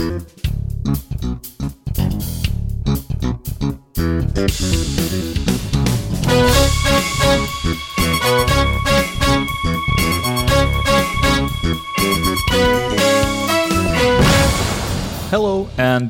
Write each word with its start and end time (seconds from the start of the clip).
Hello, 0.00 0.18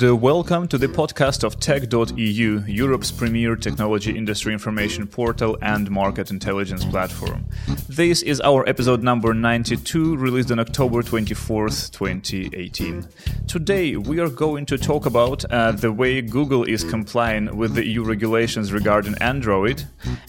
and 0.01 0.09
uh, 0.09 0.17
welcome 0.17 0.67
to 0.67 0.79
the 0.79 0.87
podcast 0.87 1.45
of 1.45 1.59
Tech.eu, 1.61 2.65
Europe's 2.67 3.11
premier 3.11 3.57
technology 3.57 4.17
industry 4.17 4.53
information 4.53 5.07
portal 5.07 5.59
and 5.63 5.91
market 5.91 6.31
intelligence 6.31 6.85
platform. 6.85 7.45
This 7.89 8.23
is 8.23 8.41
our 8.41 8.67
episode 8.69 9.03
number 9.03 9.35
92, 9.35 10.17
released 10.17 10.51
on 10.53 10.59
October 10.59 11.03
24th, 11.03 11.91
2018. 11.91 13.07
Today, 13.47 13.97
we 13.97 14.21
are 14.21 14.31
going 14.31 14.65
to 14.67 14.79
talk 14.79 15.07
about 15.07 15.45
uh, 15.47 15.73
the 15.73 15.93
way 15.93 16.23
Google 16.23 16.65
is 16.65 16.85
complying 16.85 17.57
with 17.57 17.75
the 17.75 17.87
EU 17.87 18.03
regulations 18.03 18.73
regarding 18.73 19.17
Android 19.21 19.85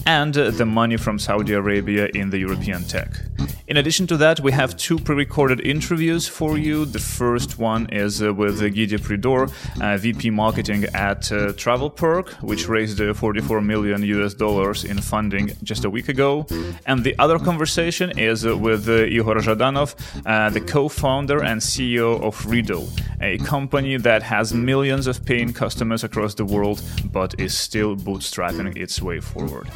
and 0.06 0.38
uh, 0.38 0.52
the 0.52 0.66
money 0.66 0.98
from 0.98 1.20
Saudi 1.20 1.54
Arabia 1.54 2.08
in 2.14 2.30
the 2.30 2.40
European 2.40 2.84
tech. 2.84 3.10
In 3.68 3.78
addition 3.78 4.06
to 4.08 4.18
that, 4.18 4.42
we 4.42 4.52
have 4.52 4.76
two 4.76 5.00
pre 5.00 5.16
recorded 5.16 5.62
interviews 5.62 6.28
for 6.28 6.58
you. 6.58 6.84
The 6.84 7.00
first 7.00 7.58
one 7.58 7.88
is 7.90 8.22
uh, 8.22 8.34
with 8.34 8.60
Guy 8.60 8.98
Pridor, 8.98 9.50
uh, 9.82 9.98
VP 9.98 10.30
Marketing 10.30 10.86
at 10.94 11.32
uh, 11.32 11.54
TravelPerk, 11.54 12.42
which 12.42 12.68
raised 12.68 13.02
uh, 13.02 13.14
44 13.14 13.62
million 13.62 14.04
US 14.04 14.34
dollars 14.34 14.84
in 14.84 15.00
funding 15.02 15.52
just 15.64 15.86
a 15.86 15.90
week 15.90 16.10
ago. 16.10 16.46
And 16.86 17.04
the 17.04 17.16
other 17.20 17.40
conversation 17.40 18.18
is 18.18 18.46
uh, 18.46 18.58
with 18.58 18.88
uh, 18.88 19.06
Igor 19.06 19.36
Zhadanov, 19.36 19.96
the 20.54 20.62
co 20.62 20.90
founder 20.90 21.44
and 21.44 21.62
CEO 21.62 22.22
of 22.22 22.36
Readdle, 22.46 22.88
a 23.22 23.38
company 23.40 23.98
that 23.98 24.24
has 24.24 24.54
millions 24.54 25.08
of 25.08 25.26
paying 25.26 25.54
customers 25.54 26.04
across 26.04 26.36
the 26.36 26.46
world 26.46 26.82
but 27.12 27.40
is 27.40 27.58
still 27.58 27.96
bootstrapping 27.96 28.78
its 28.78 29.02
way 29.02 29.20
forward. 29.20 29.68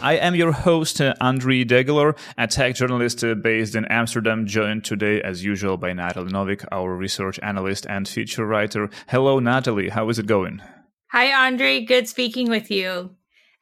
I 0.00 0.14
am 0.14 0.36
your 0.36 0.52
host, 0.52 1.00
uh, 1.00 1.14
Andriy 1.20 1.64
Degeler, 1.66 2.16
a 2.36 2.46
tech 2.46 2.76
journalist 2.76 3.24
uh, 3.24 3.34
based 3.34 3.74
in 3.74 3.84
Amsterdam, 3.86 4.46
joined 4.46 4.84
today, 4.84 5.20
as 5.20 5.44
usual, 5.44 5.76
by 5.76 5.92
Natalie 5.92 6.30
Novik, 6.30 6.64
our 6.70 6.94
research 6.94 7.40
analyst 7.42 7.84
and 7.88 8.06
feature 8.06 8.46
writer. 8.46 8.90
Hello, 9.08 9.40
Natalie. 9.40 9.88
How 9.88 10.08
is 10.08 10.20
it 10.20 10.26
going? 10.26 10.62
Hi, 11.10 11.46
Andre. 11.46 11.80
Good 11.84 12.08
speaking 12.08 12.48
with 12.48 12.70
you. 12.70 13.10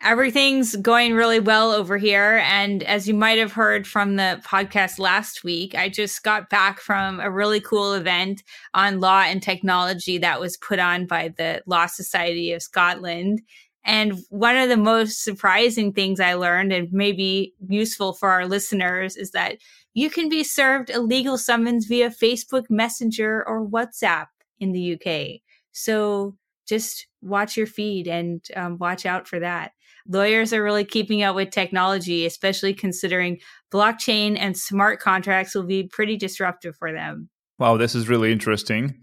Everything's 0.02 0.76
going 0.76 1.14
really 1.14 1.40
well 1.40 1.72
over 1.72 1.96
here. 1.96 2.42
And 2.44 2.82
as 2.82 3.08
you 3.08 3.14
might 3.14 3.38
have 3.38 3.52
heard 3.52 3.86
from 3.86 4.16
the 4.16 4.42
podcast 4.44 4.98
last 4.98 5.42
week, 5.42 5.74
I 5.74 5.88
just 5.88 6.22
got 6.22 6.50
back 6.50 6.80
from 6.80 7.18
a 7.18 7.30
really 7.30 7.60
cool 7.60 7.94
event 7.94 8.42
on 8.74 9.00
law 9.00 9.22
and 9.22 9.42
technology 9.42 10.18
that 10.18 10.38
was 10.38 10.58
put 10.58 10.78
on 10.78 11.06
by 11.06 11.28
the 11.28 11.62
Law 11.64 11.86
Society 11.86 12.52
of 12.52 12.62
Scotland. 12.62 13.40
And 13.86 14.18
one 14.30 14.56
of 14.56 14.68
the 14.68 14.76
most 14.76 15.22
surprising 15.22 15.92
things 15.92 16.18
I 16.18 16.34
learned 16.34 16.72
and 16.72 16.88
maybe 16.92 17.54
useful 17.68 18.12
for 18.12 18.30
our 18.30 18.44
listeners 18.46 19.16
is 19.16 19.30
that 19.30 19.58
you 19.94 20.10
can 20.10 20.28
be 20.28 20.42
served 20.42 20.90
a 20.90 21.00
legal 21.00 21.38
summons 21.38 21.86
via 21.86 22.10
Facebook 22.10 22.64
Messenger 22.68 23.44
or 23.46 23.66
WhatsApp 23.66 24.26
in 24.58 24.72
the 24.72 24.94
UK. 24.94 25.40
So 25.70 26.36
just 26.66 27.06
watch 27.22 27.56
your 27.56 27.68
feed 27.68 28.08
and 28.08 28.44
um, 28.56 28.76
watch 28.78 29.06
out 29.06 29.28
for 29.28 29.38
that. 29.38 29.70
Lawyers 30.08 30.52
are 30.52 30.62
really 30.62 30.84
keeping 30.84 31.22
up 31.22 31.36
with 31.36 31.50
technology, 31.50 32.26
especially 32.26 32.74
considering 32.74 33.38
blockchain 33.72 34.36
and 34.36 34.56
smart 34.56 34.98
contracts 35.00 35.54
will 35.54 35.66
be 35.66 35.84
pretty 35.84 36.16
disruptive 36.16 36.76
for 36.76 36.92
them. 36.92 37.28
Wow, 37.58 37.76
this 37.76 37.94
is 37.94 38.08
really 38.08 38.32
interesting. 38.32 39.00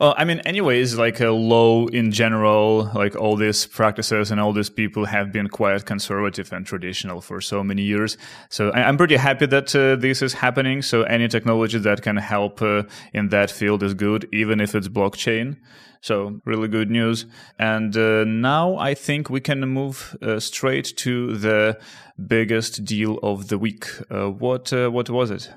Well, 0.00 0.14
I 0.16 0.24
mean, 0.24 0.40
anyways, 0.40 0.98
like 0.98 1.20
a 1.20 1.30
law 1.30 1.86
in 1.86 2.10
general, 2.10 2.90
like 2.94 3.14
all 3.14 3.36
these 3.36 3.66
practices 3.66 4.32
and 4.32 4.40
all 4.40 4.52
these 4.52 4.70
people 4.70 5.04
have 5.04 5.30
been 5.30 5.48
quite 5.48 5.86
conservative 5.86 6.52
and 6.52 6.66
traditional 6.66 7.20
for 7.20 7.40
so 7.40 7.62
many 7.62 7.82
years. 7.82 8.16
So 8.48 8.70
I, 8.70 8.88
am 8.88 8.96
pretty 8.96 9.16
happy 9.16 9.46
that 9.46 9.74
uh, 9.74 9.94
this 9.96 10.20
is 10.20 10.32
happening. 10.32 10.82
So 10.82 11.02
any 11.02 11.28
technology 11.28 11.78
that 11.78 12.02
can 12.02 12.16
help 12.16 12.60
uh, 12.60 12.82
in 13.12 13.28
that 13.28 13.52
field 13.52 13.84
is 13.84 13.94
good, 13.94 14.28
even 14.32 14.60
if 14.60 14.74
it's 14.74 14.88
blockchain. 14.88 15.58
So 16.00 16.40
really 16.44 16.68
good 16.68 16.90
news. 16.90 17.26
And 17.58 17.96
uh, 17.96 18.24
now 18.24 18.76
I 18.76 18.94
think 18.94 19.30
we 19.30 19.40
can 19.40 19.60
move 19.60 20.16
uh, 20.20 20.40
straight 20.40 20.96
to 20.98 21.36
the 21.36 21.78
biggest 22.26 22.84
deal 22.84 23.18
of 23.22 23.48
the 23.48 23.58
week. 23.58 23.86
Uh, 24.10 24.30
what 24.30 24.72
uh, 24.72 24.90
what 24.90 25.08
was 25.08 25.30
it? 25.30 25.50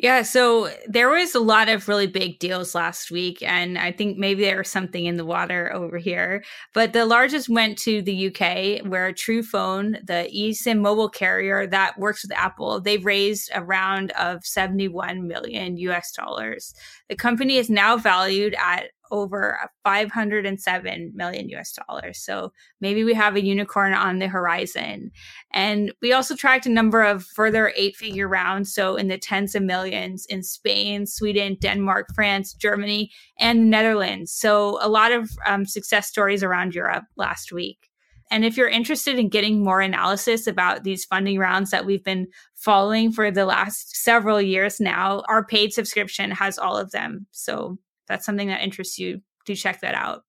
Yeah, 0.00 0.22
so 0.22 0.70
there 0.86 1.08
was 1.08 1.34
a 1.34 1.40
lot 1.40 1.68
of 1.68 1.88
really 1.88 2.06
big 2.06 2.38
deals 2.38 2.72
last 2.72 3.10
week, 3.10 3.42
and 3.42 3.76
I 3.76 3.90
think 3.90 4.16
maybe 4.16 4.44
there 4.44 4.58
was 4.58 4.68
something 4.68 5.06
in 5.06 5.16
the 5.16 5.24
water 5.24 5.72
over 5.74 5.98
here. 5.98 6.44
But 6.72 6.92
the 6.92 7.04
largest 7.04 7.48
went 7.48 7.78
to 7.78 8.00
the 8.00 8.28
UK, 8.28 8.86
where 8.88 9.12
Truphone, 9.12 10.06
the 10.06 10.30
eSIM 10.32 10.82
mobile 10.82 11.08
carrier 11.08 11.66
that 11.66 11.98
works 11.98 12.22
with 12.22 12.30
Apple, 12.30 12.80
they've 12.80 13.04
raised 13.04 13.50
a 13.52 13.64
round 13.64 14.12
of 14.12 14.46
71 14.46 15.26
million 15.26 15.76
US 15.78 16.12
dollars. 16.12 16.74
The 17.08 17.16
company 17.16 17.56
is 17.56 17.68
now 17.68 17.96
valued 17.96 18.54
at 18.56 18.90
over 19.10 19.58
507 19.84 21.12
million 21.14 21.48
US 21.50 21.72
dollars. 21.72 22.18
So 22.18 22.52
maybe 22.80 23.04
we 23.04 23.14
have 23.14 23.36
a 23.36 23.44
unicorn 23.44 23.94
on 23.94 24.18
the 24.18 24.28
horizon. 24.28 25.10
And 25.52 25.92
we 26.02 26.12
also 26.12 26.36
tracked 26.36 26.66
a 26.66 26.70
number 26.70 27.02
of 27.02 27.24
further 27.24 27.72
eight 27.76 27.96
figure 27.96 28.28
rounds. 28.28 28.72
So 28.72 28.96
in 28.96 29.08
the 29.08 29.18
tens 29.18 29.54
of 29.54 29.62
millions 29.62 30.26
in 30.26 30.42
Spain, 30.42 31.06
Sweden, 31.06 31.56
Denmark, 31.60 32.08
France, 32.14 32.54
Germany, 32.54 33.10
and 33.38 33.60
the 33.60 33.66
Netherlands. 33.66 34.32
So 34.32 34.78
a 34.80 34.88
lot 34.88 35.12
of 35.12 35.30
um, 35.46 35.66
success 35.66 36.08
stories 36.08 36.42
around 36.42 36.74
Europe 36.74 37.04
last 37.16 37.52
week. 37.52 37.88
And 38.30 38.44
if 38.44 38.56
you're 38.56 38.68
interested 38.68 39.18
in 39.18 39.28
getting 39.28 39.64
more 39.64 39.80
analysis 39.80 40.46
about 40.46 40.84
these 40.84 41.04
funding 41.04 41.38
rounds 41.38 41.70
that 41.70 41.86
we've 41.86 42.04
been 42.04 42.28
following 42.54 43.10
for 43.12 43.30
the 43.30 43.46
last 43.46 43.96
several 43.96 44.40
years 44.40 44.80
now, 44.80 45.22
our 45.28 45.44
paid 45.44 45.72
subscription 45.72 46.30
has 46.30 46.58
all 46.58 46.76
of 46.76 46.90
them. 46.90 47.26
So 47.30 47.78
that's 48.08 48.26
something 48.26 48.48
that 48.48 48.62
interests 48.62 48.98
you, 48.98 49.20
do 49.46 49.54
check 49.54 49.80
that 49.80 49.94
out. 49.94 50.22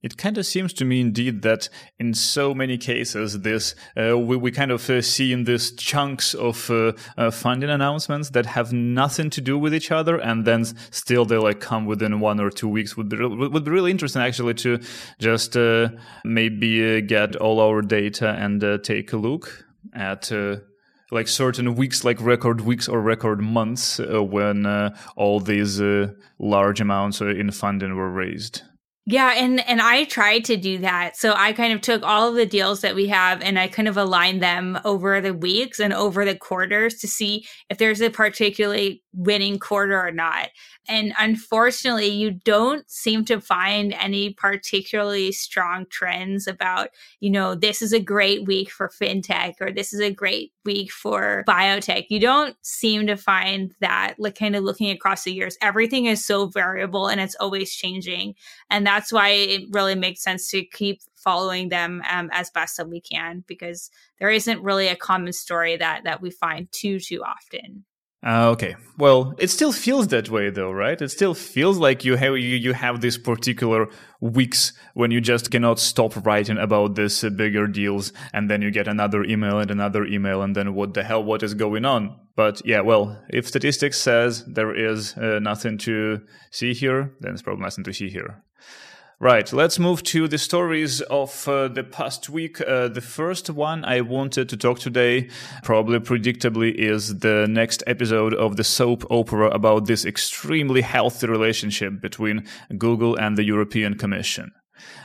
It 0.00 0.16
kind 0.16 0.38
of 0.38 0.46
seems 0.46 0.72
to 0.74 0.84
me, 0.84 1.00
indeed, 1.00 1.42
that 1.42 1.68
in 1.98 2.14
so 2.14 2.54
many 2.54 2.78
cases, 2.78 3.40
this 3.40 3.74
uh, 4.00 4.16
we, 4.16 4.36
we 4.36 4.52
kind 4.52 4.70
of 4.70 4.88
uh, 4.88 5.02
see 5.02 5.32
in 5.32 5.42
these 5.42 5.72
chunks 5.72 6.34
of 6.34 6.70
uh, 6.70 6.92
uh, 7.16 7.32
funding 7.32 7.68
announcements 7.68 8.30
that 8.30 8.46
have 8.46 8.72
nothing 8.72 9.28
to 9.30 9.40
do 9.40 9.58
with 9.58 9.74
each 9.74 9.90
other, 9.90 10.16
and 10.16 10.44
then 10.44 10.64
still 10.92 11.24
they 11.24 11.36
like 11.36 11.58
come 11.58 11.84
within 11.84 12.20
one 12.20 12.38
or 12.38 12.48
two 12.48 12.68
weeks. 12.68 12.96
Would 12.96 13.08
be 13.08 13.16
would 13.16 13.64
be 13.64 13.70
really 13.72 13.90
interesting 13.90 14.22
actually 14.22 14.54
to 14.54 14.78
just 15.18 15.56
uh, 15.56 15.88
maybe 16.24 16.98
uh, 16.98 17.00
get 17.00 17.34
all 17.34 17.58
our 17.58 17.82
data 17.82 18.28
and 18.28 18.84
take 18.84 19.12
a 19.12 19.16
look 19.16 19.66
at 19.92 20.30
like 21.10 21.28
certain 21.28 21.74
weeks, 21.74 22.04
like 22.04 22.20
record 22.20 22.60
weeks 22.60 22.88
or 22.88 23.00
record 23.00 23.40
months, 23.40 24.00
uh, 24.00 24.22
when 24.22 24.66
uh, 24.66 24.94
all 25.16 25.40
these 25.40 25.80
uh, 25.80 26.12
large 26.38 26.80
amounts 26.80 27.20
in 27.20 27.50
funding 27.50 27.96
were 27.96 28.10
raised. 28.10 28.62
Yeah, 29.10 29.32
and 29.38 29.66
and 29.66 29.80
I 29.80 30.04
tried 30.04 30.44
to 30.46 30.56
do 30.58 30.76
that. 30.80 31.16
So 31.16 31.32
I 31.34 31.54
kind 31.54 31.72
of 31.72 31.80
took 31.80 32.02
all 32.02 32.28
of 32.28 32.34
the 32.34 32.44
deals 32.44 32.82
that 32.82 32.94
we 32.94 33.08
have 33.08 33.40
and 33.40 33.58
I 33.58 33.66
kind 33.66 33.88
of 33.88 33.96
aligned 33.96 34.42
them 34.42 34.78
over 34.84 35.18
the 35.22 35.32
weeks 35.32 35.80
and 35.80 35.94
over 35.94 36.26
the 36.26 36.36
quarters 36.36 36.96
to 36.96 37.08
see 37.08 37.46
if 37.70 37.78
there's 37.78 38.02
a 38.02 38.10
particularly 38.10 39.02
winning 39.14 39.58
quarter 39.58 39.98
or 39.98 40.10
not. 40.12 40.50
And 40.90 41.12
unfortunately, 41.18 42.08
you 42.08 42.30
don't 42.30 42.88
seem 42.90 43.24
to 43.26 43.40
find 43.40 43.94
any 43.94 44.32
particularly 44.34 45.32
strong 45.32 45.86
trends 45.90 46.46
about, 46.46 46.90
you 47.20 47.30
know, 47.30 47.54
this 47.54 47.82
is 47.82 47.92
a 47.92 48.00
great 48.00 48.46
week 48.46 48.70
for 48.70 48.88
fintech 48.88 49.54
or 49.60 49.70
this 49.70 49.92
is 49.92 50.00
a 50.00 50.10
great 50.10 50.52
week 50.64 50.90
for 50.90 51.44
biotech. 51.46 52.06
You 52.08 52.20
don't 52.20 52.56
seem 52.62 53.06
to 53.06 53.16
find 53.16 53.74
that, 53.80 54.14
like, 54.18 54.38
kind 54.38 54.56
of 54.56 54.64
looking 54.64 54.90
across 54.90 55.24
the 55.24 55.32
years. 55.32 55.58
Everything 55.60 56.06
is 56.06 56.24
so 56.24 56.46
variable 56.46 57.06
and 57.08 57.20
it's 57.20 57.36
always 57.36 57.74
changing. 57.74 58.34
And 58.70 58.86
that's 58.86 58.97
why 59.12 59.28
it 59.30 59.62
really 59.70 59.94
makes 59.94 60.22
sense 60.22 60.50
to 60.50 60.64
keep 60.64 61.00
following 61.16 61.68
them 61.68 62.02
um, 62.10 62.28
as 62.32 62.50
best 62.50 62.78
as 62.78 62.86
we 62.86 63.00
can 63.00 63.44
because 63.46 63.90
there 64.18 64.30
isn't 64.30 64.62
really 64.62 64.88
a 64.88 64.96
common 64.96 65.32
story 65.32 65.76
that 65.76 66.04
that 66.04 66.20
we 66.20 66.30
find 66.30 66.70
too 66.72 66.98
too 66.98 67.22
often. 67.22 67.84
Uh, 68.26 68.48
okay. 68.50 68.74
Well, 68.96 69.34
it 69.38 69.48
still 69.48 69.70
feels 69.70 70.08
that 70.08 70.28
way 70.28 70.50
though, 70.50 70.72
right? 70.72 71.00
It 71.00 71.10
still 71.10 71.34
feels 71.34 71.78
like 71.78 72.04
you 72.04 72.16
have 72.16 72.36
you, 72.36 72.56
you 72.56 72.72
have 72.72 73.00
these 73.00 73.16
particular 73.16 73.88
weeks 74.20 74.72
when 74.94 75.12
you 75.12 75.20
just 75.20 75.52
cannot 75.52 75.78
stop 75.78 76.26
writing 76.26 76.58
about 76.58 76.96
this 76.96 77.22
uh, 77.22 77.30
bigger 77.30 77.68
deals 77.68 78.12
and 78.32 78.50
then 78.50 78.60
you 78.60 78.72
get 78.72 78.88
another 78.88 79.22
email 79.22 79.60
and 79.60 79.70
another 79.70 80.04
email 80.04 80.42
and 80.42 80.56
then 80.56 80.74
what 80.74 80.94
the 80.94 81.04
hell 81.04 81.22
what 81.22 81.44
is 81.44 81.54
going 81.54 81.84
on? 81.84 82.18
But 82.34 82.60
yeah, 82.64 82.80
well, 82.80 83.22
if 83.30 83.46
statistics 83.46 83.98
says 83.98 84.44
there 84.46 84.74
is 84.74 85.16
uh, 85.16 85.38
nothing 85.38 85.78
to 85.78 86.20
see 86.50 86.74
here, 86.74 87.14
then 87.20 87.34
it's 87.34 87.42
probably 87.42 87.62
nothing 87.62 87.84
to 87.84 87.92
see 87.92 88.10
here. 88.10 88.42
Right, 89.20 89.52
let's 89.52 89.80
move 89.80 90.04
to 90.04 90.28
the 90.28 90.38
stories 90.38 91.00
of 91.00 91.48
uh, 91.48 91.66
the 91.66 91.82
past 91.82 92.28
week. 92.28 92.60
Uh, 92.60 92.86
the 92.86 93.00
first 93.00 93.50
one 93.50 93.84
I 93.84 94.00
wanted 94.00 94.48
to 94.48 94.56
talk 94.56 94.78
today, 94.78 95.28
probably 95.64 95.98
predictably, 95.98 96.72
is 96.72 97.18
the 97.18 97.48
next 97.50 97.82
episode 97.88 98.32
of 98.32 98.54
the 98.56 98.62
soap 98.62 99.04
opera 99.10 99.48
about 99.48 99.86
this 99.86 100.04
extremely 100.04 100.82
healthy 100.82 101.26
relationship 101.26 102.00
between 102.00 102.46
Google 102.78 103.16
and 103.16 103.36
the 103.36 103.42
European 103.42 103.98
Commission. 103.98 104.52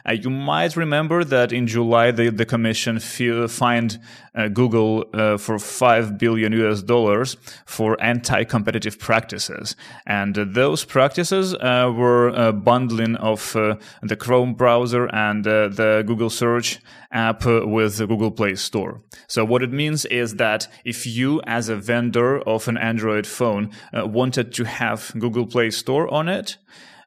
Uh, 0.07 0.13
you 0.13 0.29
might 0.29 0.75
remember 0.75 1.23
that 1.23 1.51
in 1.51 1.67
July, 1.67 2.11
the, 2.11 2.29
the 2.29 2.45
Commission 2.45 2.99
fined 2.99 3.99
uh, 4.35 4.47
Google 4.47 5.05
uh, 5.13 5.37
for 5.37 5.59
5 5.59 6.17
billion 6.17 6.53
US 6.53 6.81
dollars 6.81 7.37
for 7.65 8.01
anti-competitive 8.01 8.97
practices. 8.97 9.75
And 10.07 10.37
uh, 10.37 10.45
those 10.47 10.83
practices 10.85 11.53
uh, 11.53 11.91
were 11.95 12.29
uh, 12.29 12.51
bundling 12.51 13.15
of 13.17 13.53
the 13.53 14.15
Chrome 14.15 14.55
browser 14.55 15.05
and 15.13 15.43
the 15.43 16.03
Google 16.07 16.29
search 16.29 16.79
app 17.11 17.45
with 17.45 17.97
the 17.97 18.07
Google 18.07 18.31
Play 18.31 18.55
Store. 18.55 19.01
So 19.27 19.45
what 19.45 19.61
it 19.61 19.71
means 19.71 20.05
is 20.05 20.35
that 20.35 20.67
if 20.83 21.05
you 21.05 21.41
as 21.45 21.69
a 21.69 21.75
vendor 21.75 22.39
of 22.41 22.67
an 22.67 22.77
Android 22.77 23.27
phone 23.27 23.69
wanted 23.93 24.51
to 24.53 24.63
have 24.63 25.11
Google 25.19 25.45
Play 25.45 25.69
Store 25.69 26.11
on 26.11 26.27
it, 26.27 26.57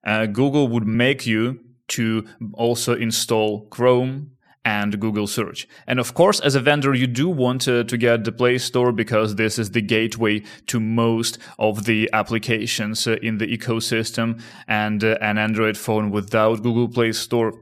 Google 0.04 0.68
would 0.68 0.86
make 0.86 1.26
you 1.26 1.58
to 1.88 2.26
also 2.54 2.94
install 2.94 3.66
Chrome 3.66 4.32
and 4.66 4.98
Google 4.98 5.28
search. 5.28 5.68
And 5.86 6.00
of 6.00 6.14
course, 6.14 6.40
as 6.40 6.56
a 6.56 6.60
vendor, 6.60 6.92
you 6.92 7.06
do 7.06 7.28
want 7.28 7.60
to, 7.62 7.84
to, 7.84 7.96
get 7.96 8.24
the 8.24 8.32
Play 8.32 8.58
Store 8.58 8.90
because 8.90 9.36
this 9.36 9.60
is 9.60 9.70
the 9.70 9.80
gateway 9.80 10.42
to 10.66 10.80
most 10.80 11.38
of 11.56 11.84
the 11.84 12.10
applications 12.12 13.06
uh, 13.06 13.12
in 13.22 13.38
the 13.38 13.46
ecosystem 13.46 14.42
and 14.66 15.04
uh, 15.04 15.18
an 15.20 15.38
Android 15.38 15.76
phone 15.78 16.10
without 16.10 16.64
Google 16.64 16.88
Play 16.88 17.12
Store 17.12 17.52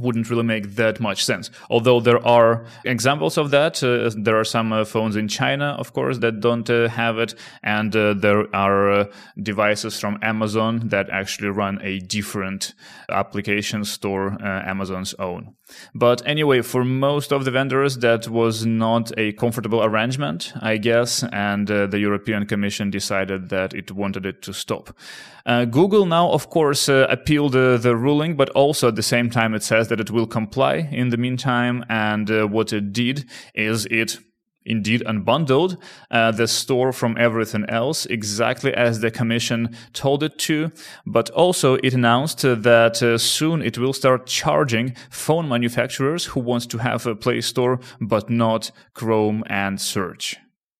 wouldn't 0.00 0.30
really 0.30 0.42
make 0.42 0.76
that 0.76 1.00
much 1.00 1.24
sense. 1.24 1.50
Although 1.70 2.00
there 2.00 2.24
are 2.26 2.64
examples 2.84 3.38
of 3.38 3.50
that. 3.50 3.82
Uh, 3.82 4.10
there 4.16 4.38
are 4.38 4.44
some 4.44 4.72
uh, 4.72 4.84
phones 4.84 5.16
in 5.16 5.28
China, 5.28 5.76
of 5.78 5.92
course, 5.92 6.18
that 6.18 6.40
don't 6.40 6.68
uh, 6.70 6.88
have 6.88 7.18
it. 7.18 7.34
And 7.62 7.94
uh, 7.94 8.14
there 8.14 8.54
are 8.54 8.90
uh, 8.90 9.04
devices 9.42 9.98
from 9.98 10.18
Amazon 10.22 10.88
that 10.88 11.10
actually 11.10 11.48
run 11.48 11.80
a 11.82 11.98
different 12.00 12.74
application 13.08 13.84
store, 13.84 14.36
uh, 14.40 14.62
Amazon's 14.68 15.14
own. 15.14 15.54
But 15.94 16.26
anyway, 16.26 16.62
for 16.62 16.84
most 16.84 17.32
of 17.32 17.44
the 17.44 17.50
vendors, 17.50 17.98
that 17.98 18.28
was 18.28 18.66
not 18.66 19.12
a 19.18 19.32
comfortable 19.32 19.84
arrangement, 19.84 20.52
I 20.60 20.78
guess. 20.78 21.22
And 21.32 21.70
uh, 21.70 21.86
the 21.86 21.98
European 21.98 22.46
Commission 22.46 22.90
decided 22.90 23.50
that 23.50 23.74
it 23.74 23.92
wanted 23.92 24.26
it 24.26 24.42
to 24.42 24.52
stop. 24.52 24.96
Uh, 25.46 25.66
Google 25.66 26.06
now, 26.06 26.30
of 26.30 26.48
course, 26.48 26.88
uh, 26.88 27.06
appealed 27.10 27.52
the 27.52 27.94
ruling, 27.94 28.34
but 28.34 28.48
also 28.50 28.88
at 28.88 28.96
the 28.96 29.02
same 29.02 29.28
time, 29.28 29.54
it 29.54 29.62
says 29.62 29.74
says 29.74 29.88
that 29.88 30.00
it 30.00 30.10
will 30.10 30.26
comply 30.26 30.88
in 30.92 31.10
the 31.10 31.16
meantime. 31.16 31.84
And 31.88 32.30
uh, 32.30 32.46
what 32.46 32.72
it 32.72 32.92
did 32.92 33.24
is 33.54 33.86
it 33.90 34.18
indeed 34.64 35.02
unbundled 35.06 35.76
uh, 36.10 36.30
the 36.30 36.48
store 36.48 36.92
from 36.92 37.16
everything 37.18 37.64
else 37.68 38.06
exactly 38.06 38.72
as 38.74 39.00
the 39.00 39.10
commission 39.10 39.76
told 39.92 40.22
it 40.22 40.38
to. 40.38 40.70
But 41.06 41.30
also 41.30 41.74
it 41.74 41.94
announced 41.94 42.40
that 42.40 43.02
uh, 43.02 43.18
soon 43.18 43.62
it 43.62 43.78
will 43.78 43.92
start 43.92 44.26
charging 44.26 44.94
phone 45.10 45.48
manufacturers 45.48 46.26
who 46.26 46.40
want 46.40 46.70
to 46.70 46.78
have 46.78 47.06
a 47.06 47.14
play 47.14 47.40
store 47.40 47.80
but 48.00 48.30
not 48.30 48.70
chrome 48.94 49.42
and 49.46 49.80
search. 49.80 50.36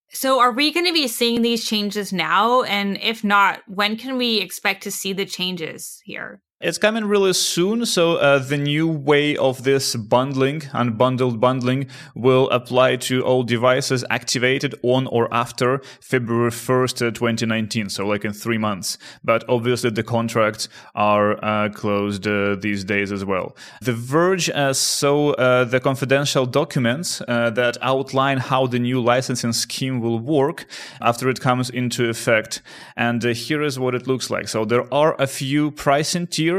So 0.09 0.39
are 0.39 0.51
we 0.51 0.71
going 0.71 0.85
to 0.85 0.93
be 0.93 1.09
seeing 1.09 1.41
these 1.41 1.65
changes 1.65 2.13
now? 2.13 2.63
And 2.63 2.97
if 3.01 3.23
not 3.23 3.61
when 3.67 3.97
can 3.97 4.17
we 4.17 4.39
expect 4.39 4.83
to 4.83 4.91
see 4.91 5.11
the 5.11 5.25
changes 5.25 6.01
here 6.05 6.41
it's 6.65 6.79
coming 6.79 7.05
really 7.05 7.33
soon, 7.33 7.85
so 7.85 8.15
uh, 8.15 8.39
the 8.39 8.57
new 8.57 8.87
way 8.87 9.37
of 9.37 9.63
this 9.63 9.95
bundling, 9.95 10.61
unbundled 10.73 11.39
bundling, 11.39 11.85
will 12.15 12.49
apply 12.49 12.95
to 12.95 13.23
all 13.23 13.43
devices 13.43 14.03
activated 14.09 14.73
on 14.81 15.05
or 15.07 15.31
after 15.31 15.79
February 16.01 16.49
1st, 16.49 17.07
uh, 17.07 17.11
2019, 17.11 17.89
so 17.89 18.07
like 18.07 18.25
in 18.25 18.33
three 18.33 18.57
months. 18.57 18.97
But 19.23 19.43
obviously 19.47 19.91
the 19.91 20.01
contracts 20.01 20.67
are 20.95 21.37
uh, 21.45 21.69
closed 21.69 22.25
uh, 22.25 22.55
these 22.55 22.83
days 22.83 23.11
as 23.11 23.23
well. 23.23 23.55
The 23.81 23.93
Verge 23.93 24.49
uh, 24.49 24.73
saw 24.73 25.33
uh, 25.33 25.65
the 25.65 25.79
confidential 25.79 26.47
documents 26.47 27.19
that 27.27 27.77
outline 27.83 28.39
how 28.39 28.65
the 28.65 28.79
new 28.79 28.99
licensing 28.99 29.53
scheme 29.53 29.99
will 29.99 30.19
work 30.19 30.65
after 30.99 31.29
it 31.29 31.39
comes 31.39 31.69
into 31.69 32.09
effect. 32.09 32.63
And 32.97 33.21
here 33.21 33.61
is 33.61 33.77
what 33.77 33.93
it 33.93 34.07
looks 34.07 34.31
like. 34.31 34.47
So 34.47 34.65
there 34.65 34.91
are 34.91 35.15
a 35.21 35.27
few 35.27 35.69
pricing 35.69 36.25
tiers 36.25 36.54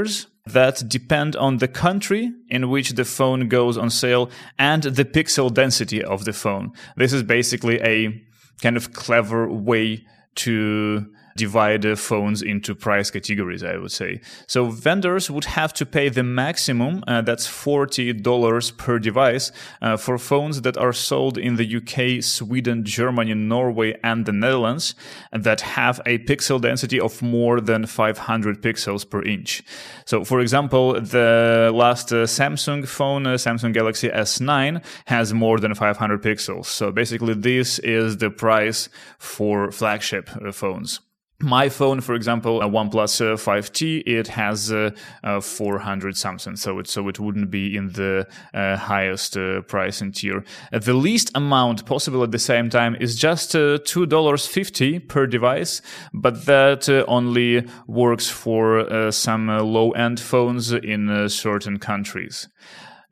that 0.46 0.88
depend 0.88 1.34
on 1.36 1.58
the 1.58 1.68
country 1.68 2.32
in 2.48 2.70
which 2.70 2.90
the 2.90 3.04
phone 3.04 3.48
goes 3.48 3.76
on 3.76 3.90
sale 3.90 4.30
and 4.58 4.84
the 4.84 5.04
pixel 5.04 5.52
density 5.52 6.02
of 6.02 6.24
the 6.24 6.32
phone. 6.32 6.72
This 6.96 7.12
is 7.12 7.22
basically 7.22 7.80
a 7.80 8.22
kind 8.62 8.76
of 8.76 8.92
clever 8.92 9.50
way 9.50 10.06
to 10.36 11.06
divide 11.36 11.98
phones 11.98 12.42
into 12.42 12.74
price 12.74 13.10
categories, 13.10 13.62
I 13.62 13.76
would 13.76 13.92
say. 13.92 14.20
So 14.46 14.66
vendors 14.66 15.30
would 15.30 15.44
have 15.44 15.72
to 15.74 15.86
pay 15.86 16.08
the 16.08 16.22
maximum, 16.22 17.04
uh, 17.06 17.22
that's 17.22 17.46
$40 17.46 18.76
per 18.76 18.98
device, 18.98 19.52
uh, 19.82 19.96
for 19.96 20.18
phones 20.18 20.62
that 20.62 20.76
are 20.76 20.92
sold 20.92 21.38
in 21.38 21.56
the 21.56 21.76
UK, 21.76 22.22
Sweden, 22.22 22.84
Germany, 22.84 23.34
Norway, 23.34 23.98
and 24.02 24.26
the 24.26 24.32
Netherlands 24.32 24.94
that 25.32 25.60
have 25.60 26.00
a 26.06 26.18
pixel 26.18 26.60
density 26.60 26.98
of 27.00 27.22
more 27.22 27.60
than 27.60 27.86
500 27.86 28.62
pixels 28.62 29.08
per 29.08 29.22
inch. 29.22 29.62
So, 30.06 30.24
for 30.24 30.40
example, 30.40 31.00
the 31.00 31.70
last 31.74 32.12
uh, 32.12 32.26
Samsung 32.26 32.86
phone, 32.86 33.26
uh, 33.26 33.34
Samsung 33.34 33.72
Galaxy 33.72 34.08
S9, 34.08 34.82
has 35.06 35.34
more 35.34 35.58
than 35.58 35.74
500 35.74 36.22
pixels. 36.22 36.66
So 36.66 36.90
basically, 36.90 37.34
this 37.34 37.78
is 37.80 38.18
the 38.18 38.30
price 38.30 38.88
for 39.18 39.70
flagship 39.70 40.30
uh, 40.36 40.52
phones 40.52 41.00
my 41.40 41.68
phone, 41.68 42.00
for 42.00 42.14
example, 42.14 42.62
a 42.62 42.64
OnePlus 42.64 43.20
uh, 43.20 43.36
5T, 43.36 44.04
it 44.06 44.28
has 44.28 44.72
uh, 44.72 44.90
uh, 45.22 45.40
400 45.40 46.16
something, 46.16 46.56
so 46.56 46.78
it 46.78 46.88
so 46.88 47.08
it 47.08 47.20
wouldn't 47.20 47.50
be 47.50 47.76
in 47.76 47.88
the 47.92 48.26
uh, 48.54 48.76
highest 48.76 49.36
uh, 49.36 49.60
pricing 49.62 50.12
tier. 50.12 50.44
Uh, 50.72 50.78
the 50.78 50.94
least 50.94 51.30
amount 51.34 51.84
possible 51.84 52.22
at 52.22 52.30
the 52.30 52.38
same 52.38 52.70
time 52.70 52.96
is 53.00 53.16
just 53.16 53.52
two 53.52 54.06
dollars 54.06 54.46
fifty 54.46 54.98
per 54.98 55.26
device, 55.26 55.82
but 56.14 56.46
that 56.46 56.88
only 57.06 57.66
works 57.86 58.28
for 58.28 59.10
some 59.10 59.48
low 59.48 59.90
end 59.92 60.18
phones 60.18 60.72
in 60.72 61.28
certain 61.28 61.78
countries. 61.78 62.48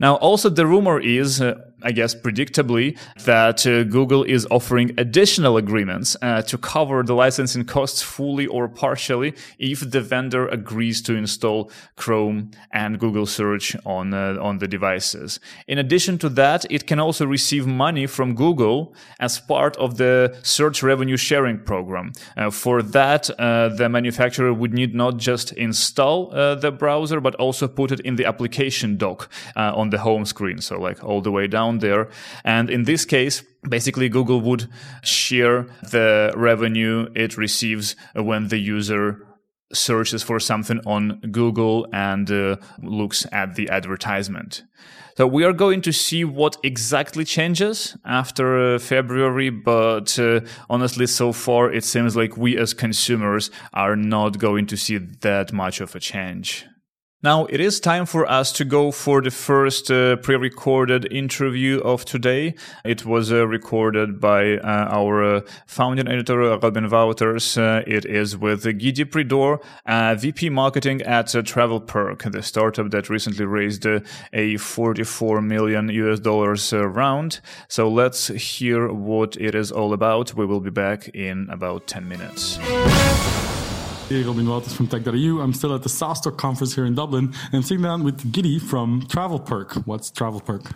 Now, 0.01 0.17
also 0.17 0.49
the 0.49 0.67
rumor 0.67 0.99
is 1.01 1.43
I 1.85 1.93
guess 1.93 2.15
predictably, 2.15 2.99
that 3.25 3.67
uh, 3.67 3.85
Google 3.85 4.25
is 4.25 4.47
offering 4.51 4.93
additional 4.99 5.57
agreements 5.57 6.17
uh, 6.23 6.43
to 6.43 6.59
cover 6.59 7.03
the 7.03 7.15
licensing 7.15 7.65
costs 7.65 8.03
fully 8.03 8.47
or 8.47 8.69
partially 8.69 9.35
if 9.59 9.89
the 9.91 10.01
vendor 10.01 10.49
agrees 10.49 11.03
to 11.03 11.15
install 11.15 11.71
Chrome 11.97 12.51
and 12.73 12.99
Google 12.99 13.27
Search 13.27 13.77
on 13.85 14.15
uh, 14.15 14.39
on 14.41 14.59
the 14.59 14.69
devices. 14.69 15.41
In 15.69 15.79
addition 15.79 16.19
to 16.19 16.29
that, 16.31 16.65
it 16.71 16.87
can 16.87 16.99
also 16.99 17.27
receive 17.27 17.67
money 17.67 18.07
from 18.07 18.35
Google 18.35 18.95
as 19.21 19.39
part 19.39 19.77
of 19.77 19.97
the 19.97 20.37
search 20.43 20.83
revenue 20.83 21.17
sharing 21.17 21.59
program. 21.59 22.13
Uh, 22.37 22.51
for 22.51 22.83
that, 22.83 23.31
uh, 23.39 23.69
the 23.69 23.89
manufacturer 23.89 24.53
would 24.53 24.73
need 24.73 24.95
not 24.95 25.19
just 25.19 25.53
install 25.53 26.35
uh, 26.35 26.55
the 26.55 26.73
browser 26.73 27.21
but 27.21 27.35
also 27.37 27.69
put 27.69 27.93
it 27.93 28.01
in 28.01 28.17
the 28.17 28.25
application 28.25 28.97
dock 28.97 29.29
on 29.57 29.91
the 29.91 29.99
home 29.99 30.25
screen, 30.25 30.61
so 30.61 30.81
like 30.81 31.03
all 31.05 31.21
the 31.21 31.31
way 31.31 31.47
down 31.47 31.74
there. 31.79 32.09
And 32.45 32.71
in 32.71 32.85
this 32.85 33.05
case, 33.05 33.43
basically 33.69 34.09
Google 34.09 34.41
would 34.41 34.69
share 35.03 35.63
the 35.83 36.33
revenue 36.37 37.09
it 37.15 37.37
receives 37.37 37.97
when 38.15 38.49
the 38.49 38.59
user 38.59 39.27
searches 39.73 40.23
for 40.23 40.39
something 40.39 40.81
on 40.87 41.21
Google 41.31 41.87
and 41.93 42.31
uh, 42.31 42.57
looks 42.83 43.27
at 43.33 43.55
the 43.55 43.69
advertisement. 43.69 44.63
So 45.17 45.29
we 45.29 45.45
are 45.45 45.53
going 45.53 45.81
to 45.83 45.93
see 45.93 46.25
what 46.25 46.57
exactly 46.65 47.25
changes 47.25 47.97
after 48.05 48.75
uh, 48.75 48.79
February, 48.81 49.49
but 49.49 50.19
uh, 50.19 50.41
honestly, 50.69 51.07
so 51.07 51.33
far 51.33 51.73
it 51.73 51.85
seems 51.85 52.17
like 52.17 52.37
we 52.37 52.59
as 52.59 52.75
consumers 52.75 53.51
are 53.73 53.95
not 53.95 54.39
going 54.39 54.67
to 54.67 54.77
see 54.77 54.99
that 54.99 55.53
much 55.53 55.81
of 55.81 55.95
a 55.95 56.01
change. 56.01 56.67
Now 57.25 57.47
it 57.47 57.59
is 57.59 57.81
time 57.81 58.05
for 58.05 58.31
us 58.31 58.53
to 58.53 58.67
go 58.67 58.91
for 58.91 59.23
the 59.23 59.31
first 59.31 59.91
uh, 59.91 60.17
pre-recorded 60.17 61.11
interview 61.11 61.81
of 61.81 62.05
today. 62.05 62.55
It 62.85 63.07
was 63.07 63.33
uh, 63.33 63.47
recorded 63.47 64.21
by 64.21 64.59
uh, 64.59 64.89
our 64.91 65.37
uh, 65.37 65.41
founding 65.67 66.07
editor 66.07 66.37
Robin 66.37 66.85
Wouters. 66.85 67.57
Uh, 67.57 67.83
it 67.87 68.05
is 68.05 68.37
with 68.37 68.65
Gidi 68.65 69.07
Pridor, 69.07 69.65
uh, 69.87 70.15
VP 70.17 70.51
marketing 70.51 71.01
at 71.01 71.29
TravelPerk, 71.29 72.31
the 72.31 72.43
startup 72.43 72.91
that 72.91 73.09
recently 73.09 73.47
raised 73.47 73.87
a 73.87 74.59
44 74.59 75.41
million 75.41 75.89
US 75.89 76.21
dollars 76.21 76.75
round. 76.75 77.41
So 77.69 77.89
let's 77.89 78.27
hear 78.27 78.93
what 78.93 79.39
it 79.39 79.55
is 79.55 79.73
all 79.73 79.95
about. 79.95 80.35
We 80.35 80.45
will 80.45 80.61
be 80.61 80.69
back 80.69 81.09
in 81.09 81.49
about 81.49 81.87
10 81.87 82.07
minutes. 82.07 82.59
Hey, 84.11 84.23
Robin 84.23 84.45
Wouters 84.45 84.77
from 84.77 84.87
Tech.eu. 84.87 85.41
I'm 85.41 85.55
still 85.55 85.75
at 85.75 85.83
the 85.83 85.89
SaaStock 85.89 86.37
conference 86.37 86.75
here 86.75 86.85
in 86.85 86.95
Dublin, 86.95 87.25
and 87.25 87.55
I'm 87.55 87.63
sitting 87.63 87.83
down 87.83 88.05
with 88.05 88.33
Gidi 88.33 88.61
from 88.61 89.01
TravelPerk. 89.01 89.87
What's 89.87 90.11
TravelPerk? 90.11 90.75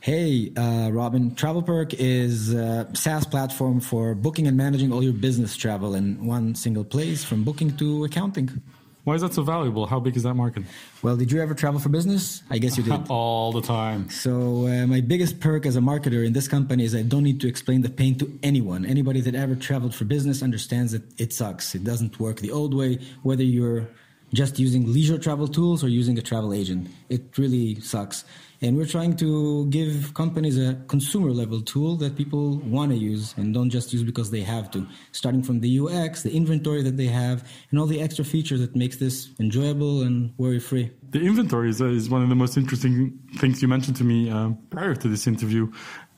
Hey, 0.00 0.52
uh, 0.56 0.90
Robin. 0.92 1.30
TravelPerk 1.30 1.94
is 1.96 2.52
a 2.52 2.88
SaaS 2.92 3.24
platform 3.24 3.78
for 3.78 4.16
booking 4.16 4.48
and 4.48 4.56
managing 4.56 4.92
all 4.92 5.00
your 5.00 5.12
business 5.12 5.56
travel 5.56 5.94
in 5.94 6.26
one 6.26 6.56
single 6.56 6.84
place, 6.84 7.22
from 7.22 7.44
booking 7.44 7.76
to 7.76 8.02
accounting. 8.04 8.60
Why 9.06 9.14
is 9.14 9.22
that 9.22 9.34
so 9.34 9.44
valuable? 9.44 9.86
How 9.86 10.00
big 10.00 10.16
is 10.16 10.24
that 10.24 10.34
market? 10.34 10.64
Well, 11.00 11.16
did 11.16 11.30
you 11.30 11.40
ever 11.40 11.54
travel 11.54 11.78
for 11.78 11.90
business? 11.90 12.42
I 12.50 12.58
guess 12.58 12.76
you 12.76 12.82
did. 12.82 13.06
All 13.08 13.52
the 13.52 13.62
time. 13.62 14.10
So, 14.10 14.66
uh, 14.66 14.84
my 14.88 15.00
biggest 15.00 15.38
perk 15.38 15.64
as 15.64 15.76
a 15.76 15.80
marketer 15.80 16.26
in 16.26 16.32
this 16.32 16.48
company 16.48 16.82
is 16.82 16.92
I 16.92 17.02
don't 17.02 17.22
need 17.22 17.40
to 17.42 17.46
explain 17.46 17.82
the 17.82 17.88
pain 17.88 18.18
to 18.18 18.36
anyone. 18.42 18.84
Anybody 18.84 19.20
that 19.20 19.36
ever 19.36 19.54
traveled 19.54 19.94
for 19.94 20.06
business 20.06 20.42
understands 20.42 20.90
that 20.90 21.04
it 21.20 21.32
sucks. 21.32 21.76
It 21.76 21.84
doesn't 21.84 22.18
work 22.18 22.40
the 22.40 22.50
old 22.50 22.74
way, 22.74 22.98
whether 23.22 23.44
you're 23.44 23.86
just 24.34 24.58
using 24.58 24.92
leisure 24.92 25.18
travel 25.18 25.46
tools 25.46 25.84
or 25.84 25.88
using 25.88 26.18
a 26.18 26.22
travel 26.22 26.52
agent. 26.52 26.88
It 27.08 27.38
really 27.38 27.78
sucks. 27.78 28.24
And 28.62 28.76
we're 28.76 28.86
trying 28.86 29.16
to 29.16 29.66
give 29.66 30.14
companies 30.14 30.58
a 30.58 30.74
consumer 30.88 31.30
level 31.30 31.60
tool 31.60 31.96
that 31.96 32.16
people 32.16 32.58
want 32.58 32.90
to 32.90 32.96
use 32.96 33.34
and 33.36 33.52
don't 33.52 33.70
just 33.70 33.92
use 33.92 34.02
because 34.02 34.30
they 34.30 34.40
have 34.40 34.70
to. 34.70 34.86
Starting 35.12 35.42
from 35.42 35.60
the 35.60 35.78
UX, 35.78 36.22
the 36.22 36.34
inventory 36.34 36.82
that 36.82 36.96
they 36.96 37.06
have, 37.06 37.46
and 37.70 37.78
all 37.78 37.86
the 37.86 38.00
extra 38.00 38.24
features 38.24 38.60
that 38.60 38.74
makes 38.74 38.96
this 38.96 39.28
enjoyable 39.38 40.02
and 40.02 40.32
worry 40.38 40.58
free. 40.58 40.90
The 41.10 41.20
inventory 41.20 41.68
is, 41.68 41.82
uh, 41.82 41.86
is, 41.86 42.08
one 42.08 42.22
of 42.22 42.28
the 42.28 42.34
most 42.34 42.56
interesting 42.56 43.18
things 43.36 43.60
you 43.60 43.68
mentioned 43.68 43.96
to 43.96 44.04
me 44.04 44.30
uh, 44.30 44.50
prior 44.70 44.94
to 44.94 45.08
this 45.08 45.26
interview. 45.26 45.70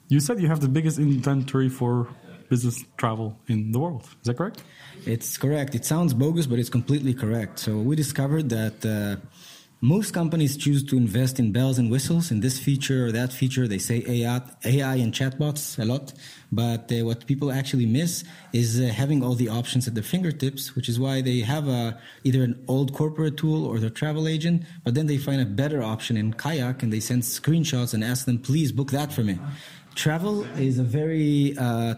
You 0.08 0.20
said 0.20 0.40
you 0.40 0.48
have 0.48 0.60
the 0.60 0.68
biggest 0.68 0.98
inventory 0.98 1.68
for 1.68 2.08
business 2.48 2.82
travel 2.96 3.38
in 3.48 3.72
the 3.72 3.78
world. 3.78 4.04
Is 4.04 4.26
that 4.26 4.36
correct? 4.36 4.62
It's 5.06 5.36
correct. 5.36 5.74
It 5.74 5.84
sounds 5.84 6.14
bogus, 6.14 6.46
but 6.46 6.58
it's 6.58 6.70
completely 6.70 7.14
correct. 7.14 7.58
So 7.58 7.78
we 7.78 7.96
discovered 7.96 8.48
that. 8.50 8.84
Uh, 8.84 9.26
most 9.80 10.12
companies 10.12 10.56
choose 10.56 10.82
to 10.82 10.96
invest 10.96 11.38
in 11.38 11.52
bells 11.52 11.78
and 11.78 11.88
whistles 11.88 12.32
in 12.32 12.40
this 12.40 12.58
feature 12.58 13.06
or 13.06 13.12
that 13.12 13.32
feature. 13.32 13.68
They 13.68 13.78
say 13.78 14.02
AI, 14.08 14.40
AI 14.64 14.96
and 14.96 15.12
chatbots 15.12 15.78
a 15.78 15.84
lot, 15.84 16.12
but 16.50 16.90
uh, 16.90 17.04
what 17.04 17.26
people 17.26 17.52
actually 17.52 17.86
miss 17.86 18.24
is 18.52 18.80
uh, 18.80 18.86
having 18.86 19.22
all 19.22 19.34
the 19.34 19.48
options 19.48 19.86
at 19.86 19.94
their 19.94 20.02
fingertips, 20.02 20.74
which 20.74 20.88
is 20.88 20.98
why 20.98 21.20
they 21.20 21.40
have 21.40 21.68
a, 21.68 21.96
either 22.24 22.42
an 22.42 22.60
old 22.66 22.92
corporate 22.92 23.36
tool 23.36 23.64
or 23.64 23.78
their 23.78 23.90
travel 23.90 24.26
agent, 24.26 24.64
but 24.82 24.94
then 24.94 25.06
they 25.06 25.16
find 25.16 25.40
a 25.40 25.46
better 25.46 25.80
option 25.80 26.16
in 26.16 26.32
Kayak 26.32 26.82
and 26.82 26.92
they 26.92 27.00
send 27.00 27.22
screenshots 27.22 27.94
and 27.94 28.02
ask 28.02 28.26
them, 28.26 28.38
please 28.38 28.72
book 28.72 28.90
that 28.90 29.12
for 29.12 29.22
me. 29.22 29.38
Travel 29.94 30.42
is 30.58 30.78
a 30.78 30.84
very 30.84 31.56
uh, 31.56 31.94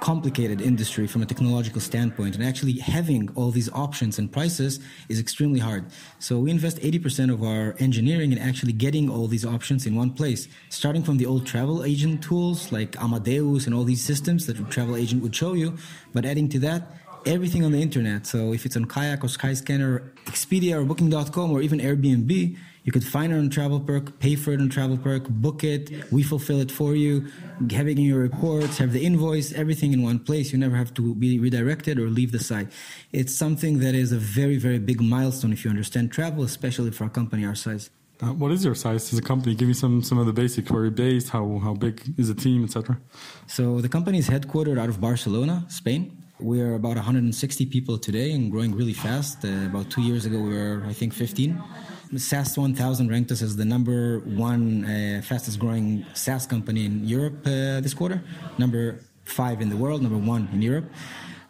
complicated 0.00 0.60
industry 0.60 1.06
from 1.06 1.22
a 1.22 1.26
technological 1.26 1.80
standpoint 1.80 2.34
and 2.34 2.44
actually 2.44 2.78
having 2.78 3.30
all 3.34 3.50
these 3.50 3.70
options 3.72 4.18
and 4.18 4.30
prices 4.30 4.80
is 5.08 5.18
extremely 5.18 5.60
hard. 5.60 5.84
So 6.18 6.38
we 6.38 6.50
invest 6.50 6.78
80% 6.78 7.32
of 7.32 7.42
our 7.42 7.74
engineering 7.78 8.32
in 8.32 8.38
actually 8.38 8.72
getting 8.72 9.10
all 9.10 9.26
these 9.26 9.44
options 9.44 9.86
in 9.86 9.94
one 9.94 10.10
place 10.10 10.48
starting 10.68 11.02
from 11.02 11.18
the 11.18 11.26
old 11.26 11.46
travel 11.46 11.84
agent 11.84 12.22
tools 12.22 12.72
like 12.72 12.96
amadeus 13.00 13.66
and 13.66 13.74
all 13.74 13.84
these 13.84 14.02
systems 14.02 14.46
that 14.46 14.58
a 14.58 14.64
travel 14.64 14.96
agent 14.96 15.22
would 15.22 15.34
show 15.34 15.54
you 15.54 15.76
but 16.12 16.24
adding 16.24 16.48
to 16.48 16.58
that 16.58 16.82
everything 17.26 17.64
on 17.64 17.72
the 17.72 17.80
internet. 17.80 18.26
So 18.26 18.52
if 18.52 18.66
it's 18.66 18.76
on 18.76 18.84
kayak 18.84 19.24
or 19.24 19.28
skyscanner 19.28 20.10
expedia 20.26 20.74
or 20.74 20.84
booking.com 20.84 21.50
or 21.50 21.62
even 21.62 21.80
airbnb 21.80 22.56
you 22.84 22.92
could 22.92 23.04
find 23.04 23.32
it 23.32 23.36
on 23.36 23.48
TravelPerk, 23.48 24.18
pay 24.18 24.36
for 24.36 24.52
it 24.52 24.60
on 24.60 24.68
TravelPerk, 24.68 25.28
book 25.28 25.64
it, 25.64 26.12
we 26.12 26.22
fulfill 26.22 26.60
it 26.60 26.70
for 26.70 26.94
you, 26.94 27.26
have 27.70 27.88
it 27.88 27.98
in 27.98 28.04
your 28.04 28.18
reports, 28.18 28.76
have 28.76 28.92
the 28.92 29.04
invoice, 29.04 29.52
everything 29.54 29.94
in 29.94 30.02
one 30.02 30.18
place. 30.18 30.52
You 30.52 30.58
never 30.58 30.76
have 30.76 30.92
to 30.94 31.14
be 31.14 31.38
redirected 31.38 31.98
or 31.98 32.08
leave 32.10 32.30
the 32.30 32.38
site. 32.38 32.68
It's 33.10 33.34
something 33.34 33.78
that 33.78 33.94
is 33.94 34.12
a 34.12 34.18
very, 34.18 34.58
very 34.58 34.78
big 34.78 35.00
milestone 35.00 35.52
if 35.52 35.64
you 35.64 35.70
understand 35.70 36.12
travel, 36.12 36.44
especially 36.44 36.90
for 36.90 37.04
a 37.04 37.10
company 37.10 37.46
our 37.46 37.54
size. 37.54 37.88
Uh, 38.22 38.26
what 38.26 38.52
is 38.52 38.64
your 38.64 38.74
size 38.74 39.12
as 39.12 39.18
a 39.18 39.22
company? 39.22 39.54
Give 39.54 39.66
me 39.66 39.74
some 39.74 40.00
some 40.00 40.18
of 40.18 40.26
the 40.26 40.32
basics. 40.32 40.70
Where 40.70 40.82
you're 40.82 40.92
based? 40.92 41.30
How 41.30 41.58
how 41.58 41.74
big 41.74 42.00
is 42.16 42.28
the 42.28 42.34
team, 42.34 42.62
etc. 42.62 43.00
So 43.48 43.80
the 43.80 43.88
company 43.88 44.18
is 44.18 44.28
headquartered 44.28 44.78
out 44.78 44.88
of 44.88 45.00
Barcelona, 45.00 45.66
Spain. 45.68 46.22
We 46.38 46.60
are 46.60 46.74
about 46.74 46.96
160 46.96 47.66
people 47.66 47.98
today 47.98 48.32
and 48.32 48.52
growing 48.52 48.72
really 48.72 48.92
fast. 48.92 49.44
Uh, 49.44 49.66
about 49.66 49.90
two 49.90 50.02
years 50.02 50.26
ago, 50.26 50.38
we 50.40 50.50
were 50.54 50.84
I 50.86 50.92
think 50.92 51.12
15. 51.12 51.60
SaaS 52.16 52.56
1000 52.56 53.08
ranked 53.08 53.30
us 53.32 53.42
as 53.42 53.56
the 53.56 53.64
number 53.64 54.20
one 54.20 54.84
uh, 54.84 55.22
fastest 55.22 55.58
growing 55.58 56.04
SaaS 56.14 56.46
company 56.46 56.84
in 56.84 57.06
Europe 57.06 57.46
uh, 57.46 57.80
this 57.80 57.94
quarter, 57.94 58.22
number 58.58 59.00
five 59.24 59.60
in 59.60 59.68
the 59.68 59.76
world, 59.76 60.02
number 60.02 60.18
one 60.18 60.48
in 60.52 60.62
Europe. 60.62 60.84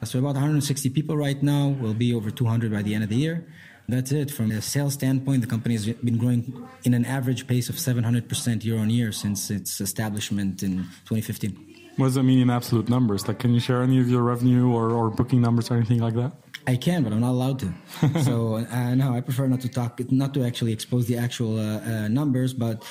So 0.04 0.18
about 0.18 0.34
160 0.34 0.90
people 0.90 1.16
right 1.16 1.42
now. 1.42 1.68
We'll 1.80 1.94
be 1.94 2.12
over 2.14 2.30
200 2.30 2.70
by 2.70 2.82
the 2.82 2.94
end 2.94 3.04
of 3.04 3.10
the 3.10 3.16
year. 3.16 3.46
That's 3.88 4.12
it. 4.12 4.30
From 4.30 4.50
a 4.50 4.62
sales 4.62 4.94
standpoint, 4.94 5.42
the 5.42 5.46
company 5.46 5.74
has 5.74 5.86
been 5.86 6.18
growing 6.18 6.66
in 6.84 6.94
an 6.94 7.04
average 7.04 7.46
pace 7.46 7.68
of 7.68 7.76
700% 7.76 8.64
year 8.64 8.78
on 8.78 8.90
year 8.90 9.12
since 9.12 9.50
its 9.50 9.80
establishment 9.80 10.62
in 10.62 10.84
2015. 11.04 11.74
What 11.96 12.06
does 12.06 12.14
that 12.14 12.22
mean 12.22 12.40
in 12.40 12.50
absolute 12.50 12.88
numbers? 12.88 13.28
Like, 13.28 13.38
can 13.38 13.52
you 13.54 13.60
share 13.60 13.82
any 13.82 14.00
of 14.00 14.08
your 14.08 14.22
revenue 14.22 14.70
or, 14.70 14.90
or 14.90 15.10
booking 15.10 15.40
numbers 15.40 15.70
or 15.70 15.76
anything 15.76 16.00
like 16.00 16.14
that? 16.14 16.32
I 16.66 16.76
can, 16.76 17.02
but 17.02 17.12
I'm 17.12 17.20
not 17.20 17.30
allowed 17.30 17.58
to. 17.60 17.72
so 18.24 18.56
uh, 18.56 18.94
no, 18.94 19.12
I 19.14 19.20
prefer 19.20 19.46
not 19.46 19.60
to 19.62 19.68
talk, 19.68 20.00
not 20.10 20.32
to 20.34 20.44
actually 20.44 20.72
expose 20.72 21.06
the 21.06 21.16
actual 21.16 21.58
uh, 21.58 21.80
uh, 21.80 22.08
numbers. 22.08 22.54
But 22.54 22.82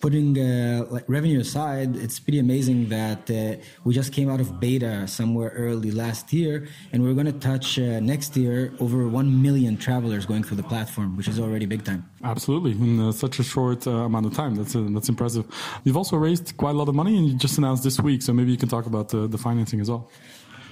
putting 0.00 0.36
uh, 0.38 0.86
like 0.90 1.04
revenue 1.08 1.40
aside, 1.40 1.96
it's 1.96 2.18
pretty 2.18 2.40
amazing 2.40 2.88
that 2.88 3.30
uh, 3.30 3.62
we 3.84 3.94
just 3.94 4.12
came 4.12 4.28
out 4.28 4.40
of 4.40 4.58
beta 4.58 5.06
somewhere 5.06 5.50
early 5.50 5.92
last 5.92 6.32
year, 6.32 6.66
and 6.92 7.04
we're 7.04 7.14
going 7.14 7.26
to 7.26 7.38
touch 7.50 7.78
uh, 7.78 8.00
next 8.00 8.36
year 8.36 8.72
over 8.80 9.06
one 9.06 9.40
million 9.40 9.76
travelers 9.76 10.26
going 10.26 10.42
through 10.42 10.56
the 10.56 10.64
platform, 10.64 11.16
which 11.16 11.28
is 11.28 11.38
already 11.38 11.66
big 11.66 11.84
time. 11.84 12.08
Absolutely, 12.24 12.72
in 12.72 13.12
such 13.12 13.38
a 13.38 13.44
short 13.44 13.86
amount 13.86 14.26
of 14.26 14.34
time, 14.34 14.56
that's 14.56 14.74
that's 14.74 15.08
impressive. 15.08 15.44
You've 15.84 15.96
also 15.96 16.16
raised 16.16 16.56
quite 16.56 16.74
a 16.74 16.78
lot 16.78 16.88
of 16.88 16.96
money, 16.96 17.16
and 17.16 17.28
you 17.28 17.34
just 17.34 17.58
announced 17.58 17.84
this 17.84 18.00
week, 18.00 18.22
so 18.22 18.32
maybe 18.32 18.50
you 18.50 18.58
can 18.58 18.68
talk 18.68 18.86
about 18.86 19.08
the 19.10 19.38
financing 19.38 19.80
as 19.80 19.88
well. 19.88 20.10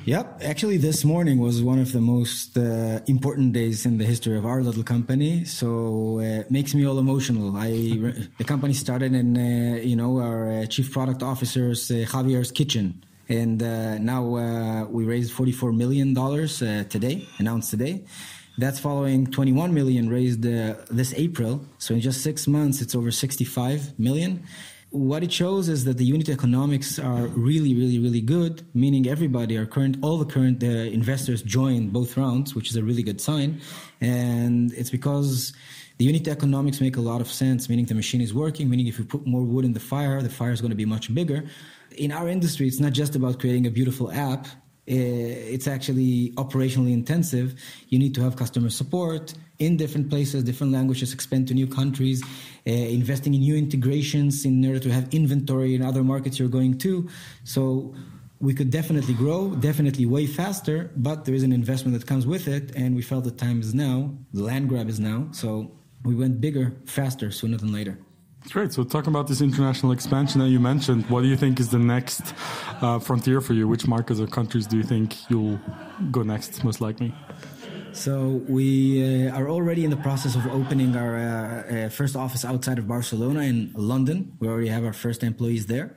Yep. 0.09 0.41
Actually, 0.43 0.79
this 0.79 1.05
morning 1.05 1.37
was 1.38 1.62
one 1.62 1.79
of 1.79 1.93
the 1.93 2.00
most 2.00 2.57
uh, 2.57 3.00
important 3.09 3.53
days 3.53 3.85
in 3.85 3.99
the 3.99 4.07
history 4.07 4.38
of 4.38 4.47
our 4.47 4.62
little 4.62 4.83
company. 4.83 5.45
So 5.45 6.19
uh, 6.21 6.41
it 6.41 6.50
makes 6.50 6.73
me 6.75 6.87
all 6.87 6.99
emotional. 6.99 7.55
I 7.55 7.69
the 8.38 8.45
company 8.47 8.73
started 8.73 9.12
in 9.12 9.37
uh, 9.37 9.83
you 9.83 9.97
know 9.97 10.17
our 10.17 10.50
uh, 10.50 10.65
chief 10.65 10.91
product 10.91 11.23
officer's 11.23 11.91
uh, 11.91 12.07
Javier's 12.12 12.50
kitchen, 12.50 13.05
and 13.29 13.62
uh, 13.62 13.99
now 13.99 14.23
we 14.88 15.05
raised 15.05 15.31
forty 15.31 15.53
four 15.53 15.73
million 15.75 16.15
dollars 16.15 16.61
today, 16.95 17.29
announced 17.37 17.69
today. 17.69 18.03
That's 18.57 18.81
following 18.81 19.27
21 19.27 19.73
million 19.73 20.09
raised 20.09 20.43
this 20.43 21.12
April. 21.17 21.61
So 21.77 21.95
in 21.95 22.00
just 22.00 22.23
six 22.23 22.49
months, 22.49 22.81
it's 22.81 22.95
over 22.97 23.12
65 23.12 23.97
million 24.00 24.43
what 24.90 25.23
it 25.23 25.30
shows 25.30 25.68
is 25.68 25.85
that 25.85 25.99
the 25.99 26.04
unit 26.04 26.28
economics 26.28 26.99
are 26.99 27.26
really, 27.28 27.75
really, 27.75 27.99
really 27.99 28.23
good, 28.23 28.66
meaning 28.75 29.07
everybody, 29.07 29.59
our 29.59 29.66
current, 29.66 29.99
all 30.02 30.16
the 30.16 30.25
current 30.25 30.62
uh, 30.62 30.66
investors 30.66 31.42
joined 31.42 31.92
both 31.92 32.16
rounds, 32.16 32.54
which 32.54 32.71
is 32.71 32.76
a 32.76 32.83
really 32.83 33.02
good 33.02 33.21
sign. 33.21 33.61
And 34.00 34.73
it's 34.73 34.90
because 34.90 35.52
the 35.99 36.07
unit 36.07 36.26
economics 36.26 36.80
make 36.80 36.97
a 36.97 37.02
lot 37.02 37.21
of 37.21 37.30
sense, 37.30 37.68
meaning 37.68 37.85
the 37.85 37.95
machine 37.95 38.23
is 38.23 38.33
working, 38.33 38.71
meaning 38.71 38.87
if 38.87 38.99
you 38.99 39.04
put 39.04 39.26
more 39.26 39.42
wood 39.42 39.64
in 39.64 39.75
the 39.75 39.80
fire, 39.80 40.23
the 40.23 40.30
fire 40.30 40.52
is 40.52 40.61
going 40.61 40.71
to 40.71 40.76
be 40.76 40.87
much 40.87 41.12
bigger. 41.14 41.45
In 41.97 42.11
our 42.11 42.28
industry, 42.28 42.66
it's 42.66 42.80
not 42.80 42.92
just 42.92 43.14
about 43.14 43.40
creating 43.40 43.66
a 43.66 43.71
beautiful 43.71 44.11
app. 44.11 44.47
Uh, 44.90 45.54
it's 45.54 45.66
actually 45.66 46.30
operationally 46.37 46.92
intensive. 46.92 47.54
You 47.88 47.99
need 47.99 48.14
to 48.14 48.23
have 48.23 48.37
customer 48.37 48.71
support 48.71 49.35
in 49.59 49.76
different 49.76 50.09
places, 50.09 50.45
different 50.45 50.73
languages, 50.73 51.12
expand 51.12 51.49
to 51.49 51.54
new 51.54 51.66
countries, 51.66 52.23
uh, 52.66 52.71
investing 52.71 53.35
in 53.35 53.40
new 53.40 53.57
integrations 53.57 54.45
in 54.45 54.64
order 54.64 54.78
to 54.78 54.90
have 54.90 55.12
inventory 55.12 55.75
in 55.75 55.83
other 55.83 56.02
markets 56.02 56.38
you're 56.38 56.49
going 56.49 56.78
to. 56.78 57.09
So 57.45 57.95
we 58.40 58.54
could 58.54 58.71
definitely 58.71 59.14
grow, 59.14 59.54
definitely 59.57 60.07
way 60.07 60.26
faster, 60.26 60.90
but 60.97 61.25
there 61.25 61.35
is 61.35 61.42
an 61.42 61.52
investment 61.52 61.99
that 61.99 62.07
comes 62.07 62.26
with 62.26 62.47
it, 62.49 62.75
and 62.76 62.95
we 62.95 63.02
felt 63.02 63.25
the 63.25 63.30
time 63.30 63.61
is 63.61 63.75
now, 63.75 64.14
the 64.33 64.42
land 64.42 64.68
grab 64.68 64.88
is 64.88 65.00
now. 65.00 65.28
So 65.33 65.73
we 66.04 66.14
went 66.14 66.40
bigger, 66.40 66.76
faster, 66.87 67.30
sooner 67.30 67.57
than 67.57 67.73
later. 67.73 67.99
Great. 68.50 68.73
So, 68.73 68.83
talking 68.83 69.11
about 69.11 69.26
this 69.26 69.43
international 69.43 69.93
expansion 69.93 70.40
that 70.40 70.49
you 70.49 70.59
mentioned, 70.59 71.05
what 71.11 71.21
do 71.21 71.28
you 71.28 71.37
think 71.37 71.61
is 71.61 71.69
the 71.69 71.78
next 71.78 72.35
uh, 72.81 72.99
frontier 72.99 73.43
for 73.43 73.52
you? 73.52 73.69
Which 73.69 73.87
markets 73.87 74.21
or 74.21 74.26
countries 74.26 74.67
do 74.67 74.78
you 74.78 74.83
think 74.83 75.17
you'll 75.31 75.61
go 76.11 76.23
next, 76.23 76.64
most 76.64 76.81
likely? 76.81 77.14
So 77.93 78.43
we 78.49 79.28
uh, 79.28 79.37
are 79.37 79.50
already 79.50 79.85
in 79.85 79.90
the 79.90 79.97
process 79.97 80.35
of 80.35 80.47
opening 80.47 80.97
our 80.97 81.17
uh, 81.17 81.26
uh, 81.26 81.88
first 81.90 82.17
office 82.17 82.45
outside 82.45 82.78
of 82.78 82.88
Barcelona 82.88 83.40
in 83.40 83.71
London. 83.75 84.37
We 84.40 84.49
already 84.49 84.69
have 84.69 84.85
our 84.85 84.93
first 84.95 85.23
employees 85.23 85.67
there, 85.67 85.97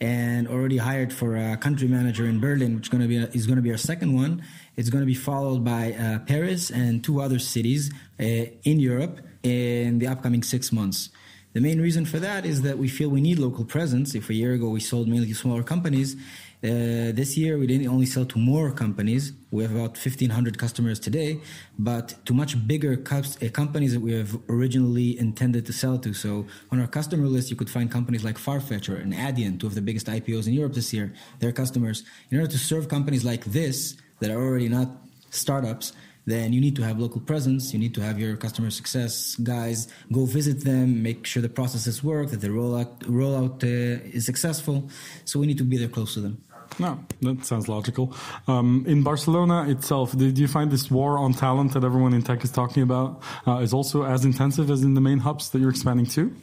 and 0.00 0.48
already 0.48 0.78
hired 0.78 1.12
for 1.12 1.36
a 1.36 1.58
country 1.58 1.88
manager 1.88 2.24
in 2.24 2.40
Berlin, 2.40 2.76
which 2.76 2.86
is 2.86 2.88
going 2.88 3.02
to 3.02 3.08
be 3.08 3.18
is 3.36 3.46
going 3.46 3.56
to 3.56 3.62
be 3.62 3.72
our 3.72 3.76
second 3.76 4.14
one. 4.14 4.42
It's 4.76 4.88
going 4.88 5.02
to 5.02 5.06
be 5.06 5.14
followed 5.14 5.64
by 5.64 5.92
uh, 5.92 6.20
Paris 6.20 6.70
and 6.70 7.04
two 7.04 7.20
other 7.20 7.38
cities 7.38 7.92
uh, 8.18 8.24
in 8.62 8.80
Europe 8.80 9.20
in 9.42 9.98
the 9.98 10.06
upcoming 10.06 10.42
six 10.42 10.72
months. 10.72 11.10
The 11.52 11.60
main 11.60 11.80
reason 11.80 12.04
for 12.04 12.20
that 12.20 12.46
is 12.46 12.62
that 12.62 12.78
we 12.78 12.88
feel 12.88 13.08
we 13.08 13.20
need 13.20 13.38
local 13.38 13.64
presence. 13.64 14.14
If 14.14 14.30
a 14.30 14.34
year 14.34 14.52
ago 14.52 14.68
we 14.68 14.80
sold 14.80 15.08
mainly 15.08 15.26
to 15.28 15.34
smaller 15.34 15.62
companies, 15.62 16.16
Uh, 16.62 17.10
this 17.12 17.38
year, 17.38 17.56
we 17.56 17.66
didn't 17.66 17.88
only 17.88 18.04
sell 18.04 18.26
to 18.26 18.38
more 18.38 18.70
companies. 18.70 19.32
We 19.50 19.62
have 19.62 19.74
about 19.74 19.96
1,500 19.96 20.58
customers 20.58 21.00
today, 21.00 21.40
but 21.78 22.14
to 22.26 22.34
much 22.34 22.52
bigger 22.66 22.92
uh, 23.10 23.48
companies 23.50 23.94
that 23.94 24.00
we 24.00 24.12
have 24.12 24.36
originally 24.50 25.18
intended 25.18 25.64
to 25.66 25.72
sell 25.72 25.96
to. 25.98 26.12
So 26.12 26.46
on 26.70 26.78
our 26.78 26.86
customer 26.86 27.26
list, 27.28 27.48
you 27.50 27.56
could 27.56 27.70
find 27.70 27.90
companies 27.90 28.24
like 28.24 28.36
Farfetch 28.36 28.90
or 28.90 28.96
Adyen, 29.02 29.58
two 29.58 29.66
of 29.66 29.74
the 29.74 29.80
biggest 29.80 30.06
IPOs 30.06 30.46
in 30.46 30.52
Europe 30.52 30.74
this 30.74 30.92
year. 30.92 31.14
Their 31.38 31.52
customers. 31.52 32.04
In 32.30 32.38
order 32.38 32.52
to 32.52 32.58
serve 32.58 32.88
companies 32.88 33.24
like 33.24 33.44
this 33.46 33.96
that 34.20 34.30
are 34.30 34.42
already 34.46 34.68
not 34.68 34.88
startups, 35.30 35.94
then 36.26 36.52
you 36.52 36.60
need 36.60 36.76
to 36.76 36.82
have 36.82 36.98
local 36.98 37.20
presence. 37.20 37.72
You 37.72 37.78
need 37.78 37.94
to 37.94 38.02
have 38.02 38.18
your 38.18 38.36
customer 38.36 38.70
success 38.70 39.36
guys 39.36 39.88
go 40.12 40.26
visit 40.26 40.64
them, 40.64 41.02
make 41.02 41.26
sure 41.26 41.42
the 41.42 41.48
processes 41.48 42.04
work, 42.04 42.30
that 42.30 42.40
the 42.40 42.48
rollout 42.48 42.98
rollout 43.00 43.62
uh, 43.64 44.00
is 44.12 44.26
successful. 44.26 44.88
So 45.24 45.40
we 45.40 45.46
need 45.46 45.58
to 45.58 45.64
be 45.64 45.78
there 45.78 45.88
close 45.88 46.14
to 46.14 46.20
them. 46.20 46.42
No, 46.78 47.04
that 47.22 47.44
sounds 47.44 47.68
logical. 47.68 48.14
Um, 48.46 48.84
in 48.86 49.02
Barcelona 49.02 49.68
itself, 49.68 50.16
do, 50.16 50.28
you 50.28 50.48
find 50.48 50.70
this 50.70 50.90
war 50.90 51.18
on 51.18 51.32
talent 51.34 51.74
that 51.74 51.84
everyone 51.84 52.14
in 52.14 52.22
tech 52.22 52.44
is 52.44 52.50
talking 52.50 52.82
about 52.82 53.22
uh, 53.46 53.58
is 53.58 53.74
also 53.74 54.04
as 54.04 54.24
intensive 54.24 54.70
as 54.70 54.82
in 54.82 54.94
the 54.94 55.00
main 55.00 55.18
hubs 55.18 55.50
that 55.50 55.58
you're 55.58 55.70
expanding 55.70 56.06
to? 56.06 56.34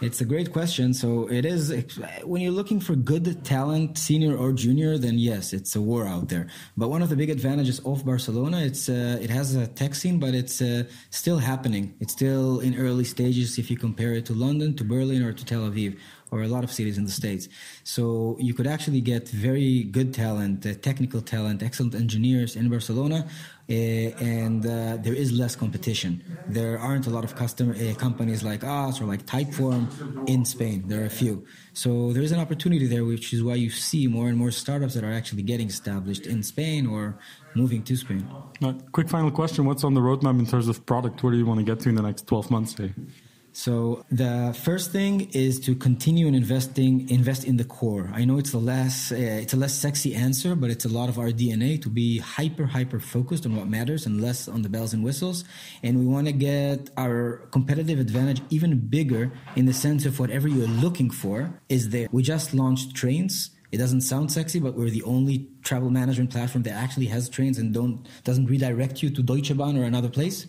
It's 0.00 0.20
a 0.20 0.24
great 0.24 0.52
question. 0.52 0.94
So 0.94 1.26
it 1.26 1.44
is 1.44 1.74
when 2.22 2.40
you're 2.40 2.52
looking 2.52 2.78
for 2.78 2.94
good 2.94 3.44
talent, 3.44 3.98
senior 3.98 4.36
or 4.36 4.52
junior, 4.52 4.96
then 4.96 5.18
yes, 5.18 5.52
it's 5.52 5.74
a 5.74 5.80
war 5.80 6.06
out 6.06 6.28
there. 6.28 6.46
But 6.76 6.88
one 6.88 7.02
of 7.02 7.08
the 7.08 7.16
big 7.16 7.30
advantages 7.30 7.80
of 7.80 8.06
Barcelona, 8.06 8.60
it's 8.60 8.88
uh, 8.88 9.18
it 9.20 9.28
has 9.30 9.56
a 9.56 9.66
tech 9.66 9.96
scene, 9.96 10.20
but 10.20 10.34
it's 10.34 10.62
uh, 10.62 10.84
still 11.10 11.38
happening. 11.38 11.96
It's 11.98 12.12
still 12.12 12.60
in 12.60 12.78
early 12.78 13.02
stages 13.02 13.58
if 13.58 13.72
you 13.72 13.76
compare 13.76 14.12
it 14.12 14.24
to 14.26 14.34
London, 14.34 14.76
to 14.76 14.84
Berlin, 14.84 15.20
or 15.24 15.32
to 15.32 15.44
Tel 15.44 15.62
Aviv 15.62 15.98
or 16.30 16.42
a 16.42 16.48
lot 16.48 16.64
of 16.64 16.70
cities 16.70 16.98
in 16.98 17.04
the 17.04 17.10
states. 17.10 17.48
So 17.84 18.36
you 18.38 18.54
could 18.54 18.66
actually 18.66 19.00
get 19.00 19.28
very 19.28 19.84
good 19.84 20.12
talent, 20.12 20.66
uh, 20.66 20.74
technical 20.74 21.20
talent, 21.22 21.62
excellent 21.62 21.94
engineers 21.94 22.56
in 22.56 22.68
Barcelona, 22.68 23.26
and 23.68 24.64
uh, 24.64 24.96
there 24.96 25.14
is 25.14 25.32
less 25.32 25.54
competition. 25.54 26.22
There 26.48 26.78
aren't 26.78 27.06
a 27.06 27.10
lot 27.10 27.24
of 27.24 27.34
customer 27.36 27.74
uh, 27.74 27.94
companies 27.94 28.42
like 28.42 28.64
us 28.64 29.00
or 29.00 29.04
like 29.04 29.26
Typeform 29.26 30.28
in 30.28 30.44
Spain. 30.44 30.84
There 30.86 31.02
are 31.02 31.06
a 31.06 31.10
few. 31.10 31.44
So 31.74 32.12
there 32.12 32.22
is 32.22 32.32
an 32.32 32.40
opportunity 32.40 32.86
there, 32.86 33.04
which 33.04 33.32
is 33.32 33.42
why 33.42 33.56
you 33.56 33.70
see 33.70 34.06
more 34.06 34.28
and 34.28 34.38
more 34.38 34.50
startups 34.50 34.94
that 34.94 35.04
are 35.04 35.12
actually 35.12 35.42
getting 35.42 35.68
established 35.68 36.26
in 36.26 36.42
Spain 36.42 36.86
or 36.86 37.18
moving 37.54 37.82
to 37.84 37.96
Spain. 37.96 38.26
quick 38.92 39.08
final 39.08 39.30
question: 39.30 39.64
What's 39.66 39.84
on 39.84 39.94
the 39.94 40.00
roadmap 40.00 40.38
in 40.38 40.46
terms 40.46 40.68
of 40.68 40.84
product? 40.86 41.22
Where 41.22 41.32
do 41.32 41.38
you 41.38 41.46
want 41.46 41.60
to 41.60 41.64
get 41.64 41.80
to 41.80 41.88
in 41.90 41.94
the 41.94 42.02
next 42.02 42.26
twelve 42.26 42.50
months? 42.50 42.74
Say? 42.76 42.94
So 43.58 44.04
the 44.08 44.56
first 44.62 44.92
thing 44.92 45.30
is 45.32 45.58
to 45.66 45.74
continue 45.74 46.28
in 46.28 46.36
investing, 46.36 47.10
invest 47.10 47.42
in 47.42 47.56
the 47.56 47.64
core. 47.64 48.08
I 48.14 48.24
know 48.24 48.38
it's 48.38 48.52
a 48.52 48.58
less, 48.58 49.10
uh, 49.10 49.16
it's 49.16 49.52
a 49.52 49.56
less 49.56 49.74
sexy 49.74 50.14
answer, 50.14 50.54
but 50.54 50.70
it's 50.70 50.84
a 50.84 50.88
lot 50.88 51.08
of 51.08 51.18
our 51.18 51.30
DNA 51.30 51.82
to 51.82 51.88
be 51.88 52.18
hyper, 52.18 52.66
hyper 52.66 53.00
focused 53.00 53.46
on 53.46 53.56
what 53.56 53.66
matters 53.66 54.06
and 54.06 54.20
less 54.20 54.46
on 54.46 54.62
the 54.62 54.68
bells 54.68 54.94
and 54.94 55.02
whistles. 55.02 55.42
And 55.82 55.98
we 55.98 56.06
want 56.06 56.28
to 56.28 56.32
get 56.32 56.90
our 56.96 57.48
competitive 57.50 57.98
advantage 57.98 58.42
even 58.50 58.78
bigger 58.78 59.32
in 59.56 59.66
the 59.66 59.74
sense 59.74 60.06
of 60.06 60.20
whatever 60.20 60.46
you're 60.46 60.68
looking 60.68 61.10
for 61.10 61.52
is 61.68 61.88
there. 61.88 62.06
We 62.12 62.22
just 62.22 62.54
launched 62.54 62.94
trains. 62.94 63.50
It 63.72 63.78
doesn't 63.78 64.02
sound 64.02 64.30
sexy, 64.30 64.60
but 64.60 64.74
we're 64.74 64.90
the 64.90 65.02
only 65.02 65.48
travel 65.64 65.90
management 65.90 66.30
platform 66.30 66.62
that 66.62 66.74
actually 66.74 67.06
has 67.06 67.28
trains 67.28 67.58
and 67.58 67.74
don't 67.74 68.06
doesn't 68.22 68.46
redirect 68.46 69.02
you 69.02 69.10
to 69.10 69.20
Deutsche 69.20 69.56
Bahn 69.56 69.76
or 69.76 69.82
another 69.82 70.08
place 70.08 70.46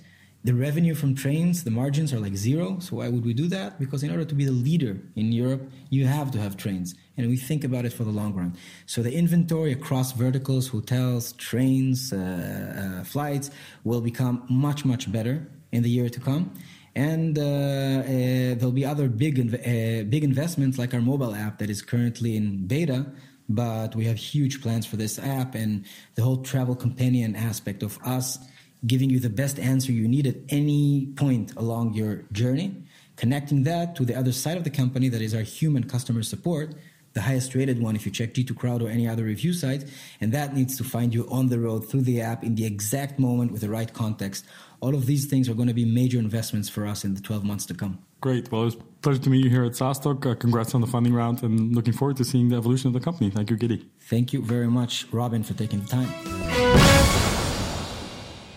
the 0.49 0.55
revenue 0.55 0.95
from 0.95 1.13
trains, 1.13 1.63
the 1.63 1.69
margins 1.69 2.11
are 2.11 2.19
like 2.19 2.35
zero. 2.35 2.79
So 2.79 2.95
why 2.95 3.07
would 3.07 3.23
we 3.23 3.35
do 3.35 3.47
that? 3.49 3.79
Because 3.79 4.01
in 4.01 4.09
order 4.09 4.25
to 4.25 4.33
be 4.33 4.45
the 4.45 4.57
leader 4.67 4.97
in 5.15 5.31
Europe, 5.31 5.61
you 5.91 6.07
have 6.07 6.31
to 6.31 6.39
have 6.39 6.57
trains. 6.57 6.95
And 7.17 7.29
we 7.29 7.37
think 7.37 7.63
about 7.63 7.85
it 7.85 7.93
for 7.93 8.03
the 8.03 8.09
long 8.09 8.33
run. 8.33 8.57
So 8.87 9.03
the 9.03 9.13
inventory 9.13 9.71
across 9.71 10.11
verticals, 10.11 10.67
hotels, 10.69 11.33
trains, 11.33 12.11
uh, 12.11 12.17
uh, 12.17 13.03
flights 13.03 13.51
will 13.83 14.01
become 14.01 14.43
much, 14.49 14.85
much 14.85 15.11
better 15.11 15.47
in 15.71 15.83
the 15.83 15.89
year 15.91 16.09
to 16.09 16.19
come. 16.19 16.51
And 16.95 17.37
uh, 17.37 17.43
uh 17.43 18.55
there'll 18.57 18.79
be 18.83 18.87
other 18.93 19.07
big, 19.07 19.35
uh, 19.39 20.03
big 20.15 20.23
investments 20.23 20.79
like 20.79 20.95
our 20.95 21.01
mobile 21.11 21.35
app 21.35 21.59
that 21.59 21.69
is 21.69 21.83
currently 21.83 22.35
in 22.35 22.65
beta 22.65 23.05
but 23.51 23.95
we 23.95 24.05
have 24.05 24.15
huge 24.15 24.61
plans 24.61 24.85
for 24.85 24.95
this 24.95 25.17
app 25.17 25.55
and 25.55 25.83
the 26.13 26.21
whole 26.21 26.37
travel 26.37 26.75
companion 26.75 27.35
aspect 27.35 27.81
of 27.81 27.97
us 28.05 28.37
giving 28.85 29.09
you 29.09 29.19
the 29.19 29.29
best 29.29 29.59
answer 29.59 29.91
you 29.91 30.07
need 30.07 30.25
at 30.27 30.35
any 30.49 31.07
point 31.15 31.53
along 31.55 31.93
your 31.93 32.23
journey, 32.31 32.83
connecting 33.15 33.63
that 33.63 33.95
to 33.95 34.05
the 34.05 34.15
other 34.15 34.31
side 34.31 34.57
of 34.57 34.63
the 34.63 34.69
company 34.69 35.09
that 35.09 35.21
is 35.21 35.33
our 35.33 35.41
human 35.41 35.83
customer 35.83 36.23
support, 36.23 36.73
the 37.13 37.21
highest 37.21 37.55
rated 37.55 37.81
one 37.81 37.95
if 37.95 38.05
you 38.05 38.11
check 38.11 38.33
G2 38.33 38.55
Crowd 38.55 38.81
or 38.81 38.89
any 38.89 39.07
other 39.07 39.23
review 39.23 39.53
site, 39.53 39.85
and 40.21 40.31
that 40.31 40.55
needs 40.55 40.77
to 40.77 40.83
find 40.83 41.13
you 41.13 41.27
on 41.29 41.47
the 41.47 41.59
road 41.59 41.89
through 41.89 42.01
the 42.01 42.21
app 42.21 42.43
in 42.43 42.55
the 42.55 42.65
exact 42.65 43.19
moment 43.19 43.51
with 43.51 43.61
the 43.61 43.69
right 43.69 43.91
context. 43.93 44.45
All 44.79 44.95
of 44.95 45.05
these 45.05 45.25
things 45.25 45.49
are 45.49 45.53
going 45.53 45.67
to 45.67 45.73
be 45.73 45.85
major 45.85 46.19
investments 46.19 46.69
for 46.69 46.85
us 46.85 47.03
in 47.03 47.15
the 47.15 47.21
12 47.21 47.43
months 47.43 47.65
to 47.65 47.73
come. 47.73 47.99
Great. 48.21 48.51
Well, 48.51 48.61
it 48.61 48.65
was 48.65 48.75
a 48.75 48.77
pleasure 49.01 49.21
to 49.21 49.29
meet 49.29 49.43
you 49.43 49.49
here 49.49 49.63
at 49.63 49.73
SaaStock. 49.73 50.25
Uh, 50.25 50.35
congrats 50.35 50.75
on 50.75 50.81
the 50.81 50.87
funding 50.87 51.13
round 51.13 51.41
and 51.43 51.75
looking 51.75 51.93
forward 51.93 52.17
to 52.17 52.23
seeing 52.23 52.49
the 52.49 52.57
evolution 52.57 52.87
of 52.87 52.93
the 52.93 52.99
company. 52.99 53.29
Thank 53.29 53.49
you, 53.49 53.57
Gidi. 53.57 53.85
Thank 54.01 54.33
you 54.33 54.41
very 54.41 54.67
much, 54.67 55.07
Robin, 55.11 55.43
for 55.43 55.53
taking 55.53 55.81
the 55.81 55.87
time. 55.87 56.98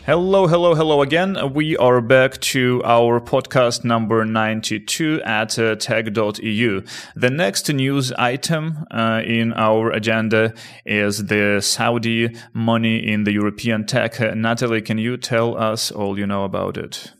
Hello, 0.04 0.48
hello, 0.48 0.74
hello 0.74 1.00
again. 1.00 1.54
We 1.54 1.76
are 1.76 2.00
back 2.00 2.40
to 2.40 2.82
our 2.84 3.20
podcast 3.20 3.84
number 3.84 4.24
92 4.24 5.22
at 5.22 5.56
uh, 5.60 5.76
tech.eu. 5.76 6.82
The 7.14 7.30
next 7.30 7.72
news 7.72 8.10
item 8.14 8.84
uh, 8.90 9.22
in 9.24 9.52
our 9.52 9.92
agenda 9.92 10.54
is 10.84 11.26
the 11.26 11.60
Saudi 11.60 12.34
money 12.52 12.96
in 12.96 13.22
the 13.22 13.30
European 13.30 13.86
tech. 13.86 14.20
Uh, 14.20 14.34
Natalie, 14.34 14.82
can 14.82 14.98
you 14.98 15.16
tell 15.16 15.56
us 15.56 15.92
all 15.92 16.18
you 16.18 16.26
know 16.26 16.42
about 16.42 16.76
it? 16.76 17.12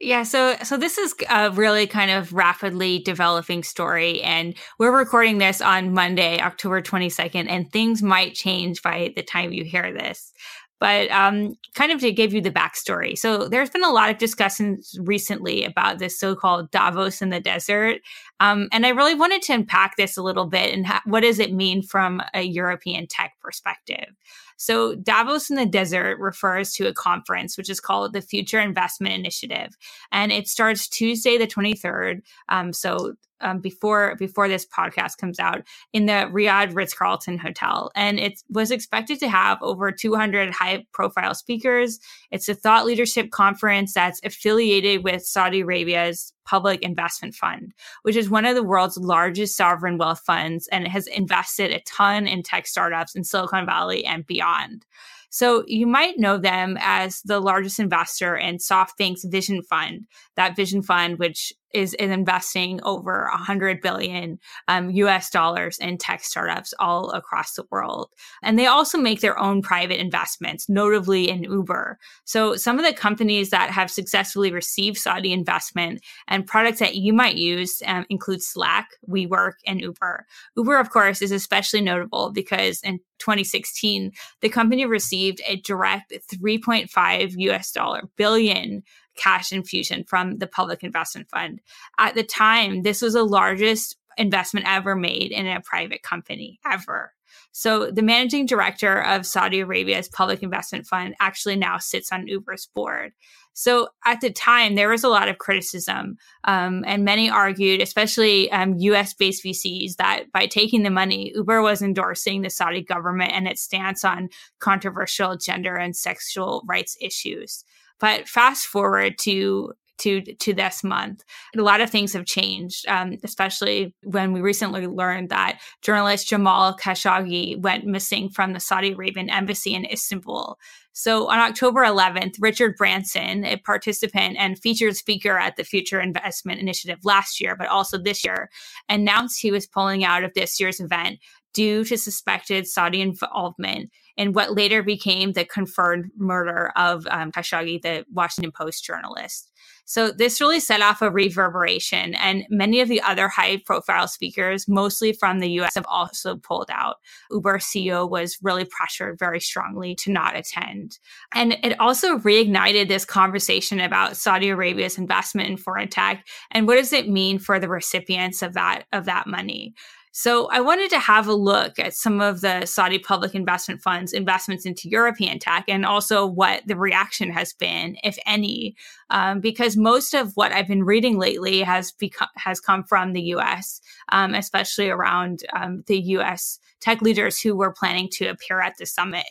Yeah, 0.00 0.22
so 0.22 0.54
so 0.62 0.76
this 0.76 0.96
is 0.96 1.12
a 1.28 1.50
really 1.50 1.88
kind 1.88 2.12
of 2.12 2.32
rapidly 2.32 3.00
developing 3.00 3.64
story 3.64 4.22
and 4.22 4.54
we're 4.78 4.96
recording 4.96 5.38
this 5.38 5.60
on 5.60 5.92
Monday, 5.92 6.40
October 6.40 6.80
22nd 6.80 7.46
and 7.48 7.72
things 7.72 8.00
might 8.00 8.34
change 8.34 8.80
by 8.80 9.12
the 9.16 9.24
time 9.24 9.50
you 9.50 9.64
hear 9.64 9.92
this. 9.92 10.32
But 10.80 11.10
um, 11.10 11.56
kind 11.74 11.90
of 11.90 12.00
to 12.00 12.12
give 12.12 12.32
you 12.32 12.40
the 12.40 12.52
backstory. 12.52 13.18
So 13.18 13.48
there's 13.48 13.70
been 13.70 13.84
a 13.84 13.90
lot 13.90 14.10
of 14.10 14.18
discussions 14.18 14.96
recently 15.00 15.64
about 15.64 15.98
this 15.98 16.18
so-called 16.18 16.70
Davos 16.70 17.20
in 17.20 17.30
the 17.30 17.40
desert. 17.40 18.00
Um, 18.40 18.68
and 18.70 18.86
I 18.86 18.90
really 18.90 19.14
wanted 19.14 19.42
to 19.42 19.54
unpack 19.54 19.96
this 19.96 20.16
a 20.16 20.22
little 20.22 20.46
bit 20.46 20.72
and 20.72 20.86
ha- 20.86 21.02
what 21.04 21.20
does 21.20 21.40
it 21.40 21.52
mean 21.52 21.82
from 21.82 22.22
a 22.32 22.42
European 22.42 23.06
tech 23.08 23.32
perspective. 23.40 24.14
So 24.58 24.96
Davos 24.96 25.50
in 25.50 25.56
the 25.56 25.64
desert 25.64 26.18
refers 26.18 26.72
to 26.74 26.88
a 26.88 26.92
conference 26.92 27.56
which 27.56 27.70
is 27.70 27.80
called 27.80 28.12
the 28.12 28.20
Future 28.20 28.60
Investment 28.60 29.14
Initiative, 29.14 29.76
and 30.12 30.30
it 30.30 30.48
starts 30.48 30.88
Tuesday 30.88 31.38
the 31.38 31.46
23rd. 31.46 32.20
Um, 32.48 32.72
so 32.72 33.14
um, 33.40 33.60
before 33.60 34.16
before 34.16 34.48
this 34.48 34.66
podcast 34.66 35.18
comes 35.18 35.38
out 35.38 35.62
in 35.92 36.06
the 36.06 36.28
Riyadh 36.32 36.74
Ritz 36.74 36.92
Carlton 36.92 37.38
Hotel, 37.38 37.90
and 37.94 38.18
it 38.18 38.42
was 38.50 38.70
expected 38.70 39.20
to 39.20 39.28
have 39.28 39.58
over 39.62 39.92
200 39.92 40.50
high 40.50 40.84
profile 40.92 41.34
speakers. 41.34 42.00
It's 42.30 42.48
a 42.48 42.54
thought 42.54 42.84
leadership 42.84 43.30
conference 43.30 43.94
that's 43.94 44.20
affiliated 44.24 45.04
with 45.04 45.24
Saudi 45.24 45.60
Arabia's 45.60 46.32
Public 46.48 46.80
Investment 46.80 47.34
Fund, 47.34 47.74
which 48.02 48.16
is 48.16 48.30
one 48.30 48.46
of 48.46 48.54
the 48.54 48.62
world's 48.62 48.96
largest 48.96 49.54
sovereign 49.54 49.98
wealth 49.98 50.22
funds, 50.24 50.66
and 50.68 50.86
it 50.86 50.90
has 50.90 51.06
invested 51.06 51.70
a 51.70 51.80
ton 51.80 52.26
in 52.26 52.42
tech 52.42 52.66
startups 52.66 53.14
in 53.14 53.22
Silicon 53.22 53.66
Valley 53.66 54.02
and 54.06 54.26
beyond. 54.26 54.86
So 55.28 55.62
you 55.66 55.86
might 55.86 56.18
know 56.18 56.38
them 56.38 56.78
as 56.80 57.20
the 57.20 57.38
largest 57.38 57.78
investor 57.78 58.34
in 58.34 58.56
SoftBank's 58.56 59.24
Vision 59.24 59.62
Fund, 59.62 60.06
that 60.36 60.56
Vision 60.56 60.80
Fund, 60.80 61.18
which 61.18 61.52
is, 61.74 61.94
is 61.94 62.10
investing 62.10 62.80
over 62.82 63.28
100 63.30 63.80
billion 63.80 64.38
um, 64.68 64.90
US 64.90 65.30
dollars 65.30 65.78
in 65.78 65.98
tech 65.98 66.24
startups 66.24 66.74
all 66.78 67.10
across 67.10 67.54
the 67.54 67.64
world. 67.70 68.10
And 68.42 68.58
they 68.58 68.66
also 68.66 68.98
make 68.98 69.20
their 69.20 69.38
own 69.38 69.62
private 69.62 70.00
investments, 70.00 70.68
notably 70.68 71.28
in 71.28 71.44
Uber. 71.44 71.98
So 72.24 72.56
some 72.56 72.78
of 72.78 72.84
the 72.84 72.92
companies 72.92 73.50
that 73.50 73.70
have 73.70 73.90
successfully 73.90 74.52
received 74.52 74.98
Saudi 74.98 75.32
investment 75.32 76.00
and 76.26 76.46
products 76.46 76.78
that 76.80 76.96
you 76.96 77.12
might 77.12 77.36
use 77.36 77.82
um, 77.86 78.06
include 78.08 78.42
Slack, 78.42 78.88
WeWork, 79.08 79.54
and 79.66 79.80
Uber. 79.80 80.26
Uber, 80.56 80.78
of 80.78 80.90
course, 80.90 81.22
is 81.22 81.32
especially 81.32 81.80
notable 81.80 82.30
because 82.30 82.80
in 82.82 83.00
2016, 83.18 84.12
the 84.40 84.48
company 84.48 84.84
received 84.86 85.42
a 85.46 85.56
direct 85.56 86.12
3.5 86.32 87.34
US 87.36 87.72
dollar 87.72 88.02
billion 88.16 88.82
cash 89.18 89.52
infusion 89.52 90.04
from 90.04 90.38
the 90.38 90.46
Public 90.46 90.82
Investment 90.82 91.28
Fund. 91.28 91.60
At 91.98 92.14
the 92.14 92.22
time, 92.22 92.82
this 92.82 93.02
was 93.02 93.12
the 93.12 93.24
largest 93.24 93.96
investment 94.16 94.66
ever 94.68 94.96
made 94.96 95.30
in 95.30 95.46
a 95.46 95.60
private 95.60 96.02
company 96.02 96.58
ever. 96.64 97.12
So 97.52 97.90
the 97.90 98.02
managing 98.02 98.46
director 98.46 99.02
of 99.02 99.26
Saudi 99.26 99.60
Arabia's 99.60 100.08
public 100.08 100.42
investment 100.42 100.86
fund 100.86 101.14
actually 101.20 101.56
now 101.56 101.78
sits 101.78 102.12
on 102.12 102.26
Uber's 102.26 102.68
board. 102.74 103.12
So 103.52 103.88
at 104.04 104.20
the 104.20 104.30
time, 104.30 104.76
there 104.76 104.90
was 104.90 105.02
a 105.02 105.08
lot 105.08 105.28
of 105.28 105.38
criticism, 105.38 106.16
um, 106.44 106.84
and 106.86 107.04
many 107.04 107.28
argued, 107.28 107.80
especially 107.80 108.48
um, 108.52 108.76
US 108.78 109.14
based 109.14 109.44
VCs, 109.44 109.96
that 109.96 110.30
by 110.30 110.46
taking 110.46 110.84
the 110.84 110.90
money, 110.90 111.32
Uber 111.34 111.60
was 111.60 111.82
endorsing 111.82 112.42
the 112.42 112.50
Saudi 112.50 112.82
government 112.82 113.32
and 113.32 113.48
its 113.48 113.62
stance 113.62 114.04
on 114.04 114.28
controversial 114.60 115.36
gender 115.36 115.74
and 115.74 115.96
sexual 115.96 116.62
rights 116.68 116.96
issues. 117.00 117.64
But 118.00 118.28
fast 118.28 118.66
forward 118.66 119.18
to 119.22 119.72
to 119.98 120.22
to 120.22 120.54
this 120.54 120.82
month. 120.82 121.24
A 121.56 121.62
lot 121.62 121.80
of 121.80 121.90
things 121.90 122.12
have 122.12 122.24
changed, 122.24 122.86
um, 122.88 123.16
especially 123.22 123.94
when 124.04 124.32
we 124.32 124.40
recently 124.40 124.86
learned 124.86 125.28
that 125.30 125.60
journalist 125.82 126.28
Jamal 126.28 126.76
Khashoggi 126.76 127.60
went 127.60 127.84
missing 127.84 128.30
from 128.30 128.52
the 128.52 128.60
Saudi 128.60 128.92
Arabian 128.92 129.28
embassy 129.28 129.74
in 129.74 129.84
Istanbul. 129.84 130.58
So 130.92 131.28
on 131.28 131.38
October 131.38 131.84
11th, 131.84 132.36
Richard 132.40 132.74
Branson, 132.76 133.44
a 133.44 133.56
participant 133.58 134.36
and 134.36 134.58
featured 134.58 134.96
speaker 134.96 135.38
at 135.38 135.56
the 135.56 135.62
Future 135.62 136.00
Investment 136.00 136.60
Initiative 136.60 136.98
last 137.04 137.40
year, 137.40 137.54
but 137.54 137.68
also 137.68 137.98
this 137.98 138.24
year, 138.24 138.50
announced 138.88 139.40
he 139.40 139.52
was 139.52 139.66
pulling 139.66 140.04
out 140.04 140.24
of 140.24 140.34
this 140.34 140.58
year's 140.58 140.80
event 140.80 141.20
due 141.54 141.84
to 141.84 141.96
suspected 141.96 142.66
Saudi 142.66 143.00
involvement 143.00 143.90
in 144.18 144.32
what 144.32 144.54
later 144.54 144.82
became 144.82 145.32
the 145.32 145.44
confirmed 145.44 146.10
murder 146.18 146.72
of 146.76 147.06
um, 147.06 147.30
Khashoggi, 147.30 147.80
the 147.80 148.04
Washington 148.12 148.50
Post 148.52 148.84
journalist. 148.84 149.52
So 149.84 150.10
this 150.10 150.38
really 150.38 150.60
set 150.60 150.82
off 150.82 151.00
a 151.00 151.10
reverberation, 151.10 152.14
and 152.16 152.44
many 152.50 152.80
of 152.80 152.88
the 152.88 153.00
other 153.00 153.26
high 153.26 153.62
profile 153.64 154.06
speakers, 154.06 154.68
mostly 154.68 155.14
from 155.14 155.38
the 155.38 155.48
US, 155.60 155.76
have 155.76 155.86
also 155.88 156.36
pulled 156.36 156.68
out. 156.70 156.96
Uber 157.30 157.58
CEO 157.58 158.08
was 158.08 158.36
really 158.42 158.66
pressured 158.66 159.18
very 159.18 159.40
strongly 159.40 159.94
to 159.94 160.12
not 160.12 160.36
attend. 160.36 160.98
And 161.32 161.56
it 161.62 161.80
also 161.80 162.18
reignited 162.18 162.88
this 162.88 163.06
conversation 163.06 163.80
about 163.80 164.18
Saudi 164.18 164.50
Arabia's 164.50 164.98
investment 164.98 165.48
in 165.48 165.56
foreign 165.56 165.88
tech 165.88 166.26
and 166.50 166.66
what 166.66 166.76
does 166.76 166.92
it 166.92 167.08
mean 167.08 167.38
for 167.38 167.58
the 167.58 167.68
recipients 167.68 168.42
of 168.42 168.52
that 168.54 168.84
of 168.92 169.06
that 169.06 169.26
money. 169.26 169.74
So 170.12 170.46
I 170.50 170.60
wanted 170.60 170.90
to 170.90 170.98
have 170.98 171.28
a 171.28 171.34
look 171.34 171.78
at 171.78 171.94
some 171.94 172.20
of 172.20 172.40
the 172.40 172.64
Saudi 172.66 172.98
public 172.98 173.34
investment 173.34 173.82
funds 173.82 174.12
investments 174.12 174.66
into 174.66 174.88
European 174.88 175.38
tech 175.38 175.64
and 175.68 175.84
also 175.84 176.26
what 176.26 176.62
the 176.66 176.76
reaction 176.76 177.30
has 177.30 177.52
been, 177.52 177.96
if 178.02 178.18
any, 178.26 178.74
um, 179.10 179.40
because 179.40 179.76
most 179.76 180.14
of 180.14 180.32
what 180.34 180.52
I've 180.52 180.68
been 180.68 180.84
reading 180.84 181.18
lately 181.18 181.62
has 181.62 181.92
become 181.92 182.28
has 182.36 182.60
come 182.60 182.84
from 182.84 183.12
the 183.12 183.22
U.S., 183.22 183.80
um, 184.10 184.34
especially 184.34 184.88
around 184.88 185.40
um, 185.54 185.84
the 185.86 186.00
U.S. 186.00 186.58
tech 186.80 187.02
leaders 187.02 187.40
who 187.40 187.54
were 187.54 187.72
planning 187.72 188.08
to 188.12 188.26
appear 188.26 188.60
at 188.60 188.76
the 188.78 188.86
summit. 188.86 189.26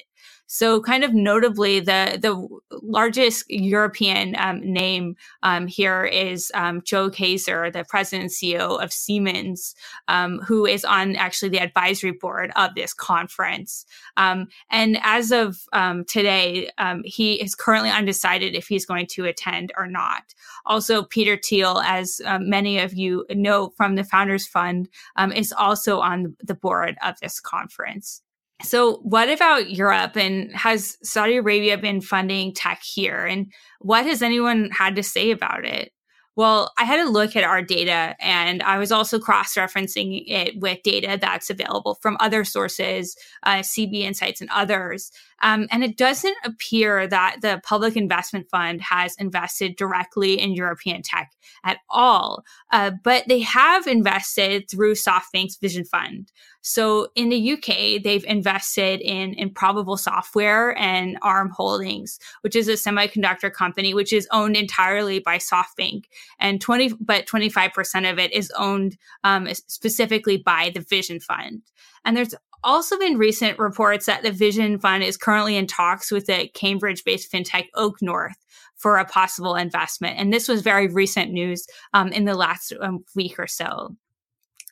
So, 0.49 0.81
kind 0.81 1.03
of 1.03 1.13
notably, 1.13 1.81
the 1.81 2.17
the 2.21 2.47
largest 2.81 3.43
European 3.49 4.33
um, 4.39 4.62
name 4.62 5.17
um, 5.43 5.67
here 5.67 6.05
is 6.05 6.51
um, 6.53 6.81
Joe 6.86 7.10
Kaeser, 7.10 7.71
the 7.71 7.83
president 7.83 8.23
and 8.23 8.31
CEO 8.31 8.81
of 8.81 8.93
Siemens, 8.93 9.75
um, 10.07 10.39
who 10.39 10.65
is 10.65 10.86
on 10.86 11.17
actually 11.17 11.49
the 11.49 11.60
advisory 11.60 12.13
board 12.13 12.51
of 12.55 12.75
this 12.75 12.93
conference. 12.93 13.86
Um, 14.15 14.47
and 14.71 14.97
as 15.03 15.33
of 15.33 15.60
um, 15.73 16.05
today, 16.05 16.69
he 17.03 17.33
is 17.41 17.53
currently 17.53 17.89
undecided 17.89 18.55
if 18.55 18.67
he's 18.67 18.86
going 18.86 19.07
to 19.07 19.25
attend 19.25 19.73
or 19.75 19.86
not. 19.86 20.33
Also, 20.65 21.03
Peter 21.03 21.38
Thiel, 21.38 21.79
as 21.79 22.21
many 22.39 22.79
of 22.79 22.93
you 22.93 23.25
know 23.31 23.73
from 23.75 23.95
the 23.95 24.05
Founders 24.05 24.47
Fund, 24.47 24.88
is 25.36 25.51
also 25.51 25.99
on 25.99 26.38
the 26.41 26.55
board 26.55 26.95
of 27.03 27.19
this 27.19 27.41
conference. 27.41 28.21
So, 28.63 28.97
what 29.03 29.29
about 29.29 29.69
Europe 29.69 30.17
and 30.17 30.51
has 30.55 30.97
Saudi 31.03 31.37
Arabia 31.37 31.77
been 31.77 32.01
funding 32.01 32.53
tech 32.53 32.81
here? 32.83 33.25
And 33.25 33.51
what 33.79 34.05
has 34.05 34.21
anyone 34.21 34.71
had 34.71 34.95
to 34.95 35.03
say 35.03 35.31
about 35.31 35.63
it? 35.63 35.91
Well, 36.37 36.71
I 36.77 36.83
had 36.83 36.99
a 36.99 37.09
look 37.09 37.35
at 37.35 37.43
our 37.43 37.63
data 37.63 38.15
and 38.19 38.61
I 38.61 38.77
was 38.77 38.91
also 38.91 39.17
cross 39.17 39.55
referencing 39.55 40.23
it 40.27 40.59
with 40.59 40.83
data 40.83 41.17
that's 41.19 41.49
available 41.49 41.95
from 41.95 42.15
other 42.19 42.43
sources, 42.43 43.17
uh, 43.41 43.61
CB 43.61 44.01
Insights 44.01 44.39
and 44.39 44.49
others. 44.53 45.11
Um, 45.41 45.67
and 45.71 45.83
it 45.83 45.97
doesn't 45.97 46.37
appear 46.43 47.07
that 47.07 47.37
the 47.41 47.59
public 47.63 47.95
investment 47.95 48.47
fund 48.51 48.81
has 48.83 49.15
invested 49.17 49.77
directly 49.77 50.39
in 50.39 50.53
European 50.53 51.01
tech 51.01 51.31
at 51.63 51.79
all. 51.89 52.43
Uh, 52.71 52.91
but 53.03 53.23
they 53.27 53.39
have 53.39 53.87
invested 53.87 54.69
through 54.69 54.93
SoftBank's 54.93 55.57
Vision 55.57 55.85
Fund. 55.85 56.31
So 56.61 57.07
in 57.15 57.29
the 57.29 57.53
UK, 57.53 58.03
they've 58.03 58.25
invested 58.25 59.01
in 59.01 59.33
Improbable 59.35 59.97
Software 59.97 60.77
and 60.77 61.17
ARM 61.21 61.51
Holdings, 61.51 62.19
which 62.41 62.55
is 62.55 62.67
a 62.67 62.73
semiconductor 62.73 63.51
company 63.51 63.93
which 63.93 64.11
is 64.11 64.27
owned 64.31 64.57
entirely 64.57 65.19
by 65.19 65.37
SoftBank, 65.37 66.05
and 66.39 66.59
twenty 66.59 66.93
but 66.99 67.25
twenty 67.25 67.49
five 67.49 67.73
percent 67.73 68.05
of 68.05 68.19
it 68.19 68.33
is 68.33 68.51
owned 68.57 68.97
um, 69.23 69.47
specifically 69.67 70.37
by 70.37 70.71
the 70.73 70.81
Vision 70.81 71.19
Fund. 71.19 71.61
And 72.05 72.15
there's 72.15 72.35
also 72.63 72.97
been 72.97 73.17
recent 73.17 73.59
reports 73.59 74.05
that 74.05 74.23
the 74.23 74.31
Vision 74.31 74.79
Fund 74.79 75.03
is 75.03 75.17
currently 75.17 75.55
in 75.55 75.67
talks 75.67 76.11
with 76.11 76.25
the 76.25 76.49
Cambridge 76.53 77.03
based 77.03 77.31
fintech 77.31 77.67
OakNorth 77.75 78.35
for 78.75 78.97
a 78.97 79.05
possible 79.05 79.55
investment. 79.55 80.19
And 80.19 80.31
this 80.31 80.47
was 80.47 80.61
very 80.61 80.87
recent 80.87 81.31
news 81.31 81.65
um, 81.93 82.09
in 82.09 82.25
the 82.25 82.35
last 82.35 82.73
um, 82.81 83.03
week 83.15 83.39
or 83.39 83.47
so. 83.47 83.95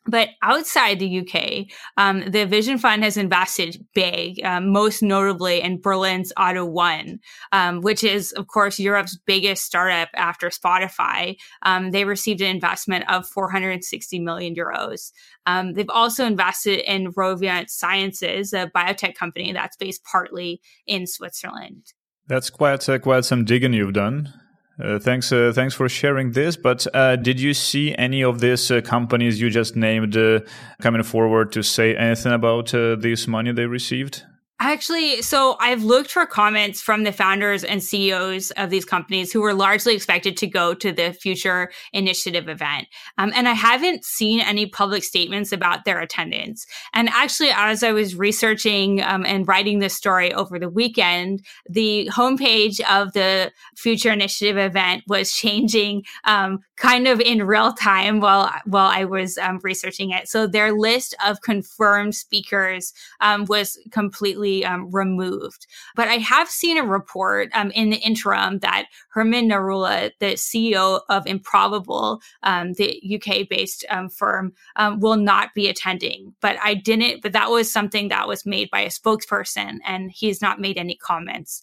But 0.07 0.29
outside 0.43 0.99
the 0.99 1.19
UK, 1.19 1.67
um, 1.97 2.29
the 2.29 2.45
Vision 2.45 2.77
Fund 2.77 3.03
has 3.03 3.17
invested 3.17 3.85
big, 3.95 4.43
um, 4.43 4.71
most 4.71 5.01
notably 5.01 5.61
in 5.61 5.81
Berlin's 5.81 6.31
AUTO1, 6.37 7.19
um, 7.51 7.81
which 7.81 8.03
is, 8.03 8.31
of 8.33 8.47
course, 8.47 8.79
Europe's 8.79 9.17
biggest 9.25 9.65
startup 9.65 10.09
after 10.13 10.49
Spotify. 10.49 11.37
Um, 11.63 11.91
they 11.91 12.05
received 12.05 12.41
an 12.41 12.53
investment 12.55 13.09
of 13.09 13.27
460 13.27 14.19
million 14.19 14.53
euros. 14.53 15.11
Um, 15.47 15.73
they've 15.73 15.89
also 15.89 16.25
invested 16.25 16.79
in 16.81 17.11
Roivant 17.13 17.69
Sciences, 17.69 18.53
a 18.53 18.67
biotech 18.75 19.15
company 19.15 19.53
that's 19.53 19.77
based 19.77 20.03
partly 20.03 20.61
in 20.85 21.07
Switzerland. 21.07 21.93
That's 22.27 22.49
quite 22.49 22.87
uh, 22.89 22.99
quite 22.99 23.25
some 23.25 23.45
digging 23.45 23.73
you've 23.73 23.93
done. 23.93 24.33
Uh, 24.77 24.99
thanks, 24.99 25.31
uh, 25.31 25.51
thanks 25.55 25.73
for 25.73 25.87
sharing 25.87 26.31
this. 26.31 26.57
But 26.57 26.85
uh, 26.93 27.15
did 27.15 27.39
you 27.39 27.53
see 27.53 27.95
any 27.95 28.23
of 28.23 28.39
these 28.39 28.69
uh, 28.69 28.81
companies 28.81 29.39
you 29.39 29.49
just 29.49 29.75
named 29.75 30.17
uh, 30.17 30.41
coming 30.81 31.03
forward 31.03 31.51
to 31.53 31.63
say 31.63 31.95
anything 31.95 32.33
about 32.33 32.73
uh, 32.73 32.95
this 32.95 33.27
money 33.27 33.53
they 33.53 33.65
received? 33.65 34.23
Actually, 34.61 35.21
so 35.21 35.57
I've 35.59 35.83
looked 35.83 36.11
for 36.11 36.25
comments 36.25 36.81
from 36.81 37.03
the 37.03 37.11
founders 37.11 37.65
and 37.65 37.83
CEOs 37.83 38.51
of 38.51 38.69
these 38.69 38.85
companies 38.85 39.33
who 39.33 39.41
were 39.41 39.53
largely 39.53 39.93
expected 39.93 40.37
to 40.37 40.47
go 40.47 40.73
to 40.73 40.93
the 40.93 41.11
Future 41.11 41.73
Initiative 41.91 42.47
event. 42.47 42.87
Um, 43.17 43.33
and 43.35 43.49
I 43.49 43.51
haven't 43.53 44.05
seen 44.05 44.39
any 44.39 44.65
public 44.65 45.03
statements 45.03 45.51
about 45.51 45.83
their 45.83 45.99
attendance. 45.99 46.65
And 46.93 47.09
actually, 47.09 47.49
as 47.53 47.83
I 47.83 47.91
was 47.91 48.15
researching 48.15 49.03
um, 49.03 49.25
and 49.25 49.45
writing 49.45 49.79
this 49.79 49.93
story 49.93 50.33
over 50.33 50.57
the 50.57 50.69
weekend, 50.69 51.45
the 51.69 52.09
homepage 52.13 52.79
of 52.89 53.11
the 53.11 53.51
Future 53.75 54.13
Initiative 54.13 54.57
event 54.57 55.03
was 55.05 55.33
changing 55.33 56.05
um, 56.23 56.59
kind 56.77 57.09
of 57.09 57.19
in 57.19 57.43
real 57.43 57.73
time 57.73 58.21
while 58.21 58.53
while 58.65 58.89
I 58.89 59.03
was 59.03 59.37
um, 59.37 59.59
researching 59.63 60.11
it. 60.11 60.29
So 60.29 60.47
their 60.47 60.71
list 60.71 61.13
of 61.25 61.41
confirmed 61.41 62.15
speakers 62.15 62.93
um, 63.19 63.43
was 63.45 63.77
completely 63.91 64.44
completely 64.45 64.65
um, 64.65 64.91
removed. 64.91 65.67
But 65.95 66.07
I 66.07 66.17
have 66.17 66.49
seen 66.49 66.77
a 66.77 66.83
report 66.83 67.49
um, 67.53 67.71
in 67.71 67.89
the 67.89 67.97
interim 67.97 68.59
that 68.59 68.85
Herman 69.09 69.49
Narula, 69.49 70.11
the 70.19 70.33
CEO 70.33 71.01
of 71.09 71.25
Improbable, 71.27 72.21
um, 72.43 72.73
the 72.73 73.01
UK 73.15 73.47
based 73.49 73.85
um, 73.89 74.09
firm, 74.09 74.53
um, 74.75 74.99
will 74.99 75.17
not 75.17 75.53
be 75.55 75.67
attending. 75.67 76.33
But 76.41 76.57
I 76.63 76.75
didn't, 76.75 77.21
but 77.21 77.33
that 77.33 77.49
was 77.49 77.71
something 77.71 78.09
that 78.09 78.27
was 78.27 78.45
made 78.45 78.69
by 78.71 78.81
a 78.81 78.89
spokesperson, 78.89 79.77
and 79.85 80.11
he's 80.11 80.41
not 80.41 80.59
made 80.59 80.77
any 80.77 80.95
comments 80.95 81.61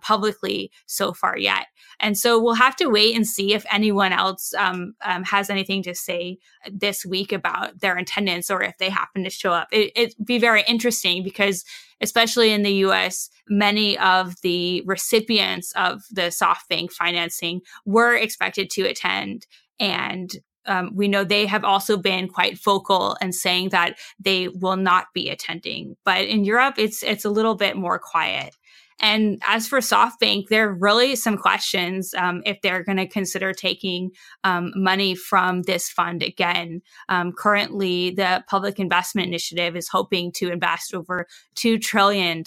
publicly 0.00 0.70
so 0.86 1.12
far 1.12 1.36
yet. 1.36 1.66
And 2.00 2.16
so 2.16 2.42
we'll 2.42 2.54
have 2.54 2.74
to 2.76 2.88
wait 2.88 3.14
and 3.14 3.26
see 3.26 3.52
if 3.52 3.66
anyone 3.70 4.12
else 4.12 4.54
has 5.02 5.50
anything 5.50 5.82
to 5.82 5.94
say 5.94 6.38
this 6.72 7.04
week 7.04 7.32
about 7.32 7.80
their 7.80 7.96
attendance 7.96 8.50
or 8.50 8.62
if 8.62 8.78
they 8.78 8.88
happen 8.88 9.24
to 9.24 9.30
show 9.30 9.52
up. 9.52 9.68
It, 9.72 9.92
it'd 9.94 10.26
be 10.26 10.38
very 10.38 10.64
interesting 10.66 11.22
because 11.22 11.64
especially 12.00 12.52
in 12.52 12.62
the 12.62 12.74
US, 12.86 13.30
many 13.48 13.98
of 13.98 14.34
the 14.42 14.82
recipients 14.86 15.72
of 15.72 16.02
the 16.10 16.22
SoftBank 16.22 16.92
financing 16.92 17.60
were 17.84 18.14
expected 18.14 18.70
to 18.70 18.82
attend. 18.82 19.46
And 19.78 20.34
um, 20.66 20.90
we 20.94 21.08
know 21.08 21.24
they 21.24 21.46
have 21.46 21.64
also 21.64 21.96
been 21.96 22.28
quite 22.28 22.58
vocal 22.58 23.16
and 23.20 23.34
saying 23.34 23.70
that 23.70 23.98
they 24.18 24.48
will 24.48 24.76
not 24.76 25.06
be 25.14 25.28
attending. 25.28 25.96
But 26.04 26.22
in 26.22 26.44
Europe, 26.44 26.76
it's 26.78 27.02
it's 27.02 27.24
a 27.24 27.30
little 27.30 27.54
bit 27.54 27.76
more 27.76 27.98
quiet. 27.98 28.56
And 29.00 29.42
as 29.46 29.66
for 29.66 29.78
SoftBank, 29.78 30.48
there 30.48 30.68
are 30.68 30.74
really 30.74 31.16
some 31.16 31.36
questions 31.36 32.14
um, 32.14 32.42
if 32.46 32.60
they're 32.62 32.84
going 32.84 32.98
to 32.98 33.06
consider 33.06 33.52
taking 33.52 34.10
um, 34.44 34.72
money 34.76 35.14
from 35.14 35.62
this 35.62 35.88
fund 35.88 36.22
again. 36.22 36.80
Um, 37.08 37.32
currently, 37.32 38.10
the 38.10 38.44
Public 38.48 38.78
Investment 38.78 39.28
Initiative 39.28 39.76
is 39.76 39.88
hoping 39.88 40.32
to 40.32 40.50
invest 40.50 40.94
over 40.94 41.26
$2 41.56 41.80
trillion 41.80 42.44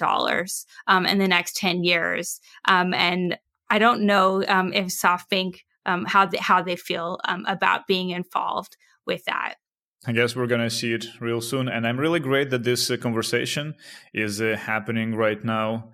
um, 0.87 1.05
in 1.05 1.17
the 1.17 1.27
next 1.27 1.57
10 1.57 1.83
years. 1.83 2.39
Um, 2.65 2.93
and 2.93 3.37
I 3.69 3.79
don't 3.79 4.01
know 4.01 4.43
um, 4.47 4.71
if 4.73 4.87
SoftBank, 4.87 5.59
how, 5.85 6.25
they, 6.25 6.37
how 6.37 6.61
they 6.61 6.75
feel 6.75 7.19
about 7.25 7.87
being 7.87 8.09
involved 8.11 8.77
with 9.05 9.25
that. 9.25 9.55
I 10.05 10.11
guess 10.13 10.35
we're 10.35 10.47
going 10.47 10.61
to 10.61 10.69
see 10.69 10.93
it 10.93 11.07
real 11.19 11.41
soon. 11.41 11.67
And 11.67 11.85
I'm 11.87 11.99
really 11.99 12.19
great 12.19 12.49
that 12.51 12.63
this 12.63 12.89
uh, 12.89 12.97
conversation 12.97 13.75
is 14.13 14.41
uh, 14.41 14.55
happening 14.57 15.15
right 15.15 15.43
now. 15.43 15.89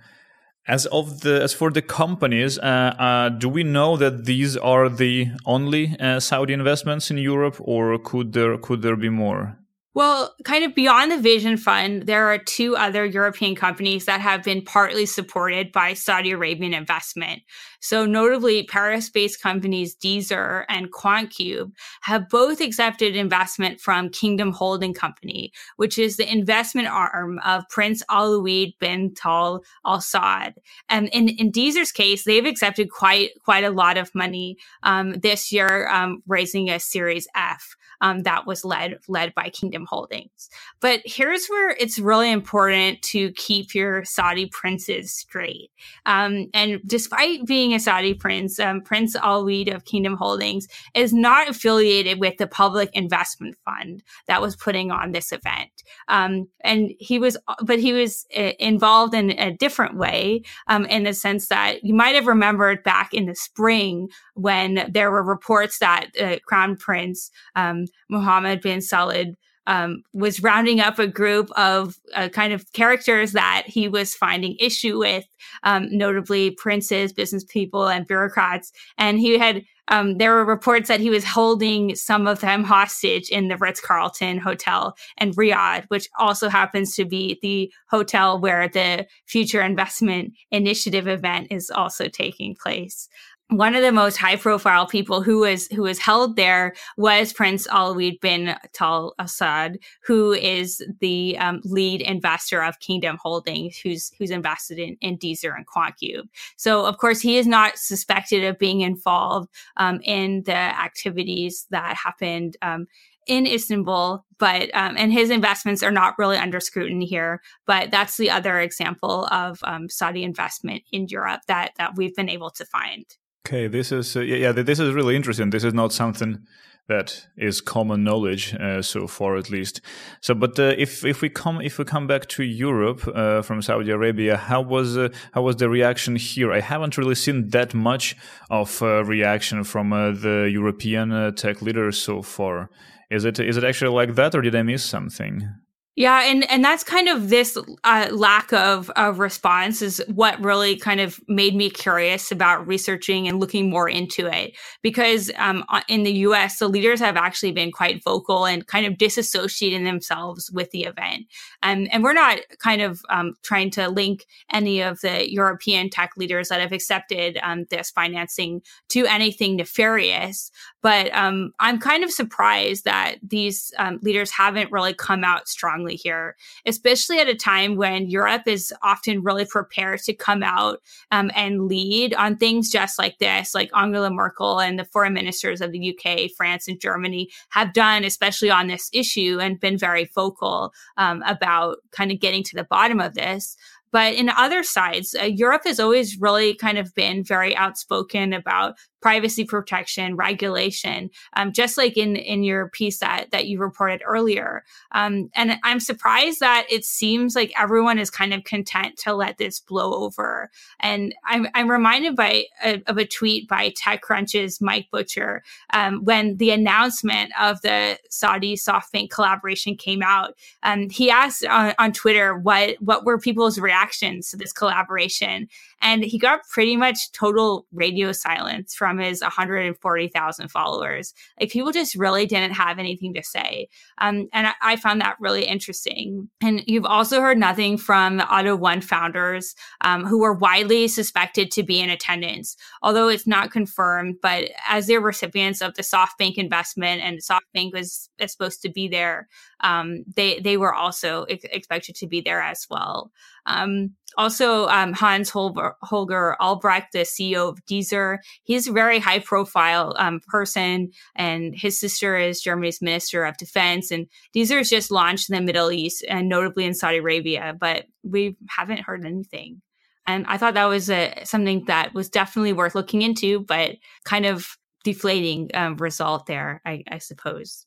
As 0.65 0.86
of 0.88 1.21
the 1.21 1.41
as 1.41 1.54
for 1.54 1.71
the 1.71 1.82
companies, 1.82 2.58
uh, 2.58 2.95
uh, 2.97 3.30
do 3.30 3.49
we 3.49 3.63
know 3.63 3.97
that 3.97 4.23
these 4.26 4.56
are 4.56 4.88
the 4.88 5.28
only 5.45 5.97
uh, 5.99 6.21
Saudi 6.21 6.54
investments 6.54 7.12
in 7.12 7.17
Europe, 7.17 7.58
or 7.60 7.99
could 7.99 8.32
there 8.32 8.58
could 8.58 8.82
there 8.82 8.95
be 8.95 9.10
more? 9.10 9.58
Well, 9.95 10.34
kind 10.43 10.63
of 10.63 10.73
beyond 10.73 11.12
the 11.12 11.19
Vision 11.19 11.56
Fund, 11.56 12.04
there 12.08 12.28
are 12.28 12.39
two 12.39 12.76
other 12.76 13.06
European 13.06 13.56
companies 13.56 14.06
that 14.06 14.21
have 14.21 14.43
been 14.43 14.63
partly 14.63 15.06
supported 15.06 15.71
by 15.71 15.93
Saudi 15.93 16.32
Arabian 16.32 16.73
investment. 16.73 17.43
So, 17.83 18.05
notably, 18.05 18.63
Paris 18.63 19.09
based 19.09 19.41
companies 19.41 19.93
Deezer 19.93 20.63
and 20.69 20.89
QuantCube 20.93 21.73
have 22.03 22.29
both 22.29 22.61
accepted 22.61 23.13
investment 23.13 23.81
from 23.81 24.07
Kingdom 24.07 24.53
Holding 24.53 24.93
Company, 24.93 25.51
which 25.75 25.99
is 25.99 26.15
the 26.15 26.31
investment 26.31 26.87
arm 26.87 27.39
of 27.39 27.67
Prince 27.69 28.01
Alwaleed 28.09 28.79
bin 28.79 29.13
Tal 29.13 29.65
Al 29.85 29.97
Saud. 29.97 30.53
And 30.87 31.09
in, 31.09 31.27
in 31.27 31.51
Deezer's 31.51 31.91
case, 31.91 32.23
they've 32.23 32.45
accepted 32.45 32.89
quite, 32.89 33.31
quite 33.43 33.65
a 33.65 33.69
lot 33.69 33.97
of 33.97 34.15
money 34.15 34.55
um, 34.83 35.15
this 35.15 35.51
year, 35.51 35.89
um, 35.89 36.23
raising 36.25 36.69
a 36.69 36.79
Series 36.79 37.27
F 37.35 37.75
um, 38.03 38.23
that 38.23 38.45
was 38.45 38.63
led 38.65 38.99
led 39.07 39.33
by 39.33 39.49
Kingdom 39.49 39.87
Holdings. 39.89 40.49
But 40.81 41.01
here's 41.05 41.47
where 41.47 41.71
it's 41.71 41.97
really 41.97 42.31
important 42.31 43.01
to 43.03 43.31
keep 43.31 43.73
your 43.73 44.03
Saudi 44.03 44.45
princes 44.45 45.13
straight. 45.13 45.71
Um, 46.05 46.49
and 46.53 46.81
despite 46.85 47.45
being 47.45 47.72
a 47.75 47.79
Saudi 47.79 48.13
prince, 48.13 48.59
um, 48.59 48.81
Prince 48.81 49.15
Alwaleed 49.15 49.73
of 49.73 49.86
Kingdom 49.86 50.15
Holdings 50.15 50.67
is 50.93 51.13
not 51.13 51.49
affiliated 51.49 52.19
with 52.19 52.38
the 52.38 52.47
Public 52.47 52.89
Investment 52.93 53.55
Fund 53.65 54.03
that 54.27 54.41
was 54.41 54.55
putting 54.55 54.91
on 54.91 55.12
this 55.12 55.31
event. 55.31 55.71
Um, 56.07 56.47
and 56.63 56.91
he 56.99 57.19
was, 57.19 57.38
but 57.63 57.79
he 57.79 57.93
was 57.93 58.25
uh, 58.38 58.51
involved 58.59 59.13
in 59.13 59.31
a 59.31 59.51
different 59.51 59.97
way 59.97 60.43
um, 60.67 60.86
in 60.86 61.03
the 61.03 61.13
sense 61.13 61.47
that 61.47 61.83
you 61.83 61.93
might 61.93 62.15
have 62.15 62.27
remembered 62.27 62.83
back 62.83 63.13
in 63.13 63.25
the 63.25 63.36
spring 63.36 64.09
when 64.36 64.89
there 64.91 65.12
were 65.12 65.23
reports 65.23 65.79
that 65.79 66.07
uh, 66.19 66.38
Crown 66.47 66.75
Prince 66.75 67.31
um, 67.55 67.86
Mohammed 68.09 68.62
bin 68.62 68.79
Salid 68.79 69.36
um, 69.67 70.04
was 70.13 70.43
rounding 70.43 70.80
up 70.80 70.99
a 70.99 71.08
group 71.08 71.49
of 71.58 71.97
uh, 72.15 72.30
kind 72.30 72.54
of 72.54 72.71
characters 72.73 73.32
that 73.32 73.63
he 73.65 73.88
was 73.88 74.15
finding 74.15 74.56
issue 74.60 74.99
with, 74.99 75.26
um, 75.63 75.88
notably 75.91 76.52
princes, 76.52 77.13
business 77.13 77.43
people, 77.43 77.88
and 77.88 78.08
bureaucrats. 78.08 78.71
And 78.97 79.19
he 79.19 79.38
had 79.38 79.63
um, 79.89 80.17
there 80.17 80.34
were 80.34 80.45
reports 80.45 80.88
that 80.88 81.02
he 81.02 81.10
was 81.10 81.26
holding 81.26 81.95
some 81.95 82.26
of 82.26 82.39
them 82.39 82.63
hostage 82.63 83.30
in 83.30 83.49
the 83.49 83.58
Ritz 83.58 83.82
Carlton 83.82 84.38
Hotel 84.38 84.95
in 85.19 85.32
Riyadh, 85.34 85.86
which 85.89 86.08
also 86.17 86.47
happens 86.47 86.95
to 86.95 87.06
be 87.06 87.38
the 87.41 87.71
hotel 87.89 88.39
where 88.39 88.69
the 88.69 89.06
Future 89.26 89.62
Investment 89.62 90.34
Initiative 90.52 91.08
event 91.08 91.47
is 91.52 91.69
also 91.69 92.08
taking 92.08 92.56
place 92.56 93.10
one 93.57 93.75
of 93.75 93.81
the 93.81 93.91
most 93.91 94.17
high 94.17 94.35
profile 94.35 94.87
people 94.87 95.21
who 95.21 95.39
was 95.39 95.67
who 95.67 95.83
was 95.83 95.99
held 95.99 96.35
there 96.35 96.73
was 96.97 97.33
Prince 97.33 97.67
Alwaleed 97.67 98.19
bin 98.19 98.55
Tal 98.73 99.13
Al 99.19 99.25
Saud, 99.25 99.75
who 100.03 100.33
is 100.33 100.83
the 100.99 101.37
um, 101.37 101.61
lead 101.63 102.01
investor 102.01 102.63
of 102.63 102.79
Kingdom 102.79 103.17
Holdings, 103.21 103.77
who's 103.77 104.11
who's 104.17 104.31
invested 104.31 104.79
in, 104.79 104.97
in 105.01 105.17
Deezer 105.17 105.55
and 105.55 105.67
QuantCube. 105.67 106.23
So 106.57 106.85
of 106.85 106.97
course 106.97 107.21
he 107.21 107.37
is 107.37 107.47
not 107.47 107.77
suspected 107.77 108.43
of 108.43 108.57
being 108.57 108.81
involved 108.81 109.49
um, 109.77 109.99
in 110.03 110.43
the 110.43 110.55
activities 110.55 111.67
that 111.69 111.95
happened 111.95 112.57
um, 112.61 112.87
in 113.27 113.45
Istanbul, 113.45 114.25
but 114.37 114.69
um, 114.75 114.95
and 114.97 115.13
his 115.13 115.29
investments 115.29 115.83
are 115.83 115.91
not 115.91 116.17
really 116.17 116.37
under 116.37 116.59
scrutiny 116.59 117.05
here. 117.05 117.41
But 117.65 117.91
that's 117.91 118.17
the 118.17 118.31
other 118.31 118.59
example 118.59 119.27
of 119.31 119.59
um, 119.63 119.89
Saudi 119.89 120.23
investment 120.23 120.83
in 120.91 121.07
Europe 121.07 121.41
that 121.47 121.71
that 121.77 121.95
we've 121.95 122.15
been 122.15 122.29
able 122.29 122.49
to 122.51 122.65
find. 122.65 123.05
Okay, 123.45 123.67
this 123.67 123.91
is 123.91 124.15
uh, 124.15 124.21
yeah, 124.21 124.53
this 124.53 124.79
is 124.79 124.93
really 124.93 125.17
interesting. 125.17 125.49
This 125.49 125.65
is 125.65 125.73
not 125.73 125.91
something 125.91 126.45
that 126.88 127.27
is 127.38 127.60
common 127.60 128.03
knowledge 128.03 128.53
uh, 128.56 128.82
so 128.82 129.06
far, 129.06 129.36
at 129.36 129.49
least. 129.49 129.82
So, 130.21 130.34
but 130.34 130.58
uh, 130.58 130.75
if 130.77 131.03
if 131.03 131.21
we 131.21 131.29
come 131.29 131.60
if 131.60 131.77
we 131.77 131.84
come 131.84 132.08
back 132.08 132.27
to 132.29 132.43
Europe 132.43 133.06
uh, 133.08 133.41
from 133.41 133.62
Saudi 133.62 133.91
Arabia, 133.91 134.38
how 134.38 134.62
was 134.62 134.97
uh, 134.97 135.10
how 135.34 135.41
was 135.41 135.58
the 135.58 135.69
reaction 135.69 136.15
here? 136.15 136.53
I 136.53 136.62
haven't 136.62 136.97
really 136.97 137.15
seen 137.15 137.49
that 137.49 137.73
much 137.73 138.15
of 138.49 138.82
uh, 138.82 139.03
reaction 139.03 139.65
from 139.65 139.89
the 139.89 140.49
European 140.49 141.36
tech 141.36 141.62
leaders 141.62 141.97
so 141.97 142.21
far. 142.21 142.69
Is 143.12 143.25
it 143.25 143.39
is 143.39 143.58
it 143.58 143.65
actually 143.65 143.93
like 143.93 144.15
that, 144.15 144.36
or 144.36 144.41
did 144.41 144.56
I 144.56 144.63
miss 144.63 144.86
something? 144.86 145.49
Yeah, 145.95 146.23
and 146.23 146.49
and 146.49 146.65
that's 146.65 146.84
kind 146.84 147.08
of 147.08 147.29
this 147.29 147.56
uh, 147.84 148.08
lack 148.12 148.51
of 148.51 148.89
of 148.95 149.19
response 149.19 149.79
is 149.84 150.03
what 150.08 150.43
really 150.43 150.75
kind 150.75 150.99
of 150.99 151.19
made 151.27 151.53
me 151.56 151.69
curious 151.69 152.32
about 152.32 152.65
researching 152.65 153.27
and 153.27 153.39
looking 153.39 153.69
more 153.69 153.88
into 153.88 154.25
it 154.25 154.58
because 154.82 155.29
um, 155.38 155.63
in 155.88 156.01
the 156.01 156.13
U.S. 156.13 156.58
the 156.58 156.67
leaders 156.67 156.99
have 156.99 157.15
actually 157.15 157.51
been 157.51 157.71
quite 157.71 158.03
vocal 158.03 158.45
and 158.47 158.65
kind 158.65 158.88
of 158.88 158.93
disassociating 158.93 159.84
themselves 159.84 160.49
with 160.51 160.71
the 160.71 160.86
event, 160.86 161.27
and 161.62 161.93
and 161.93 162.03
we're 162.03 162.13
not 162.13 162.39
kind 162.58 162.82
of 162.82 163.03
um, 163.12 163.36
trying 163.43 163.69
to 163.71 163.88
link 163.88 164.25
any 164.51 164.82
of 164.82 164.99
the 165.01 165.32
European 165.32 165.91
tech 165.91 166.13
leaders 166.17 166.49
that 166.49 166.60
have 166.60 166.71
accepted 166.71 167.38
um, 167.43 167.65
this 167.69 167.91
financing 167.91 168.63
to 168.89 169.06
anything 169.06 169.58
nefarious, 169.58 170.49
but 170.82 171.13
um, 171.13 171.51
I'm 171.60 171.79
kind 171.79 172.03
of 172.03 172.10
surprised 172.10 172.84
that 172.86 173.17
these 173.21 173.71
um, 173.77 173.99
leaders 174.01 174.32
haven't 174.32 174.71
really 174.71 174.95
come 174.95 175.23
out 175.23 175.47
strong 175.47 175.82
strongly 175.83 175.95
here, 175.95 176.35
especially 176.65 177.19
at 177.19 177.27
a 177.27 177.35
time 177.35 177.75
when 177.75 178.09
Europe 178.09 178.43
is 178.47 178.73
often 178.81 179.23
really 179.23 179.45
prepared 179.45 179.99
to 179.99 180.13
come 180.13 180.43
out 180.43 180.79
um, 181.11 181.31
and 181.35 181.67
lead 181.67 182.13
on 182.15 182.37
things 182.37 182.69
just 182.69 182.97
like 182.97 183.17
this, 183.19 183.53
like 183.53 183.69
Angela 183.75 184.09
Merkel 184.09 184.59
and 184.59 184.79
the 184.79 184.85
foreign 184.85 185.13
ministers 185.13 185.61
of 185.61 185.71
the 185.71 185.95
UK, 185.95 186.31
France, 186.35 186.67
and 186.67 186.79
Germany 186.79 187.29
have 187.49 187.73
done, 187.73 188.03
especially 188.03 188.49
on 188.49 188.67
this 188.67 188.89
issue, 188.93 189.39
and 189.41 189.59
been 189.59 189.77
very 189.77 190.09
vocal 190.15 190.73
um, 190.97 191.23
about 191.25 191.77
kind 191.91 192.11
of 192.11 192.19
getting 192.19 192.43
to 192.43 192.55
the 192.55 192.65
bottom 192.65 192.99
of 192.99 193.13
this. 193.13 193.57
But 193.91 194.15
in 194.15 194.29
other 194.29 194.63
sides, 194.63 195.15
uh, 195.21 195.25
Europe 195.25 195.61
has 195.65 195.79
always 195.79 196.19
really 196.19 196.55
kind 196.55 196.79
of 196.79 196.95
been 196.95 197.23
very 197.23 197.55
outspoken 197.55 198.33
about 198.33 198.73
privacy 199.03 199.43
protection, 199.43 200.15
regulation, 200.15 201.09
um, 201.33 201.51
just 201.51 201.77
like 201.77 201.97
in 201.97 202.15
in 202.15 202.41
your 202.41 202.69
piece 202.69 202.99
that 202.99 203.29
that 203.31 203.47
you 203.47 203.59
reported 203.59 204.01
earlier. 204.05 204.63
Um, 204.93 205.29
and 205.35 205.59
I'm 205.63 205.81
surprised 205.81 206.39
that 206.39 206.65
it 206.71 206.85
seems 206.85 207.35
like 207.35 207.51
everyone 207.59 207.99
is 207.99 208.09
kind 208.09 208.33
of 208.33 208.45
content 208.45 208.95
to 208.99 209.13
let 209.13 209.37
this 209.37 209.59
blow 209.59 209.93
over. 209.93 210.49
And 210.79 211.13
I'm 211.25 211.47
I'm 211.53 211.69
reminded 211.69 212.15
by 212.15 212.45
a, 212.63 212.81
of 212.87 212.97
a 212.97 213.05
tweet 213.05 213.49
by 213.49 213.71
TechCrunch's 213.71 214.61
Mike 214.61 214.87
Butcher 214.89 215.43
um, 215.73 216.05
when 216.05 216.37
the 216.37 216.51
announcement 216.51 217.33
of 217.37 217.61
the 217.61 217.99
Saudi 218.09 218.55
SoftBank 218.55 219.09
collaboration 219.09 219.75
came 219.75 220.01
out. 220.01 220.33
Um, 220.63 220.89
he 220.89 221.11
asked 221.11 221.43
on, 221.45 221.73
on 221.77 221.91
Twitter 221.91 222.37
what 222.37 222.77
what 222.79 223.03
were 223.03 223.19
people's 223.19 223.59
reactions 223.59 224.29
to 224.29 224.37
this 224.37 224.53
collaboration, 224.53 225.49
and 225.81 226.05
he 226.05 226.17
got 226.17 226.47
pretty 226.47 226.77
much 226.77 227.11
total 227.11 227.65
radio 227.73 228.13
silence 228.13 228.73
from 228.73 228.92
his 228.99 229.21
140,000 229.21 230.47
followers. 230.49 231.13
Like 231.39 231.51
people 231.51 231.71
just 231.71 231.95
really 231.95 232.25
didn't 232.25 232.53
have 232.53 232.79
anything 232.79 233.13
to 233.13 233.23
say. 233.23 233.69
Um, 233.99 234.27
and 234.34 234.47
I, 234.47 234.53
I, 234.62 234.75
found 234.75 235.01
that 235.01 235.17
really 235.19 235.45
interesting. 235.45 236.29
And 236.41 236.63
you've 236.67 236.86
also 236.86 237.21
heard 237.21 237.38
nothing 237.38 237.77
from 237.77 238.17
the 238.17 238.23
AUTO1 238.23 238.84
founders 238.84 239.56
um, 239.82 240.06
who 240.06 240.19
were 240.19 240.34
widely 240.34 240.88
suspected 240.88 241.51
to 241.51 241.63
be 241.63 241.79
in 241.79 241.89
attendance, 241.89 242.58
although 242.82 243.08
it's 243.08 243.27
not 243.27 243.51
confirmed. 243.51 244.15
But 244.21 244.49
as 244.67 244.88
they're 244.88 245.01
recipients 245.01 245.62
of 245.62 245.75
the 245.75 245.84
SoftBank 245.84 246.36
investment 246.36 247.01
and 247.01 247.19
SoftBank 247.19 247.73
was, 247.73 248.10
was 248.19 248.32
supposed 248.32 248.62
to 248.63 248.69
be 248.69 248.88
there, 248.88 249.27
um, 249.62 250.03
they, 250.15 250.39
they 250.39 250.58
were 250.58 250.73
also 250.73 251.23
ex- 251.23 251.45
expected 251.45 251.95
to 251.95 252.08
be 252.08 252.21
there 252.21 252.41
as 252.41 252.67
well. 252.69 253.12
Um, 253.45 253.95
also, 254.17 254.67
um, 254.67 254.93
Hans 254.93 255.29
Holger, 255.29 255.75
Holger, 255.82 256.36
Albrecht, 256.39 256.91
the 256.93 256.99
CEO 256.99 257.49
of 257.49 257.65
Deezer, 257.65 258.19
he's 258.43 258.67
a 258.67 258.71
very 258.71 258.99
high 258.99 259.19
profile 259.19 259.95
um, 259.97 260.19
person, 260.27 260.91
and 261.15 261.56
his 261.56 261.79
sister 261.79 262.15
is 262.17 262.41
Germany's 262.41 262.82
Minister 262.82 263.25
of 263.25 263.38
Defense. 263.38 263.91
And 263.91 264.08
Deezer 264.36 264.62
is 264.62 264.69
just 264.69 264.91
launched 264.91 265.29
in 265.29 265.36
the 265.36 265.41
Middle 265.41 265.71
East 265.71 266.06
and 266.08 266.29
notably 266.29 266.65
in 266.65 266.73
Saudi 266.73 266.97
Arabia, 266.97 267.56
but 267.60 267.86
we 268.03 268.38
haven't 268.49 268.82
heard 268.82 269.06
anything. 269.06 269.62
And 270.06 270.25
I 270.27 270.38
thought 270.38 270.53
that 270.56 270.65
was 270.65 270.89
a, 270.89 271.23
something 271.23 271.65
that 271.65 271.93
was 271.93 272.10
definitely 272.10 272.53
worth 272.53 272.75
looking 272.75 273.01
into, 273.01 273.39
but 273.39 273.77
kind 274.03 274.25
of 274.25 274.58
deflating 274.84 275.49
um, 275.53 275.77
result 275.77 276.25
there, 276.25 276.62
I, 276.65 276.84
I 276.91 276.97
suppose. 276.97 277.65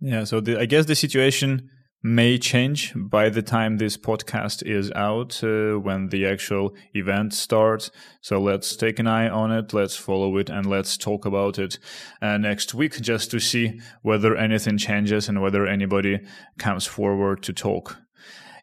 Yeah, 0.00 0.24
so 0.24 0.40
the, 0.40 0.58
I 0.58 0.66
guess 0.66 0.86
the 0.86 0.96
situation 0.96 1.70
may 2.02 2.38
change 2.38 2.92
by 2.94 3.28
the 3.28 3.42
time 3.42 3.78
this 3.78 3.96
podcast 3.96 4.62
is 4.64 4.92
out 4.92 5.42
uh, 5.42 5.74
when 5.74 6.08
the 6.08 6.26
actual 6.26 6.74
event 6.94 7.34
starts. 7.34 7.90
So 8.20 8.40
let's 8.40 8.76
take 8.76 8.98
an 8.98 9.06
eye 9.06 9.28
on 9.28 9.50
it, 9.50 9.72
let's 9.72 9.96
follow 9.96 10.36
it, 10.36 10.48
and 10.50 10.66
let's 10.66 10.96
talk 10.96 11.24
about 11.24 11.58
it 11.58 11.78
uh, 12.22 12.38
next 12.38 12.74
week 12.74 13.00
just 13.00 13.30
to 13.32 13.40
see 13.40 13.80
whether 14.02 14.36
anything 14.36 14.78
changes 14.78 15.28
and 15.28 15.42
whether 15.42 15.66
anybody 15.66 16.20
comes 16.58 16.86
forward 16.86 17.42
to 17.44 17.52
talk. 17.52 17.98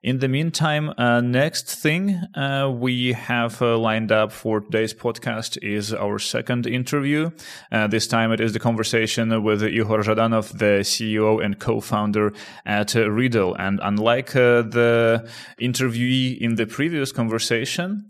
In 0.03 0.19
the 0.19 0.27
meantime, 0.27 0.93
uh, 0.97 1.21
next 1.21 1.75
thing 1.75 2.15
uh, 2.35 2.69
we 2.69 3.13
have 3.13 3.61
uh, 3.61 3.77
lined 3.77 4.11
up 4.11 4.33
for 4.33 4.59
today's 4.59 4.93
podcast 4.93 5.57
is 5.63 5.93
our 5.93 6.19
second 6.19 6.67
interview. 6.67 7.31
Uh, 7.71 7.87
this 7.87 8.05
time 8.05 8.33
it 8.33 8.41
is 8.41 8.51
the 8.51 8.59
conversation 8.59 9.41
with 9.41 9.63
Igor 9.63 9.99
Zhadanov, 9.99 10.57
the 10.57 10.83
CEO 10.83 11.41
and 11.41 11.57
co-founder 11.57 12.33
at 12.65 12.97
uh, 12.97 13.07
Readdle. 13.07 13.55
And 13.57 13.79
unlike 13.81 14.35
uh, 14.35 14.63
the 14.63 15.25
interviewee 15.61 16.37
in 16.37 16.55
the 16.55 16.65
previous 16.65 17.13
conversation, 17.13 18.09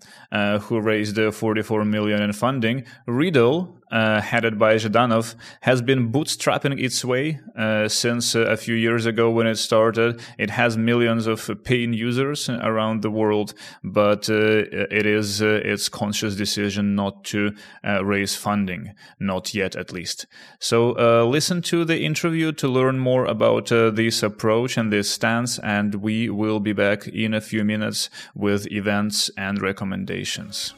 who 0.62 0.82
raised 0.82 1.20
44 1.20 1.86
million 1.86 2.24
in 2.24 2.34
funding, 2.34 2.86
Readdle 3.08 3.83
uh, 3.94 4.22
headed 4.22 4.58
by 4.58 4.76
Zhadanov, 4.76 5.36
has 5.62 5.82
been 5.82 6.12
bootstrapping 6.12 6.82
its 6.82 7.06
way 7.06 7.40
uh, 7.56 7.88
since 7.88 8.36
uh, 8.36 8.40
a 8.40 8.58
few 8.58 8.74
years 8.74 9.06
ago 9.06 9.30
when 9.30 9.46
it 9.46 9.58
started. 9.58 10.20
It 10.40 10.50
has 10.50 10.76
millions 10.76 11.28
of 11.28 11.50
paying 11.64 11.94
users 11.94 12.50
around 12.50 13.04
the 13.04 13.12
world, 13.12 13.54
but 13.84 14.30
uh, 14.30 14.66
it 14.90 15.06
is 15.06 15.44
uh, 15.44 15.62
its 15.64 15.90
conscious 15.90 16.36
decision 16.36 16.96
not 16.96 17.24
to 17.26 17.54
uh, 17.88 18.04
raise 18.04 18.36
funding, 18.36 18.96
not 19.20 19.54
yet 19.54 19.76
at 19.76 19.94
least. 19.94 20.26
So 20.60 20.94
listen 21.28 21.62
to 21.64 21.86
the 21.86 22.02
interview 22.02 22.52
to 22.54 22.68
learn 22.68 22.98
more 22.98 23.26
about 23.26 23.68
this 23.68 24.24
approach 24.24 24.76
and 24.76 24.92
this 24.92 25.12
stance, 25.12 25.60
and 25.60 25.96
we 25.96 26.30
will 26.30 26.60
be 26.60 26.74
back 26.74 27.08
in 27.08 27.36
a 27.36 27.42
few 27.42 27.64
minutes 27.64 28.10
with 28.34 28.72
events 28.72 29.30
and 29.38 29.62
recommendations. 29.62 30.74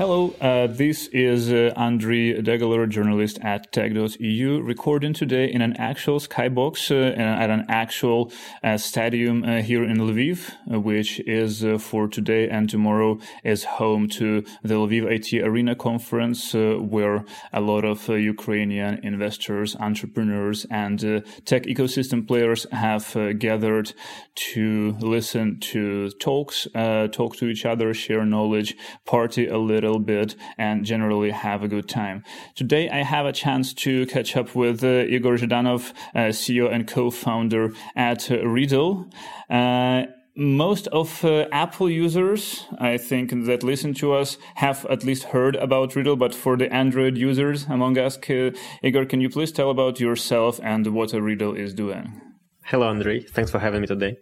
Hello, 0.00 0.34
uh, 0.40 0.66
this 0.66 1.08
is 1.08 1.52
uh, 1.52 1.74
Degeler, 1.76 2.88
journalist 2.88 3.38
at 3.42 3.70
tech.eu, 3.70 4.62
recording 4.62 5.12
today 5.12 5.52
in 5.52 5.60
an 5.60 5.76
actual 5.76 6.18
skybox 6.18 6.90
uh, 6.90 7.20
at 7.20 7.50
an 7.50 7.66
actual 7.68 8.32
uh, 8.64 8.78
stadium 8.78 9.44
uh, 9.44 9.60
here 9.60 9.84
in 9.84 9.98
Lviv, 9.98 10.54
uh, 10.72 10.80
which 10.80 11.20
is 11.26 11.62
for 11.82 12.08
today 12.08 12.48
and 12.48 12.70
tomorrow 12.70 13.18
is 13.44 13.64
home 13.64 14.08
to 14.08 14.42
the 14.62 14.76
Lviv 14.76 15.04
IT 15.04 15.44
Arena 15.44 15.74
conference, 15.74 16.54
where 16.54 17.26
a 17.52 17.60
lot 17.60 17.84
of 17.84 18.08
Ukrainian 18.08 19.00
investors, 19.04 19.76
entrepreneurs, 19.76 20.64
and 20.70 20.98
tech 21.44 21.64
ecosystem 21.64 22.26
players 22.26 22.64
have 22.72 23.14
gathered 23.38 23.92
to 24.34 24.96
listen 25.02 25.60
to 25.60 26.08
talks, 26.12 26.66
talk 26.72 27.36
to 27.36 27.48
each 27.48 27.66
other, 27.66 27.92
share 27.92 28.24
knowledge, 28.24 28.74
party 29.04 29.46
a 29.46 29.58
little 29.58 29.89
little 29.90 30.04
bit 30.04 30.36
and 30.58 30.84
generally 30.84 31.30
have 31.30 31.62
a 31.62 31.68
good 31.68 31.88
time. 31.88 32.22
Today, 32.54 32.88
I 32.88 33.02
have 33.02 33.26
a 33.26 33.32
chance 33.32 33.74
to 33.74 34.06
catch 34.06 34.36
up 34.36 34.54
with 34.54 34.84
uh, 34.84 35.04
Igor 35.14 35.36
Zhadanov, 35.36 35.92
uh, 36.14 36.30
CEO 36.30 36.72
and 36.72 36.86
co-founder 36.86 37.72
at 37.96 38.30
uh, 38.30 38.36
Readdle. 38.36 39.12
Uh, 39.48 40.06
most 40.36 40.86
of 40.88 41.24
uh, 41.24 41.46
Apple 41.50 41.90
users, 41.90 42.66
I 42.78 42.96
think, 42.98 43.30
that 43.46 43.62
listen 43.64 43.94
to 43.94 44.12
us 44.12 44.38
have 44.54 44.86
at 44.86 45.04
least 45.04 45.24
heard 45.24 45.56
about 45.56 45.90
Readdle, 45.90 46.18
but 46.18 46.34
for 46.34 46.56
the 46.56 46.72
Android 46.72 47.18
users 47.18 47.66
among 47.66 47.98
us, 47.98 48.16
uh, 48.16 48.50
Igor, 48.82 49.06
can 49.06 49.20
you 49.20 49.28
please 49.28 49.52
tell 49.52 49.70
about 49.70 49.98
yourself 49.98 50.60
and 50.62 50.86
what 50.94 51.10
Readdle 51.10 51.58
is 51.58 51.74
doing? 51.74 52.20
Hello, 52.64 52.86
Andre. 52.86 53.20
Thanks 53.20 53.50
for 53.50 53.58
having 53.58 53.80
me 53.80 53.88
today. 53.88 54.16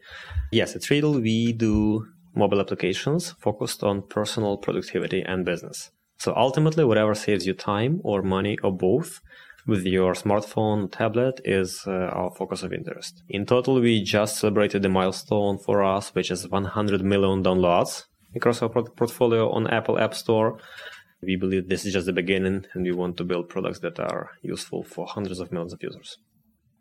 Yes, 0.51 0.75
at 0.75 0.83
Readdle, 0.83 1.21
we 1.21 1.53
do 1.53 2.07
mobile 2.35 2.61
applications 2.61 3.33
focused 3.41 3.83
on 3.83 4.03
personal 4.03 4.57
productivity 4.57 5.23
and 5.23 5.45
business. 5.45 5.91
So 6.19 6.35
ultimately, 6.37 6.85
whatever 6.85 7.15
saves 7.15 7.47
you 7.47 7.55
time 7.55 8.01
or 8.03 8.23
money 8.23 8.59
or 8.63 8.73
both 8.73 9.21
with 9.67 9.85
your 9.85 10.15
smartphone, 10.15 10.91
tablet 10.91 11.41
is 11.45 11.85
uh, 11.87 11.91
our 11.91 12.31
focus 12.35 12.63
of 12.63 12.73
interest. 12.73 13.23
In 13.29 13.45
total, 13.45 13.81
we 13.81 14.03
just 14.03 14.39
celebrated 14.41 14.85
a 14.85 14.89
milestone 14.89 15.59
for 15.59 15.85
us, 15.85 16.15
which 16.15 16.31
is 16.31 16.49
100 16.49 17.03
million 17.03 17.45
downloads 17.45 18.05
across 18.35 18.63
our 18.63 18.69
portfolio 18.69 19.51
on 19.51 19.67
Apple 19.69 19.99
App 19.99 20.15
Store. 20.15 20.59
We 21.21 21.37
believe 21.37 21.69
this 21.69 21.85
is 21.85 21.93
just 21.93 22.07
the 22.07 22.13
beginning 22.13 22.65
and 22.73 22.85
we 22.85 22.93
want 22.93 23.17
to 23.19 23.25
build 23.25 23.49
products 23.49 23.81
that 23.81 23.99
are 24.01 24.31
useful 24.43 24.83
for 24.85 25.07
hundreds 25.07 25.41
of 25.41 25.53
millions 25.53 25.73
of 25.73 25.83
users. 25.83 26.17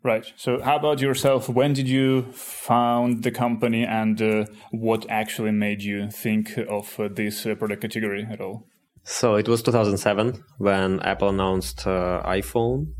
Right. 0.04 0.32
So, 0.36 0.60
how 0.62 0.76
about 0.76 1.00
yourself? 1.00 1.48
When 1.48 1.72
did 1.72 1.88
you 1.88 2.22
found 2.32 3.24
the 3.24 3.32
company, 3.32 3.84
and 3.84 4.20
uh, 4.22 4.44
what 4.70 5.04
actually 5.08 5.50
made 5.50 5.82
you 5.82 6.08
think 6.10 6.56
of 6.68 6.98
uh, 7.00 7.08
this 7.08 7.44
uh, 7.44 7.56
product 7.56 7.82
category 7.82 8.26
at 8.30 8.40
all? 8.40 8.68
So 9.10 9.36
it 9.36 9.48
was 9.48 9.62
2007 9.62 10.44
when 10.58 11.00
Apple 11.00 11.30
announced 11.30 11.86
uh, 11.86 12.22
iPhone, 12.26 12.92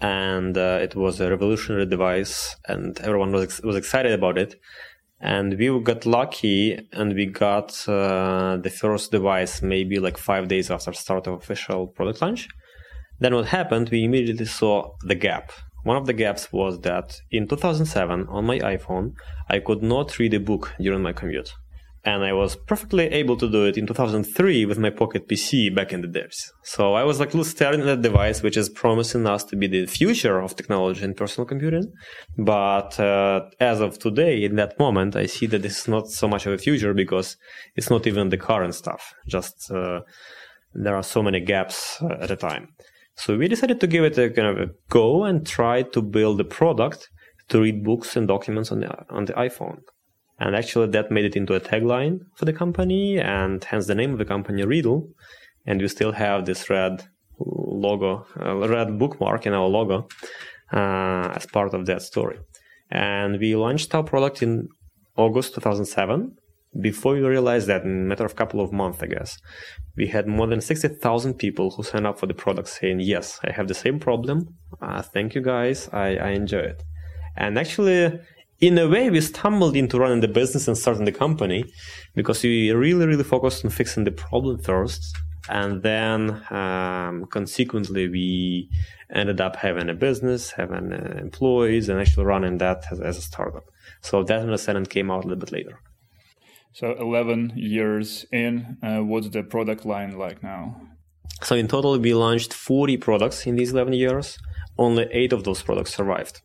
and 0.00 0.56
uh, 0.56 0.78
it 0.80 0.94
was 0.94 1.20
a 1.20 1.28
revolutionary 1.28 1.86
device, 1.86 2.54
and 2.68 2.98
everyone 3.00 3.32
was 3.32 3.42
ex- 3.42 3.62
was 3.62 3.76
excited 3.76 4.12
about 4.12 4.38
it. 4.38 4.54
And 5.20 5.58
we 5.58 5.68
got 5.82 6.06
lucky, 6.06 6.88
and 6.92 7.14
we 7.14 7.26
got 7.26 7.86
uh, 7.88 8.58
the 8.62 8.70
first 8.70 9.10
device 9.10 9.60
maybe 9.60 9.98
like 9.98 10.16
five 10.16 10.46
days 10.46 10.70
after 10.70 10.92
start 10.92 11.26
of 11.26 11.34
official 11.34 11.88
product 11.88 12.22
launch. 12.22 12.48
Then 13.18 13.34
what 13.34 13.46
happened? 13.46 13.90
We 13.90 14.04
immediately 14.04 14.46
saw 14.46 14.92
the 15.02 15.16
gap 15.16 15.50
one 15.82 15.96
of 15.96 16.06
the 16.06 16.12
gaps 16.12 16.52
was 16.52 16.80
that 16.80 17.20
in 17.30 17.48
2007 17.48 18.26
on 18.28 18.44
my 18.44 18.58
iPhone, 18.58 19.14
I 19.48 19.60
could 19.60 19.82
not 19.82 20.18
read 20.18 20.34
a 20.34 20.40
book 20.40 20.72
during 20.78 21.02
my 21.02 21.12
commute. 21.12 21.52
And 22.02 22.24
I 22.24 22.32
was 22.32 22.56
perfectly 22.56 23.04
able 23.08 23.36
to 23.36 23.50
do 23.50 23.66
it 23.66 23.76
in 23.76 23.86
2003 23.86 24.64
with 24.64 24.78
my 24.78 24.88
Pocket 24.88 25.28
PC 25.28 25.74
back 25.74 25.92
in 25.92 26.00
the 26.00 26.08
days. 26.08 26.50
So 26.62 26.94
I 26.94 27.04
was 27.04 27.20
like 27.20 27.32
staring 27.44 27.80
at 27.80 27.86
that 27.86 28.02
device, 28.02 28.42
which 28.42 28.56
is 28.56 28.70
promising 28.70 29.26
us 29.26 29.44
to 29.44 29.56
be 29.56 29.66
the 29.66 29.84
future 29.84 30.40
of 30.40 30.56
technology 30.56 31.04
and 31.04 31.14
personal 31.14 31.46
computing. 31.46 31.92
But 32.38 32.98
uh, 32.98 33.42
as 33.60 33.80
of 33.80 33.98
today, 33.98 34.44
in 34.44 34.56
that 34.56 34.78
moment, 34.78 35.14
I 35.14 35.26
see 35.26 35.44
that 35.48 35.60
this 35.60 35.80
is 35.80 35.88
not 35.88 36.08
so 36.08 36.26
much 36.26 36.46
of 36.46 36.54
a 36.54 36.58
future 36.58 36.94
because 36.94 37.36
it's 37.76 37.90
not 37.90 38.06
even 38.06 38.30
the 38.30 38.38
current 38.38 38.74
stuff. 38.74 39.12
Just 39.28 39.70
uh, 39.70 40.00
there 40.72 40.96
are 40.96 41.02
so 41.02 41.22
many 41.22 41.40
gaps 41.40 42.00
uh, 42.00 42.16
at 42.20 42.30
a 42.30 42.36
time. 42.36 42.68
So 43.20 43.36
we 43.36 43.48
decided 43.48 43.80
to 43.80 43.86
give 43.86 44.02
it 44.04 44.16
a 44.16 44.30
kind 44.30 44.48
of 44.48 44.58
a 44.58 44.72
go 44.88 45.24
and 45.24 45.46
try 45.46 45.82
to 45.82 46.00
build 46.00 46.40
a 46.40 46.44
product 46.44 47.10
to 47.50 47.60
read 47.60 47.84
books 47.84 48.16
and 48.16 48.26
documents 48.26 48.72
on 48.72 48.80
the 48.80 48.90
on 49.10 49.26
the 49.26 49.34
iPhone. 49.34 49.80
And 50.38 50.56
actually, 50.56 50.86
that 50.92 51.10
made 51.10 51.26
it 51.26 51.36
into 51.36 51.54
a 51.54 51.60
tagline 51.60 52.20
for 52.36 52.46
the 52.46 52.54
company, 52.54 53.20
and 53.20 53.62
hence 53.62 53.86
the 53.86 53.94
name 53.94 54.12
of 54.12 54.18
the 54.18 54.24
company, 54.24 54.62
Readdle. 54.62 55.10
And 55.66 55.82
we 55.82 55.88
still 55.88 56.12
have 56.12 56.46
this 56.46 56.70
red 56.70 57.04
logo, 57.38 58.26
uh, 58.40 58.66
red 58.66 58.98
bookmark 58.98 59.44
in 59.44 59.52
our 59.52 59.68
logo 59.68 60.08
uh, 60.72 61.28
as 61.36 61.44
part 61.44 61.74
of 61.74 61.84
that 61.86 62.00
story. 62.00 62.38
And 62.90 63.38
we 63.38 63.54
launched 63.54 63.94
our 63.94 64.02
product 64.02 64.42
in 64.42 64.68
August 65.16 65.54
2007, 65.54 66.36
before 66.78 67.14
we 67.14 67.20
realized 67.20 67.66
that 67.66 67.82
in 67.82 67.90
a 67.90 68.08
matter 68.08 68.24
of 68.24 68.32
a 68.32 68.34
couple 68.34 68.60
of 68.60 68.72
months, 68.72 69.02
I 69.02 69.06
guess, 69.06 69.38
we 69.96 70.06
had 70.06 70.28
more 70.28 70.46
than 70.46 70.60
60,000 70.60 71.34
people 71.34 71.70
who 71.70 71.82
signed 71.82 72.06
up 72.06 72.18
for 72.18 72.26
the 72.26 72.34
product 72.34 72.68
saying, 72.68 73.00
yes, 73.00 73.40
I 73.44 73.50
have 73.50 73.66
the 73.66 73.74
same 73.74 73.98
problem. 73.98 74.54
Uh, 74.80 75.02
thank 75.02 75.34
you 75.34 75.40
guys. 75.40 75.88
I, 75.92 76.16
I 76.16 76.28
enjoy 76.30 76.60
it. 76.60 76.82
And 77.36 77.58
actually, 77.58 78.20
in 78.60 78.78
a 78.78 78.88
way, 78.88 79.10
we 79.10 79.20
stumbled 79.20 79.74
into 79.74 79.98
running 79.98 80.20
the 80.20 80.28
business 80.28 80.68
and 80.68 80.78
starting 80.78 81.06
the 81.06 81.12
company 81.12 81.64
because 82.14 82.42
we 82.42 82.70
really, 82.70 83.06
really 83.06 83.24
focused 83.24 83.64
on 83.64 83.70
fixing 83.70 84.04
the 84.04 84.12
problem 84.12 84.58
first. 84.58 85.16
And 85.48 85.82
then, 85.82 86.42
um, 86.50 87.24
consequently, 87.26 88.08
we 88.08 88.70
ended 89.12 89.40
up 89.40 89.56
having 89.56 89.88
a 89.88 89.94
business, 89.94 90.52
having 90.52 90.92
uh, 90.92 91.18
employees, 91.18 91.88
and 91.88 91.98
actually 91.98 92.26
running 92.26 92.58
that 92.58 92.84
as, 92.92 93.00
as 93.00 93.18
a 93.18 93.22
startup. 93.22 93.64
So 94.02 94.22
that 94.22 94.40
understanding 94.40 94.84
came 94.84 95.10
out 95.10 95.24
a 95.24 95.28
little 95.28 95.40
bit 95.40 95.50
later. 95.50 95.80
So 96.72 96.92
11 96.92 97.52
years 97.56 98.24
in, 98.32 98.78
uh, 98.82 98.98
what's 98.98 99.28
the 99.28 99.42
product 99.42 99.84
line 99.84 100.16
like 100.16 100.42
now? 100.42 100.80
So 101.42 101.56
in 101.56 101.68
total, 101.68 101.98
we 101.98 102.14
launched 102.14 102.52
40 102.52 102.96
products 102.98 103.46
in 103.46 103.56
these 103.56 103.72
11 103.72 103.94
years. 103.94 104.38
Only 104.78 105.08
eight 105.10 105.32
of 105.32 105.44
those 105.44 105.62
products 105.62 105.94
survived. 105.94 106.42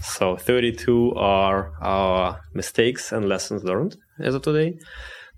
So 0.00 0.36
32 0.36 1.14
are 1.16 1.72
our 1.80 2.40
mistakes 2.52 3.10
and 3.10 3.28
lessons 3.28 3.64
learned 3.64 3.96
as 4.20 4.34
of 4.34 4.42
today. 4.42 4.78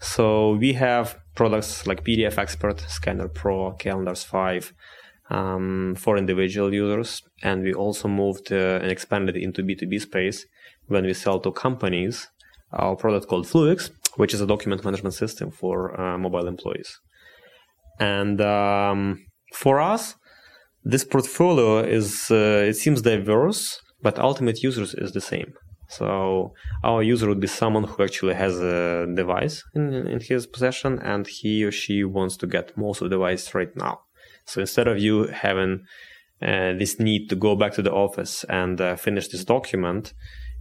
So 0.00 0.54
we 0.54 0.74
have 0.74 1.18
products 1.34 1.86
like 1.86 2.04
PDF 2.04 2.36
Expert, 2.36 2.80
Scanner 2.80 3.28
Pro, 3.28 3.72
Calendars 3.72 4.22
5 4.24 4.72
um, 5.30 5.94
for 5.96 6.18
individual 6.18 6.74
users. 6.74 7.22
And 7.42 7.62
we 7.62 7.72
also 7.72 8.08
moved 8.08 8.52
uh, 8.52 8.80
and 8.82 8.90
expanded 8.90 9.36
into 9.36 9.62
B2B 9.62 10.00
space 10.00 10.46
when 10.88 11.04
we 11.04 11.14
sell 11.14 11.40
to 11.40 11.52
companies 11.52 12.28
our 12.72 12.96
product 12.96 13.28
called 13.28 13.46
Fluix, 13.46 13.90
which 14.16 14.34
is 14.34 14.40
a 14.40 14.46
document 14.46 14.84
management 14.84 15.14
system 15.14 15.50
for 15.50 15.98
uh, 16.00 16.18
mobile 16.18 16.46
employees. 16.46 16.98
And 17.98 18.40
um, 18.40 19.24
for 19.54 19.80
us, 19.80 20.16
this 20.84 21.04
portfolio 21.04 21.78
is 21.80 22.30
uh, 22.30 22.70
it 22.70 22.74
seems 22.74 23.02
diverse, 23.02 23.80
but 24.02 24.18
ultimate 24.18 24.62
users 24.62 24.94
is 24.94 25.12
the 25.12 25.20
same. 25.20 25.52
So 25.88 26.52
our 26.82 27.02
user 27.02 27.28
would 27.28 27.40
be 27.40 27.46
someone 27.46 27.84
who 27.84 28.02
actually 28.02 28.34
has 28.34 28.58
a 28.60 29.06
device 29.14 29.62
in, 29.74 29.92
in 29.92 30.20
his 30.20 30.46
possession 30.46 30.98
and 30.98 31.26
he 31.26 31.64
or 31.64 31.70
she 31.70 32.02
wants 32.04 32.36
to 32.38 32.46
get 32.46 32.76
most 32.76 33.00
of 33.00 33.08
the 33.08 33.16
device 33.16 33.54
right 33.54 33.74
now. 33.76 34.00
So 34.44 34.60
instead 34.60 34.88
of 34.88 34.98
you 34.98 35.28
having 35.28 35.84
uh, 36.42 36.72
this 36.74 36.98
need 36.98 37.28
to 37.30 37.36
go 37.36 37.56
back 37.56 37.72
to 37.74 37.82
the 37.82 37.92
office 37.92 38.44
and 38.48 38.80
uh, 38.80 38.96
finish 38.96 39.28
this 39.28 39.44
document, 39.44 40.12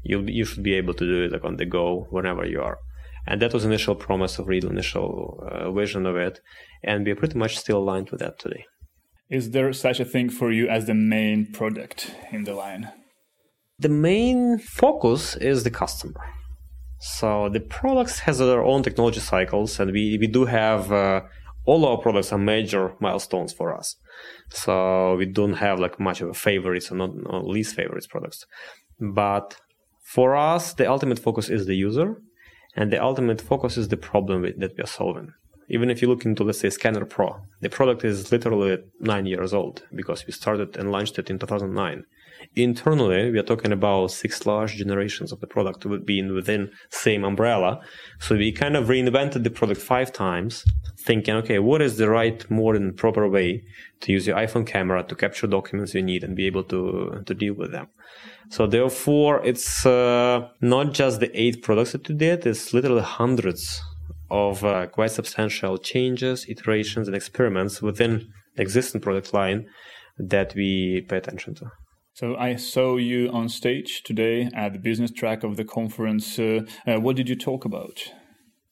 you 0.04 0.22
you 0.28 0.46
should 0.46 0.64
be 0.64 0.76
able 0.76 0.94
to 0.94 1.06
do 1.06 1.24
it 1.24 1.32
like 1.32 1.44
on 1.44 1.58
the 1.58 1.66
go 1.66 2.08
whenever 2.12 2.46
you 2.46 2.62
are. 2.62 2.78
And 3.28 3.42
that 3.42 3.54
was 3.54 3.66
initial 3.66 3.96
promise 3.96 4.38
of 4.40 4.48
real 4.48 4.70
initial 4.70 5.44
uh, 5.50 5.72
vision 5.72 6.06
of 6.06 6.16
it, 6.16 6.42
and 6.84 7.06
we 7.06 7.12
are 7.12 7.16
pretty 7.16 7.38
much 7.38 7.58
still 7.58 7.80
aligned 7.80 8.12
with 8.12 8.20
that 8.20 8.38
today. 8.40 8.66
Is 9.30 9.52
there 9.52 9.74
such 9.74 10.00
a 10.00 10.06
thing 10.06 10.30
for 10.30 10.52
you 10.52 10.68
as 10.68 10.86
the 10.86 10.94
main 10.94 11.52
product 11.52 12.14
in 12.32 12.44
the 12.44 12.54
line? 12.54 12.92
The 13.80 13.90
main 13.90 14.60
focus 14.60 15.36
is 15.36 15.64
the 15.64 15.72
customer. 15.72 16.22
So 17.00 17.50
the 17.50 17.60
products 17.60 18.20
has 18.20 18.38
their 18.38 18.64
own 18.64 18.84
technology 18.84 19.20
cycles, 19.20 19.80
and 19.80 19.92
we 19.92 20.18
we 20.20 20.28
do 20.28 20.46
have 20.46 20.92
uh, 20.92 21.22
all 21.66 21.86
our 21.86 21.98
products 21.98 22.32
are 22.32 22.38
major 22.38 22.94
milestones 23.00 23.52
for 23.52 23.76
us. 23.76 23.96
So 24.50 25.16
we 25.16 25.26
don't 25.26 25.54
have 25.54 25.80
like 25.80 26.00
much 26.00 26.22
of 26.22 26.30
a 26.30 26.34
favorites 26.34 26.92
or 26.92 26.96
not, 26.96 27.16
not 27.16 27.48
least 27.48 27.76
favorites 27.76 28.08
products. 28.08 28.46
But 29.00 29.56
for 30.04 30.36
us, 30.36 30.74
the 30.74 30.90
ultimate 30.90 31.20
focus 31.20 31.50
is 31.50 31.66
the 31.66 31.76
user, 31.76 32.22
and 32.76 32.92
the 32.92 33.02
ultimate 33.02 33.42
focus 33.42 33.78
is 33.78 33.88
the 33.88 33.98
problem 33.98 34.42
that 34.42 34.78
we 34.78 34.84
are 34.84 34.88
solving. 34.88 35.34
Even 35.68 35.90
if 35.90 36.02
you 36.02 36.08
look 36.08 36.26
into, 36.26 36.44
let's 36.44 36.60
say, 36.60 36.70
Scanner 36.70 37.06
Pro, 37.06 37.42
the 37.62 37.70
product 37.70 38.04
is 38.04 38.32
literally 38.32 38.78
nine 39.00 39.26
years 39.26 39.54
old 39.54 39.84
because 39.96 40.28
we 40.28 40.34
started 40.34 40.78
and 40.78 40.92
launched 40.92 41.18
it 41.18 41.30
in 41.30 41.40
2009. 41.40 42.06
Internally, 42.56 43.32
we 43.32 43.40
are 43.40 43.44
talking 43.44 43.72
about 43.72 44.12
six 44.12 44.46
large 44.46 44.76
generations 44.76 45.32
of 45.32 45.40
the 45.40 45.48
product 45.48 45.86
being 46.06 46.34
within 46.34 46.72
same 46.90 47.24
umbrella. 47.24 47.80
So 48.20 48.36
we 48.36 48.52
kind 48.52 48.76
of 48.76 48.88
reinvented 48.88 49.44
the 49.44 49.50
product 49.50 49.82
five 49.82 50.12
times, 50.12 50.64
thinking, 50.98 51.36
okay, 51.36 51.60
what 51.60 51.82
is 51.82 51.98
the 51.98 52.10
right, 52.10 52.50
more 52.50 52.76
and 52.76 52.96
proper 52.96 53.28
way 53.28 53.64
to 54.02 54.12
use 54.12 54.28
your 54.28 54.38
iPhone 54.38 54.66
camera 54.66 55.04
to 55.04 55.16
capture 55.16 55.48
documents 55.48 55.94
you 55.94 56.02
need 56.02 56.24
and 56.24 56.36
be 56.36 56.46
able 56.46 56.64
to 56.66 57.24
to 57.26 57.34
deal 57.34 57.54
with 57.54 57.72
them. 57.72 57.88
So 58.50 58.68
therefore, 58.68 59.44
it's 59.44 59.86
uh, 59.86 60.48
not 60.62 60.94
just 60.94 61.20
the 61.20 61.32
eight 61.40 61.64
products 61.64 61.94
that 61.94 62.08
we 62.08 62.16
did; 62.16 62.46
it's 62.46 62.74
literally 62.74 63.02
hundreds 63.02 63.82
of 64.30 64.64
uh, 64.64 64.88
quite 64.88 65.12
substantial 65.12 65.78
changes, 65.78 66.46
iterations, 66.48 67.08
and 67.08 67.16
experiments 67.16 67.82
within 67.82 68.28
existing 68.58 69.02
product 69.02 69.34
line 69.34 69.66
that 70.18 70.54
we 70.56 71.02
pay 71.10 71.18
attention 71.18 71.56
to. 71.56 71.72
So 72.16 72.38
I 72.38 72.56
saw 72.56 72.96
you 72.96 73.30
on 73.32 73.50
stage 73.50 74.02
today 74.04 74.50
at 74.56 74.72
the 74.72 74.80
business 74.80 75.12
track 75.12 75.44
of 75.44 75.58
the 75.58 75.66
conference. 75.66 76.40
Uh, 76.40 76.62
uh, 76.88 76.98
what 76.98 77.18
did 77.18 77.28
you 77.28 77.36
talk 77.36 77.66
about? 77.66 78.10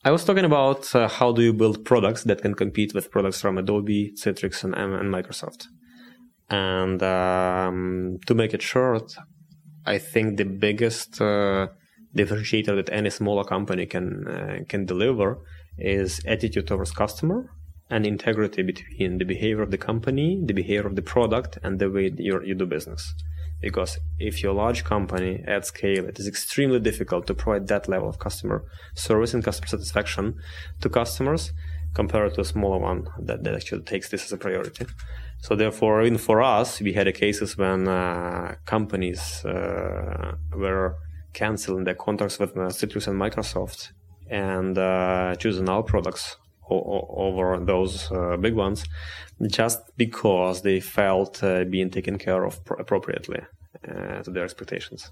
I 0.06 0.12
was 0.12 0.24
talking 0.24 0.46
about 0.46 0.96
uh, 0.96 1.10
how 1.10 1.34
do 1.34 1.42
you 1.42 1.52
build 1.52 1.84
products 1.84 2.24
that 2.24 2.42
can 2.42 2.54
compete 2.54 2.94
with 2.94 3.12
products 3.12 3.42
from 3.42 3.58
Adobe, 3.58 4.14
Citrix, 4.16 4.64
and, 4.64 4.74
and 4.74 5.14
Microsoft. 5.14 5.66
And 6.50 7.04
um, 7.04 8.20
to 8.28 8.34
make 8.34 8.54
it 8.54 8.62
short, 8.62 9.14
I 9.86 9.98
think 9.98 10.38
the 10.38 10.46
biggest 10.46 11.20
uh, 11.20 11.68
differentiator 12.16 12.78
that 12.78 12.90
any 12.94 13.10
smaller 13.10 13.44
company 13.44 13.86
can 13.88 14.26
uh, 14.26 14.58
can 14.70 14.86
deliver 14.86 15.40
is 15.78 16.22
attitude 16.26 16.68
towards 16.68 16.92
customer 16.92 17.52
and 17.90 18.06
integrity 18.06 18.64
between 18.64 19.18
the 19.18 19.26
behavior 19.26 19.62
of 19.62 19.72
the 19.72 19.78
company, 19.78 20.42
the 20.46 20.54
behavior 20.54 20.88
of 20.88 20.96
the 20.96 21.02
product, 21.02 21.58
and 21.62 21.80
the 21.80 21.90
way 21.90 22.10
you 22.18 22.42
you 22.42 22.56
do 22.56 22.66
business. 22.66 23.14
Because 23.64 23.98
if 24.20 24.44
you're 24.44 24.52
a 24.52 24.56
large 24.66 24.84
company 24.84 25.44
at 25.48 25.66
scale, 25.66 26.06
it 26.06 26.20
is 26.20 26.28
extremely 26.28 26.80
difficult 26.80 27.26
to 27.28 27.34
provide 27.34 27.68
that 27.70 27.88
level 27.88 28.10
of 28.10 28.20
customer 28.20 28.66
service 28.94 29.34
and 29.34 29.44
customer 29.44 29.68
satisfaction 29.68 30.36
to 30.82 30.90
customers 30.90 31.54
compared 31.94 32.34
to 32.34 32.42
a 32.42 32.46
smaller 32.46 32.80
one 32.80 33.08
that, 33.18 33.44
that 33.44 33.56
actually 33.56 33.84
takes 33.84 34.10
this 34.10 34.26
as 34.26 34.34
a 34.34 34.38
priority. 34.38 34.86
So 35.40 35.56
therefore, 35.56 36.04
even 36.04 36.18
for 36.18 36.42
us, 36.42 36.82
we 36.82 36.94
had 36.94 37.14
cases 37.16 37.58
when 37.58 37.88
uh, 37.88 38.56
companies 38.66 39.44
uh, 39.46 40.36
were 40.54 40.98
canceling 41.34 41.86
their 41.86 41.96
contracts 41.96 42.40
with 42.40 42.52
uh, 42.58 42.68
Citrix 42.68 43.08
and 43.08 43.20
Microsoft 43.20 43.92
and 44.30 44.78
uh, 44.78 45.36
choosing 45.36 45.70
our 45.70 45.84
products 45.84 46.38
o- 46.70 47.08
over 47.28 47.60
those 47.64 48.12
uh, 48.12 48.38
big 48.38 48.56
ones, 48.56 48.86
just 49.50 49.80
because 49.98 50.62
they 50.62 50.80
felt 50.80 51.44
uh, 51.44 51.64
being 51.66 51.90
taken 51.90 52.18
care 52.18 52.44
of 52.46 52.64
pr- 52.66 52.76
appropriately 52.76 53.42
to 54.24 54.32
their 54.32 54.46
expectations. 54.46 55.12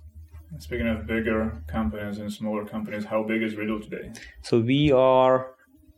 Speaking 0.59 0.87
of 0.87 1.07
bigger 1.07 1.63
companies 1.67 2.19
and 2.19 2.31
smaller 2.31 2.65
companies, 2.65 3.05
how 3.05 3.23
big 3.23 3.41
is 3.41 3.55
Readdle 3.55 3.81
today? 3.81 4.11
So 4.41 4.59
we 4.59 4.91
are 4.91 5.55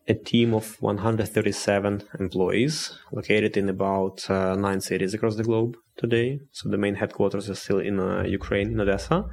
a 0.07 0.13
team 0.13 0.53
of 0.53 0.79
137 0.81 2.03
employees 2.19 2.97
located 3.11 3.57
in 3.57 3.69
about 3.69 4.29
uh, 4.29 4.55
nine 4.55 4.81
cities 4.81 5.13
across 5.13 5.35
the 5.35 5.43
globe 5.43 5.77
today. 5.97 6.39
So 6.51 6.69
the 6.69 6.77
main 6.77 6.95
headquarters 6.95 7.49
is 7.49 7.59
still 7.59 7.79
in 7.79 7.99
uh, 7.99 8.23
Ukraine, 8.23 8.71
in 8.71 8.79
Odessa. 8.79 9.25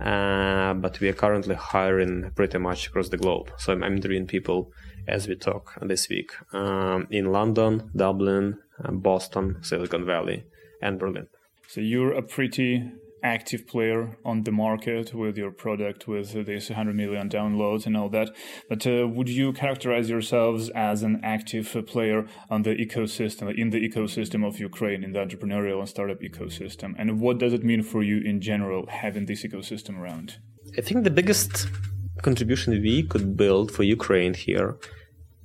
Uh, 0.00 0.74
but 0.74 1.00
we 1.00 1.08
are 1.08 1.14
currently 1.14 1.54
hiring 1.54 2.30
pretty 2.34 2.58
much 2.58 2.86
across 2.86 3.08
the 3.08 3.16
globe. 3.16 3.50
So 3.58 3.72
I'm, 3.72 3.82
I'm 3.82 3.96
interviewing 3.96 4.26
people 4.26 4.70
as 5.08 5.28
we 5.28 5.36
talk 5.36 5.74
this 5.82 6.08
week 6.08 6.32
um, 6.52 7.06
in 7.10 7.32
London, 7.32 7.90
Dublin, 7.94 8.58
uh, 8.82 8.92
Boston, 8.92 9.58
Silicon 9.62 10.04
Valley, 10.04 10.44
and 10.82 10.98
Berlin. 10.98 11.28
So 11.68 11.80
you're 11.80 12.12
a 12.12 12.22
pretty 12.22 12.92
active 13.22 13.66
player 13.66 14.16
on 14.24 14.44
the 14.44 14.52
market 14.52 15.12
with 15.12 15.36
your 15.36 15.50
product 15.50 16.06
with 16.06 16.46
this 16.46 16.68
100 16.70 16.94
million 16.94 17.28
downloads 17.28 17.86
and 17.86 17.96
all 17.96 18.08
that. 18.10 18.30
But 18.68 18.86
uh, 18.86 19.08
would 19.08 19.28
you 19.28 19.52
characterize 19.52 20.08
yourselves 20.08 20.70
as 20.70 21.02
an 21.02 21.20
active 21.24 21.76
player 21.86 22.26
on 22.50 22.62
the 22.62 22.74
ecosystem 22.76 23.56
in 23.56 23.70
the 23.70 23.88
ecosystem 23.88 24.46
of 24.46 24.60
ukraine 24.60 25.02
in 25.02 25.12
the 25.12 25.18
entrepreneurial 25.18 25.80
and 25.80 25.88
startup 25.88 26.20
ecosystem? 26.20 26.94
And 26.98 27.20
what 27.20 27.38
does 27.38 27.52
it 27.52 27.64
mean 27.64 27.82
for 27.82 28.02
you 28.02 28.20
in 28.20 28.40
general 28.40 28.86
having 28.86 29.26
this 29.26 29.44
ecosystem 29.44 29.98
around? 29.98 30.36
I 30.78 30.80
think 30.82 31.04
the 31.04 31.10
biggest 31.10 31.68
contribution 32.22 32.72
we 32.82 33.02
could 33.02 33.36
build 33.36 33.70
for 33.70 33.82
ukraine 33.82 34.34
here 34.34 34.76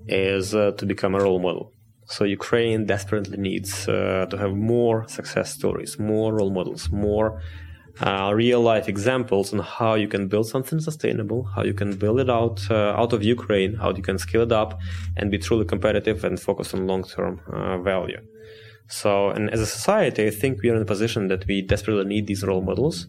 is 0.07 0.55
uh, 0.55 0.71
to 0.71 0.85
become 0.85 1.13
a 1.15 1.19
role 1.19 1.39
model 1.39 1.71
so 2.11 2.25
Ukraine 2.25 2.85
desperately 2.85 3.37
needs 3.37 3.87
uh, 3.87 4.25
to 4.29 4.37
have 4.37 4.53
more 4.53 5.07
success 5.07 5.53
stories, 5.53 5.97
more 5.97 6.33
role 6.33 6.51
models, 6.51 6.91
more 6.91 7.41
uh, 8.01 8.31
real 8.33 8.59
life 8.59 8.89
examples 8.89 9.53
on 9.53 9.59
how 9.59 9.93
you 9.93 10.09
can 10.09 10.27
build 10.27 10.47
something 10.47 10.81
sustainable, 10.81 11.43
how 11.55 11.63
you 11.63 11.73
can 11.73 11.95
build 11.95 12.19
it 12.19 12.29
out 12.29 12.59
uh, 12.69 12.99
out 13.01 13.13
of 13.13 13.23
Ukraine, 13.23 13.75
how 13.75 13.93
you 13.93 14.03
can 14.03 14.17
scale 14.17 14.41
it 14.41 14.51
up 14.51 14.79
and 15.15 15.31
be 15.31 15.37
truly 15.37 15.63
competitive 15.63 16.25
and 16.25 16.37
focus 16.37 16.73
on 16.73 16.85
long 16.85 17.03
term 17.05 17.39
uh, 17.47 17.77
value. 17.77 18.19
So, 18.91 19.29
and 19.29 19.49
as 19.49 19.61
a 19.61 19.65
society, 19.65 20.27
I 20.27 20.31
think 20.31 20.61
we 20.61 20.69
are 20.69 20.75
in 20.75 20.81
a 20.81 20.85
position 20.85 21.29
that 21.29 21.47
we 21.47 21.61
desperately 21.61 22.03
need 22.05 22.27
these 22.27 22.43
role 22.43 22.61
models, 22.61 23.07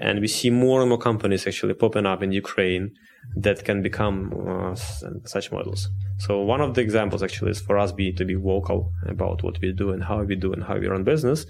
and 0.00 0.20
we 0.20 0.28
see 0.28 0.48
more 0.48 0.80
and 0.80 0.88
more 0.88 0.98
companies 0.98 1.44
actually 1.44 1.74
popping 1.74 2.06
up 2.06 2.22
in 2.22 2.30
Ukraine 2.30 2.94
that 3.36 3.64
can 3.64 3.82
become 3.82 4.32
uh, 4.48 4.74
such 5.24 5.50
models. 5.50 5.90
So 6.18 6.40
one 6.40 6.60
of 6.60 6.74
the 6.74 6.82
examples 6.82 7.22
actually 7.22 7.50
is 7.50 7.60
for 7.60 7.78
us 7.78 7.90
be 7.90 8.12
to 8.12 8.24
be 8.24 8.34
vocal 8.34 8.92
about 9.06 9.42
what 9.42 9.60
we 9.60 9.72
do 9.72 9.90
and 9.90 10.04
how 10.04 10.22
we 10.22 10.36
do 10.36 10.52
and 10.52 10.62
how 10.62 10.78
we 10.78 10.86
run 10.86 11.02
business. 11.02 11.46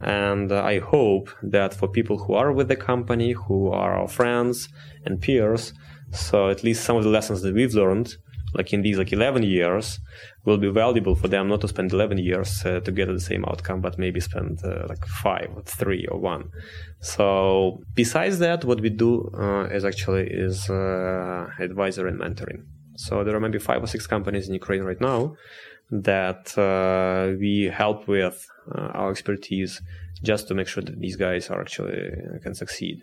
And 0.00 0.50
uh, 0.52 0.62
I 0.62 0.78
hope 0.78 1.30
that 1.42 1.74
for 1.74 1.88
people 1.88 2.16
who 2.16 2.34
are 2.34 2.52
with 2.52 2.68
the 2.68 2.76
company, 2.76 3.32
who 3.32 3.68
are 3.68 3.92
our 3.98 4.08
friends 4.08 4.68
and 5.04 5.20
peers, 5.20 5.74
so 6.12 6.48
at 6.48 6.62
least 6.62 6.84
some 6.84 6.96
of 6.96 7.04
the 7.04 7.10
lessons 7.10 7.42
that 7.42 7.54
we've 7.54 7.74
learned, 7.74 8.16
like 8.54 8.72
in 8.72 8.82
these 8.82 8.98
like 8.98 9.12
11 9.12 9.42
years, 9.42 9.98
will 10.44 10.58
be 10.58 10.70
valuable 10.70 11.14
for 11.14 11.28
them 11.28 11.48
not 11.48 11.60
to 11.60 11.68
spend 11.68 11.92
11 11.92 12.18
years 12.18 12.64
uh, 12.64 12.80
to 12.80 12.92
get 12.92 13.06
the 13.06 13.20
same 13.20 13.44
outcome, 13.44 13.80
but 13.80 13.98
maybe 13.98 14.20
spend 14.20 14.60
uh, 14.64 14.86
like 14.88 15.04
five, 15.06 15.50
or 15.54 15.62
three, 15.62 16.06
or 16.06 16.18
one. 16.18 16.50
So 17.00 17.82
besides 17.94 18.38
that, 18.38 18.64
what 18.64 18.80
we 18.80 18.90
do 18.90 19.30
uh, 19.34 19.64
is 19.70 19.84
actually 19.84 20.28
is 20.30 20.68
uh, 20.70 21.48
advisory 21.58 22.10
and 22.10 22.20
mentoring. 22.20 22.64
So 22.96 23.24
there 23.24 23.34
are 23.34 23.40
maybe 23.40 23.58
five 23.58 23.82
or 23.82 23.86
six 23.86 24.06
companies 24.06 24.48
in 24.48 24.54
Ukraine 24.54 24.82
right 24.82 25.00
now 25.00 25.34
that 25.90 26.56
uh, 26.56 27.36
we 27.38 27.64
help 27.64 28.06
with 28.06 28.46
uh, 28.74 28.88
our 28.94 29.10
expertise 29.10 29.80
just 30.22 30.48
to 30.48 30.54
make 30.54 30.68
sure 30.68 30.82
that 30.82 31.00
these 31.00 31.16
guys 31.16 31.50
are 31.50 31.60
actually 31.60 32.12
can 32.42 32.54
succeed. 32.54 33.02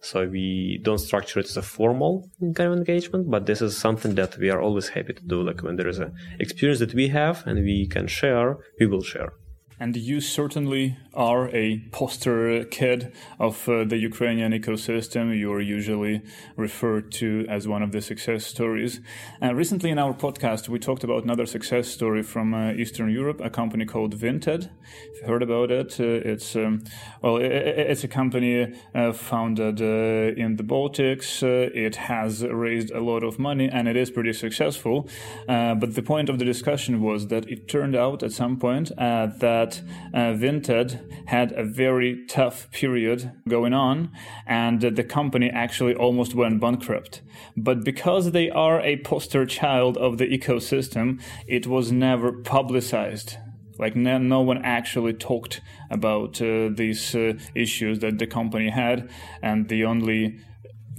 So 0.00 0.28
we 0.28 0.80
don't 0.82 0.98
structure 0.98 1.40
it 1.40 1.46
as 1.46 1.56
a 1.56 1.62
formal 1.62 2.30
kind 2.40 2.72
of 2.72 2.78
engagement, 2.78 3.30
but 3.30 3.46
this 3.46 3.60
is 3.60 3.76
something 3.76 4.14
that 4.14 4.38
we 4.38 4.50
are 4.50 4.60
always 4.60 4.88
happy 4.88 5.12
to 5.12 5.22
do. 5.22 5.42
Like 5.42 5.62
when 5.62 5.76
there 5.76 5.88
is 5.88 5.98
an 5.98 6.14
experience 6.38 6.80
that 6.80 6.94
we 6.94 7.08
have 7.08 7.46
and 7.46 7.64
we 7.64 7.86
can 7.86 8.06
share, 8.06 8.58
we 8.78 8.86
will 8.86 9.02
share. 9.02 9.32
And 9.80 9.96
you 9.96 10.20
certainly 10.20 10.96
are 11.14 11.48
a 11.54 11.78
poster 11.92 12.64
kid 12.64 13.12
of 13.38 13.68
uh, 13.68 13.84
the 13.84 13.96
Ukrainian 13.96 14.52
ecosystem. 14.52 15.36
You 15.36 15.52
are 15.52 15.60
usually 15.60 16.22
referred 16.56 17.12
to 17.12 17.46
as 17.48 17.68
one 17.68 17.82
of 17.82 17.92
the 17.92 18.00
success 18.00 18.44
stories. 18.44 19.00
Uh, 19.40 19.54
recently 19.54 19.90
in 19.90 19.98
our 19.98 20.14
podcast, 20.14 20.68
we 20.68 20.80
talked 20.80 21.04
about 21.04 21.22
another 21.22 21.46
success 21.46 21.86
story 21.88 22.22
from 22.22 22.54
uh, 22.54 22.72
Eastern 22.72 23.10
Europe, 23.10 23.40
a 23.40 23.50
company 23.50 23.84
called 23.84 24.16
Vinted. 24.16 24.70
If 25.12 25.22
you 25.22 25.28
heard 25.28 25.42
about 25.42 25.70
it, 25.70 26.00
uh, 26.00 26.30
it's 26.32 26.56
um, 26.56 26.82
well, 27.22 27.36
it, 27.36 27.52
it's 27.92 28.02
a 28.02 28.08
company 28.08 28.74
uh, 28.94 29.12
founded 29.12 29.80
uh, 29.80 30.40
in 30.42 30.56
the 30.56 30.64
Baltics. 30.64 31.42
it 31.42 31.96
has 31.96 32.44
raised 32.44 32.90
a 32.90 33.00
lot 33.00 33.22
of 33.22 33.38
money 33.38 33.68
and 33.68 33.86
it 33.86 33.96
is 33.96 34.10
pretty 34.10 34.32
successful. 34.32 35.08
but 35.46 35.94
the 35.94 36.02
point 36.02 36.28
of 36.28 36.38
the 36.38 36.44
discussion 36.44 37.00
was 37.00 37.28
that 37.28 37.48
it 37.48 37.68
turned 37.68 37.96
out 37.96 38.22
at 38.22 38.32
some 38.32 38.56
point 38.56 38.90
that 38.96 39.67
that 39.68 39.82
uh, 40.14 40.32
Vinted 40.34 41.26
had 41.26 41.52
a 41.52 41.64
very 41.64 42.24
tough 42.26 42.70
period 42.70 43.32
going 43.48 43.72
on, 43.72 44.10
and 44.46 44.80
the 44.80 45.04
company 45.04 45.50
actually 45.50 45.94
almost 45.94 46.34
went 46.34 46.60
bankrupt. 46.60 47.22
But 47.56 47.84
because 47.84 48.32
they 48.32 48.50
are 48.50 48.80
a 48.80 48.96
poster 48.98 49.46
child 49.46 49.96
of 49.96 50.18
the 50.18 50.26
ecosystem, 50.26 51.20
it 51.46 51.66
was 51.66 51.92
never 51.92 52.32
publicized. 52.32 53.36
Like 53.78 53.94
no, 53.94 54.18
no 54.18 54.40
one 54.40 54.64
actually 54.64 55.12
talked 55.12 55.60
about 55.90 56.42
uh, 56.42 56.68
these 56.74 57.14
uh, 57.14 57.34
issues 57.54 58.00
that 58.00 58.18
the 58.18 58.26
company 58.26 58.70
had, 58.70 59.08
and 59.42 59.68
the 59.68 59.84
only 59.84 60.40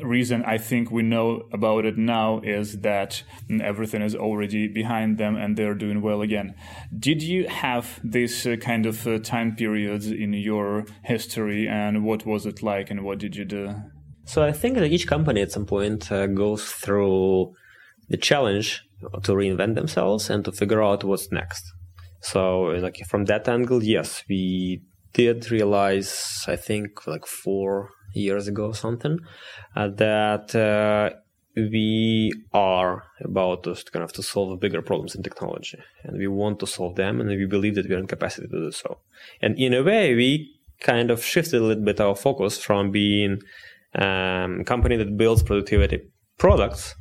reason 0.04 0.43
I 0.45 0.58
think 0.58 0.91
we 0.91 1.04
know 1.04 1.43
about 1.52 1.86
it 1.86 1.97
now 1.97 2.41
is 2.43 2.80
that 2.80 3.24
everything 3.62 4.02
is 4.02 4.16
already 4.16 4.68
behind 4.68 5.18
them 5.18 5.36
and 5.36 5.58
they're 5.58 5.74
doing 5.74 6.02
well 6.02 6.22
again. 6.22 6.56
Did 6.97 7.22
you 7.22 7.47
have 7.47 8.00
this 8.04 8.45
uh, 8.45 8.56
kind 8.58 8.86
of 8.86 9.06
uh, 9.08 9.20
time 9.20 9.56
periods 9.56 10.08
in 10.08 10.34
your 10.34 10.86
history 11.04 11.68
and 11.68 12.04
what 12.04 12.26
was 12.26 12.45
it 12.45 12.62
like 12.64 12.89
and 12.89 13.04
what 13.04 13.20
did 13.20 13.36
you 13.36 13.45
do? 13.45 13.76
So 14.26 14.43
I 14.43 14.52
think 14.52 14.78
that 14.78 14.91
each 14.91 15.08
company 15.08 15.41
at 15.41 15.52
some 15.52 15.66
point 15.66 16.12
uh, 16.12 16.28
goes 16.28 16.72
through 16.72 17.54
the 18.10 18.18
challenge 18.18 18.84
to 19.24 19.32
reinvent 19.32 19.76
themselves 19.76 20.30
and 20.30 20.43
to 20.45 20.52
figure 20.52 20.84
out 20.84 21.04
what's 21.04 21.32
next. 21.32 21.64
So 22.22 22.62
like 22.62 22.97
from 23.08 23.26
that 23.26 23.47
angle, 23.47 23.84
yes, 23.84 24.24
we 24.30 24.82
did 25.14 25.50
realize, 25.52 26.43
I 26.47 26.56
think 26.56 27.08
like 27.08 27.26
four 27.26 27.89
years 28.14 28.47
ago 28.47 28.72
something, 28.72 29.20
uh, 29.76 29.89
that 29.89 30.55
uh, 30.55 31.16
we 31.55 32.32
are 32.53 33.03
about 33.24 33.64
to 33.64 33.76
kind 33.91 34.03
of 34.03 34.14
to 34.14 34.24
solve 34.24 34.60
bigger 34.60 34.82
problems 34.82 35.16
in 35.16 35.24
technology. 35.24 35.78
And 36.03 36.18
we 36.18 36.28
want 36.28 36.60
to 36.60 36.68
solve 36.68 36.95
them 36.95 37.20
and 37.20 37.30
we 37.30 37.45
believe 37.45 37.76
that 37.76 37.88
we're 37.89 37.97
in 37.97 38.07
capacity 38.07 38.47
to 38.47 38.60
do 38.60 38.72
so. 38.72 38.99
And 39.41 39.57
in 39.57 39.74
a 39.74 39.84
way 39.84 40.16
we 40.16 40.55
kind 40.80 41.12
of 41.12 41.24
shifted 41.24 41.62
a 41.62 41.66
little 41.66 41.84
bit 41.84 41.99
our 41.99 42.16
focus 42.16 42.57
from 42.57 42.91
being 42.91 43.41
um, 43.95 44.62
a 44.62 44.64
company 44.66 44.95
that 44.95 45.18
builds 45.18 45.43
productivity 45.43 46.01
products 46.38 46.95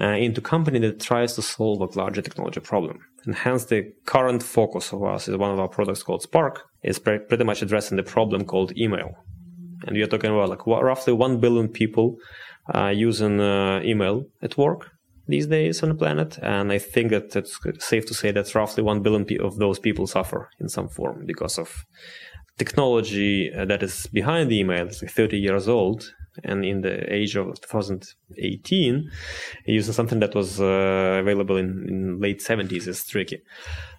uh, 0.00 0.08
into 0.08 0.40
company 0.40 0.78
that 0.80 1.00
tries 1.00 1.34
to 1.34 1.42
solve 1.42 1.80
a 1.80 1.98
larger 1.98 2.20
technology 2.20 2.60
problem. 2.60 2.98
And 3.24 3.34
hence 3.34 3.64
the 3.64 3.92
current 4.04 4.42
focus 4.42 4.92
of 4.92 5.02
us 5.02 5.28
is 5.28 5.36
one 5.36 5.50
of 5.50 5.58
our 5.58 5.68
products 5.68 6.02
called 6.02 6.22
spark 6.22 6.64
is 6.82 6.98
pre- 6.98 7.18
pretty 7.18 7.44
much 7.44 7.62
addressing 7.62 7.96
the 7.96 8.02
problem 8.02 8.44
called 8.44 8.76
email 8.76 9.16
and 9.86 9.96
you're 9.96 10.06
talking 10.06 10.30
about 10.30 10.48
like 10.48 10.66
roughly 10.66 11.12
1 11.12 11.38
billion 11.38 11.68
people 11.68 12.16
uh, 12.74 12.88
using 12.88 13.40
uh, 13.40 13.80
email 13.84 14.26
at 14.42 14.56
work 14.56 14.90
these 15.28 15.46
days 15.46 15.82
on 15.82 15.88
the 15.88 15.94
planet. 15.94 16.38
And 16.42 16.72
i 16.72 16.78
think 16.78 17.10
that 17.10 17.34
it's 17.36 17.58
safe 17.78 18.06
to 18.06 18.14
say 18.14 18.32
that 18.32 18.54
roughly 18.54 18.82
1 18.82 19.02
billion 19.02 19.26
of 19.40 19.56
those 19.56 19.78
people 19.78 20.06
suffer 20.06 20.48
in 20.60 20.68
some 20.68 20.88
form 20.88 21.24
because 21.26 21.58
of 21.58 21.84
technology 22.58 23.52
uh, 23.52 23.64
that 23.66 23.82
is 23.82 24.06
behind 24.12 24.50
the 24.50 24.58
email 24.58 24.86
it's 24.86 25.02
like 25.02 25.12
30 25.12 25.38
years 25.38 25.68
old 25.68 26.10
and 26.44 26.64
in 26.64 26.80
the 26.80 27.12
age 27.12 27.36
of 27.36 27.60
2018 27.60 29.10
using 29.66 29.92
something 29.94 30.20
that 30.20 30.34
was 30.34 30.60
uh, 30.60 31.18
available 31.20 31.56
in, 31.56 31.86
in 31.88 32.20
late 32.20 32.40
70s 32.40 32.86
is 32.86 33.04
tricky. 33.06 33.42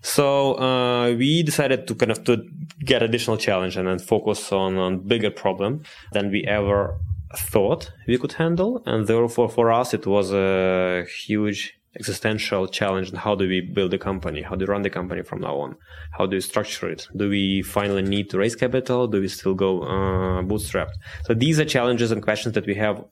So 0.01 0.57
uh, 0.59 1.13
we 1.13 1.43
decided 1.43 1.87
to 1.87 1.95
kind 1.95 2.11
of 2.11 2.23
to 2.25 2.43
get 2.83 3.03
additional 3.03 3.37
challenge 3.37 3.77
and 3.77 3.87
then 3.87 3.99
focus 3.99 4.51
on 4.51 4.77
on 4.77 5.07
bigger 5.07 5.31
problem 5.31 5.83
than 6.11 6.31
we 6.31 6.43
ever 6.43 6.99
thought 7.35 7.91
we 8.07 8.17
could 8.17 8.33
handle. 8.33 8.81
And 8.85 9.07
therefore 9.07 9.49
for 9.49 9.71
us 9.71 9.93
it 9.93 10.05
was 10.07 10.31
a 10.31 11.05
huge 11.25 11.76
existential 11.95 12.67
challenge 12.67 13.09
and 13.09 13.17
how 13.17 13.35
do 13.35 13.47
we 13.47 13.61
build 13.61 13.93
a 13.93 13.97
company? 13.97 14.41
How 14.41 14.55
do 14.55 14.65
we 14.65 14.71
run 14.71 14.83
the 14.83 14.89
company 14.89 15.23
from 15.23 15.41
now 15.41 15.57
on? 15.57 15.75
How 16.11 16.25
do 16.25 16.35
we 16.35 16.41
structure 16.41 16.89
it? 16.89 17.07
Do 17.15 17.29
we 17.29 17.61
finally 17.61 18.03
need 18.03 18.29
to 18.31 18.37
raise 18.37 18.55
capital? 18.55 19.07
Do 19.07 19.21
we 19.21 19.27
still 19.27 19.53
go 19.53 19.81
uh, 19.83 20.41
bootstrapped? 20.43 20.95
So 21.25 21.33
these 21.33 21.59
are 21.59 21.65
challenges 21.65 22.11
and 22.11 22.21
questions 22.21 22.55
that 22.55 22.65
we 22.65 22.75
have 22.75 23.03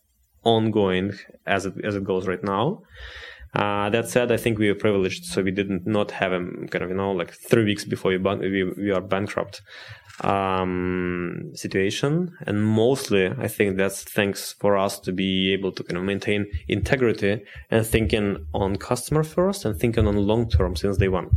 ongoing 0.44 1.14
as 1.46 1.66
it 1.66 1.74
as 1.84 1.96
it 1.96 2.04
goes 2.04 2.28
right 2.28 2.44
now. 2.44 2.84
Uh, 3.56 3.90
that 3.90 4.10
said, 4.10 4.34
I 4.34 4.38
think 4.38 4.60
we 4.60 4.68
were 4.68 4.76
privileged, 4.76 5.26
so 5.26 5.42
we 5.42 5.52
didn't 5.52 5.88
not 5.88 6.12
have 6.12 6.34
a 6.34 6.40
kind 6.68 6.84
of 6.84 6.90
you 6.90 6.96
know 6.96 7.14
like 7.14 7.34
three 7.34 7.64
weeks 7.64 7.86
before 7.86 8.12
we 8.12 8.18
ban- 8.18 8.40
we, 8.40 8.64
we 8.64 8.92
are 8.92 9.02
bankrupt 9.02 9.62
um, 10.22 11.52
situation, 11.54 12.32
and 12.48 12.64
mostly 12.64 13.28
I 13.28 13.48
think 13.48 13.78
that's 13.78 14.04
thanks 14.04 14.54
for 14.54 14.78
us 14.78 15.00
to 15.02 15.12
be 15.12 15.52
able 15.54 15.72
to 15.74 15.84
kind 15.84 15.98
of 15.98 16.04
maintain 16.04 16.46
integrity 16.68 17.44
and 17.70 17.86
thinking 17.86 18.46
on 18.54 18.78
customer 18.78 19.24
first 19.24 19.66
and 19.66 19.78
thinking 19.80 20.08
on 20.08 20.16
long 20.16 20.50
term 20.50 20.76
since 20.76 20.98
day 20.98 21.10
one. 21.10 21.30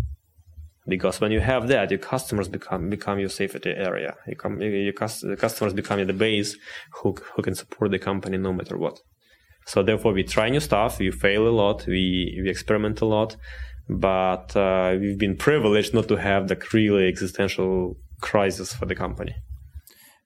Because 0.87 1.20
when 1.20 1.33
you 1.33 1.41
have 1.41 1.68
that, 1.68 1.91
your 1.91 1.99
customers 1.99 2.49
become 2.49 2.89
become 2.89 3.18
your 3.18 3.29
safety 3.29 3.70
area. 3.70 4.16
You 4.26 4.37
come, 4.37 4.61
your 4.61 4.93
customers 4.93 5.74
become 5.74 6.07
the 6.07 6.12
base 6.12 6.57
who 6.95 7.14
who 7.35 7.43
can 7.43 7.55
support 7.55 7.91
the 7.91 7.99
company 7.99 8.39
no 8.39 8.53
matter 8.53 8.79
what. 8.79 9.01
So 9.66 9.83
therefore, 9.83 10.14
we 10.14 10.22
try 10.22 10.49
new 10.49 10.61
stuff, 10.61 10.99
we 10.99 11.11
fail 11.11 11.47
a 11.47 11.51
lot, 11.51 11.85
we 11.87 12.41
we 12.43 12.49
experiment 12.49 13.03
a 13.03 13.05
lot, 13.05 13.37
but 13.89 14.57
uh, 14.57 14.97
we've 14.99 15.18
been 15.18 15.37
privileged 15.37 15.93
not 15.93 16.09
to 16.09 16.16
have 16.16 16.49
the 16.49 16.57
really 16.72 17.07
existential 17.07 17.99
crisis 18.21 18.73
for 18.73 18.87
the 18.87 18.95
company. 18.95 19.35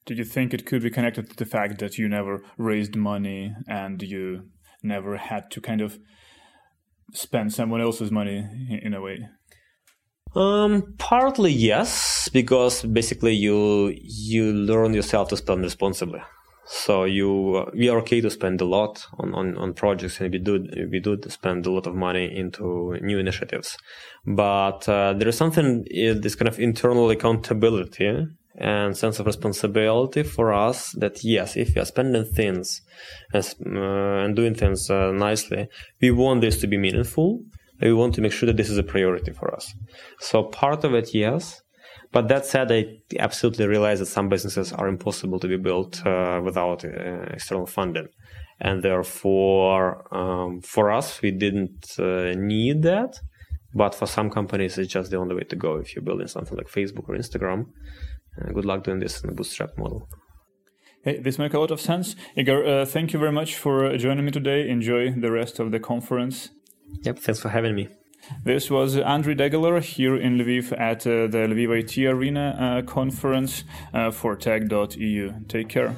Do 0.05 0.15
you 0.15 0.25
think 0.25 0.53
it 0.53 0.67
could 0.67 0.83
be 0.83 0.91
connected 0.91 1.31
to 1.31 1.37
the 1.37 1.47
fact 1.47 1.79
that 1.79 1.97
you 1.97 2.09
never 2.09 2.43
raised 2.57 2.97
money 2.97 3.55
and 3.69 4.03
you 4.03 4.49
never 4.83 5.17
had 5.17 5.51
to 5.53 5.61
kind 5.61 5.81
of 5.81 5.99
spend 7.13 7.53
someone 7.53 7.81
else's 7.81 8.11
money 8.11 8.79
in 8.83 8.95
a 8.95 9.01
way? 9.01 9.29
Um, 10.35 10.95
partly 10.99 11.53
yes, 11.53 12.29
because 12.33 12.83
basically 12.83 13.35
you 13.35 13.95
you 14.03 14.53
learn 14.53 14.95
yourself 14.95 15.29
to 15.29 15.37
spend 15.37 15.63
responsibly. 15.63 16.21
So 16.75 17.05
you 17.05 17.57
uh, 17.57 17.71
we 17.75 17.91
are 17.91 17.99
okay 17.99 18.23
to 18.23 18.31
spend 18.31 18.63
a 18.63 18.65
lot 18.65 19.07
on, 19.19 19.35
on, 19.35 19.59
on 19.59 19.75
projects, 19.75 20.21
and 20.21 20.33
we 20.33 20.39
do 20.39 20.67
we 20.91 21.01
do 21.01 21.19
spend 21.29 21.67
a 21.67 21.71
lot 21.71 21.87
of 21.87 21.95
money 21.95 22.35
into 22.35 22.97
new 23.03 23.19
initiatives. 23.19 23.77
But 24.27 24.89
uh, 24.89 25.13
there 25.13 25.29
is 25.29 25.37
something 25.37 25.85
this 25.85 26.35
kind 26.35 26.49
of 26.49 26.59
internal 26.59 27.11
accountability 27.11 28.27
and 28.57 28.97
sense 28.97 29.19
of 29.19 29.27
responsibility 29.27 30.23
for 30.23 30.53
us 30.55 30.93
that 30.93 31.23
yes, 31.23 31.57
if 31.57 31.75
we 31.75 31.83
are 31.83 31.87
spending 31.87 32.25
things 32.25 32.81
and, 33.35 33.45
uh, 33.67 34.25
and 34.25 34.35
doing 34.35 34.55
things 34.55 34.89
uh, 34.91 35.13
nicely, 35.13 35.69
we 36.01 36.11
want 36.11 36.41
this 36.41 36.59
to 36.61 36.67
be 36.67 36.79
meaningful. 36.79 37.43
We 37.83 37.93
want 37.93 38.15
to 38.15 38.21
make 38.21 38.33
sure 38.33 38.47
that 38.47 38.57
this 38.57 38.71
is 38.71 38.79
a 38.79 38.83
priority 38.83 39.33
for 39.33 39.55
us. 39.55 39.75
So 40.21 40.45
part 40.45 40.85
of 40.85 40.95
it, 40.95 41.13
yes, 41.13 41.62
but 42.13 42.29
that 42.29 42.45
said, 42.45 42.71
I 42.71 42.99
absolutely 43.19 43.67
realize 43.67 43.99
that 44.01 44.07
some 44.07 44.29
businesses 44.29 44.73
are 44.73 44.87
impossible 44.87 45.41
to 45.41 45.49
be 45.49 45.57
built 45.57 46.07
uh, 46.07 46.41
without 46.45 46.85
uh, 46.85 46.89
external 47.33 47.67
funding. 47.67 48.09
And 48.61 48.83
therefore, 48.83 50.07
um, 50.15 50.61
for 50.61 50.91
us, 50.91 51.21
we 51.23 51.31
didn't 51.31 51.97
uh, 51.99 52.35
need 52.37 52.83
that. 52.83 53.19
But 53.75 53.95
for 53.95 54.07
some 54.07 54.29
companies, 54.29 54.77
it's 54.77 54.93
just 54.93 55.11
the 55.11 55.17
only 55.17 55.35
way 55.35 55.45
to 55.45 55.57
go. 55.57 55.77
If 55.77 55.97
you're 55.97 56.05
building 56.05 56.29
something 56.29 56.57
like 56.57 56.69
Facebook 56.69 57.09
or 57.09 57.17
Instagram, 57.17 57.67
uh, 58.41 58.53
good 58.53 58.67
luck 58.67 58.85
doing 58.85 59.01
this 59.01 59.25
in 59.25 59.31
a 59.31 59.33
bootstrap 59.33 59.79
model. 59.79 60.07
Hey, 61.03 61.19
this 61.19 61.39
makes 61.39 61.55
a 61.55 61.59
lot 61.59 61.71
of 61.71 61.81
sense. 61.81 62.15
Igor, 62.37 62.65
uh, 62.65 62.85
thank 62.85 63.13
you 63.13 63.19
very 63.19 63.33
much 63.33 63.57
for 63.57 63.97
joining 63.97 64.27
me 64.27 64.31
today. 64.31 64.69
Enjoy 64.69 65.11
the 65.11 65.33
rest 65.33 65.59
of 65.59 65.73
the 65.73 65.81
conference. 65.81 66.51
Yep, 67.03 67.19
thanks 67.21 67.41
for 67.41 67.49
having 67.49 67.75
me. 67.75 67.89
This 68.45 68.71
was 68.71 68.97
Andriy 68.97 69.37
Degeler 69.37 69.83
here 69.83 70.17
in 70.17 70.39
Lviv 70.39 70.73
at 70.79 71.07
uh, 71.07 71.27
the 71.27 71.47
Lviv 71.49 71.81
IT 71.81 72.07
Arena 72.07 72.57
uh, 72.59 72.83
conference 72.83 73.65
uh, 73.93 74.11
for 74.11 74.37
tech.eu. 74.37 75.33
Take 75.49 75.69
care. 75.69 75.97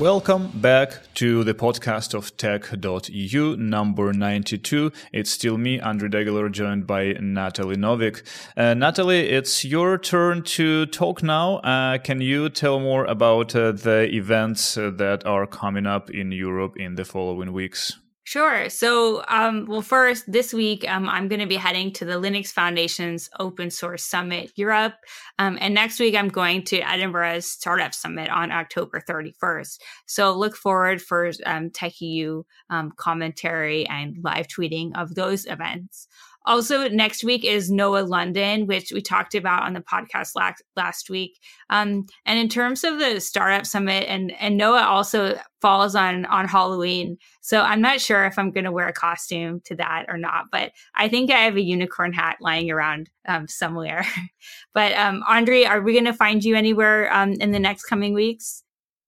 Welcome 0.00 0.50
back 0.54 0.98
to 1.14 1.44
the 1.44 1.54
podcast 1.54 2.14
of 2.14 2.36
tech.eu, 2.36 3.56
number 3.56 4.12
92. 4.12 4.90
It's 5.12 5.30
still 5.30 5.58
me, 5.58 5.78
Andriy 5.78 6.10
Degeler, 6.10 6.50
joined 6.50 6.88
by 6.88 7.12
Natalie 7.20 7.76
Novik. 7.76 8.22
Uh, 8.56 8.74
Natalie, 8.74 9.28
it's 9.28 9.64
your 9.64 9.98
turn 9.98 10.42
to 10.42 10.86
talk 10.86 11.22
now. 11.22 11.58
Uh, 11.58 11.98
can 11.98 12.20
you 12.20 12.48
tell 12.48 12.80
more 12.80 13.04
about 13.04 13.54
uh, 13.54 13.70
the 13.70 14.08
events 14.12 14.76
uh, 14.76 14.90
that 14.96 15.24
are 15.24 15.46
coming 15.46 15.86
up 15.86 16.10
in 16.10 16.32
Europe 16.32 16.76
in 16.76 16.96
the 16.96 17.04
following 17.04 17.52
weeks? 17.52 18.01
Sure. 18.32 18.70
So, 18.70 19.22
um, 19.28 19.66
well, 19.68 19.82
first, 19.82 20.24
this 20.26 20.54
week, 20.54 20.88
um, 20.88 21.06
I'm 21.06 21.28
going 21.28 21.42
to 21.42 21.46
be 21.46 21.56
heading 21.56 21.92
to 21.92 22.06
the 22.06 22.14
Linux 22.14 22.46
Foundation's 22.46 23.28
Open 23.38 23.70
Source 23.70 24.04
Summit 24.04 24.52
Europe. 24.56 24.94
Um, 25.38 25.58
and 25.60 25.74
next 25.74 26.00
week, 26.00 26.14
I'm 26.14 26.30
going 26.30 26.62
to 26.64 26.78
Edinburgh's 26.78 27.44
Startup 27.44 27.92
Summit 27.92 28.30
on 28.30 28.50
October 28.50 29.02
31st. 29.06 29.76
So, 30.06 30.32
look 30.32 30.56
forward 30.56 31.02
for 31.02 31.30
um, 31.44 31.68
TechEU 31.68 32.44
um, 32.70 32.92
commentary 32.96 33.86
and 33.88 34.16
live 34.24 34.46
tweeting 34.48 34.92
of 34.94 35.14
those 35.14 35.44
events. 35.44 36.08
Also, 36.44 36.88
next 36.88 37.24
week 37.24 37.44
is 37.44 37.70
NOAH 37.70 38.08
London, 38.08 38.66
which 38.66 38.92
we 38.92 39.00
talked 39.00 39.34
about 39.34 39.62
on 39.62 39.72
the 39.72 39.80
podcast 39.80 40.30
last, 40.34 40.62
last 40.76 41.10
week. 41.10 41.38
Um, 41.70 42.06
and 42.26 42.38
in 42.38 42.48
terms 42.48 42.84
of 42.84 42.98
the 42.98 43.20
startup 43.20 43.66
summit, 43.66 44.04
and, 44.08 44.32
and 44.40 44.58
NOAH 44.58 44.86
also 44.86 45.38
falls 45.60 45.94
on 45.94 46.24
on 46.26 46.48
Halloween, 46.48 47.16
so 47.40 47.60
I'm 47.60 47.80
not 47.80 48.00
sure 48.00 48.24
if 48.26 48.38
I'm 48.38 48.50
going 48.50 48.64
to 48.64 48.72
wear 48.72 48.88
a 48.88 48.92
costume 48.92 49.60
to 49.66 49.76
that 49.76 50.06
or 50.08 50.18
not. 50.18 50.46
But 50.50 50.72
I 50.96 51.08
think 51.08 51.30
I 51.30 51.44
have 51.44 51.56
a 51.56 51.62
unicorn 51.62 52.12
hat 52.12 52.38
lying 52.40 52.70
around 52.70 53.08
um, 53.28 53.46
somewhere. 53.48 54.04
but 54.74 54.92
um, 54.94 55.22
Andre, 55.28 55.64
are 55.64 55.80
we 55.80 55.92
going 55.92 56.04
to 56.04 56.12
find 56.12 56.42
you 56.42 56.56
anywhere 56.56 57.12
um, 57.14 57.32
in 57.34 57.52
the 57.52 57.60
next 57.60 57.84
coming 57.84 58.12
weeks? 58.14 58.64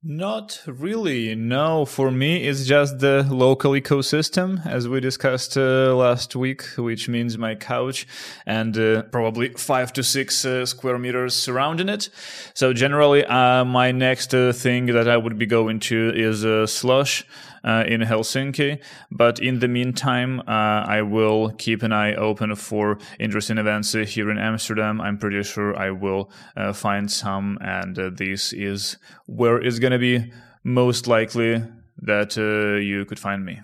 Not 0.07 0.61
really. 0.67 1.35
No, 1.35 1.87
for 1.87 2.11
me, 2.11 2.47
it's 2.47 2.67
just 2.67 2.99
the 2.99 3.27
local 3.31 3.73
ecosystem, 3.73 4.65
as 4.67 4.87
we 4.87 5.01
discussed 5.01 5.57
uh, 5.57 5.97
last 5.97 6.37
week, 6.37 6.63
which 6.77 7.09
means 7.09 7.39
my 7.39 7.55
couch 7.55 8.07
and 8.45 8.77
uh, 8.77 9.05
probably 9.05 9.49
five 9.55 9.95
to 9.95 10.03
six 10.03 10.45
uh, 10.45 10.67
square 10.67 10.99
meters 10.99 11.35
surrounding 11.35 11.89
it. 11.89 12.11
So, 12.53 12.75
generally, 12.75 13.25
uh, 13.25 13.65
my 13.65 13.93
next 13.93 14.35
uh, 14.35 14.53
thing 14.53 14.87
that 14.87 15.09
I 15.09 15.17
would 15.17 15.39
be 15.39 15.47
going 15.47 15.81
to 15.81 16.13
is 16.15 16.71
Slush 16.71 17.25
uh, 17.65 17.85
in 17.87 18.01
Helsinki. 18.03 18.79
But 19.11 19.39
in 19.41 19.59
the 19.59 19.69
meantime, 19.69 20.41
uh, 20.41 20.85
I 20.87 21.03
will 21.03 21.51
keep 21.59 21.83
an 21.83 21.93
eye 21.93 22.15
open 22.15 22.55
for 22.55 22.99
interesting 23.19 23.59
events 23.59 23.93
here 23.93 24.31
in 24.31 24.39
Amsterdam. 24.39 25.01
I'm 25.01 25.19
pretty 25.19 25.43
sure 25.43 25.77
I 25.77 25.91
will 25.91 26.31
uh, 26.57 26.73
find 26.73 27.11
some, 27.11 27.59
and 27.61 27.97
this 27.97 28.53
is 28.53 28.97
where 29.27 29.59
it's 29.59 29.79
going 29.79 29.93
to 29.93 29.99
be 29.99 30.33
most 30.63 31.07
likely 31.07 31.63
that 31.99 32.37
you 32.37 33.05
could 33.05 33.19
find 33.19 33.45
me. 33.45 33.61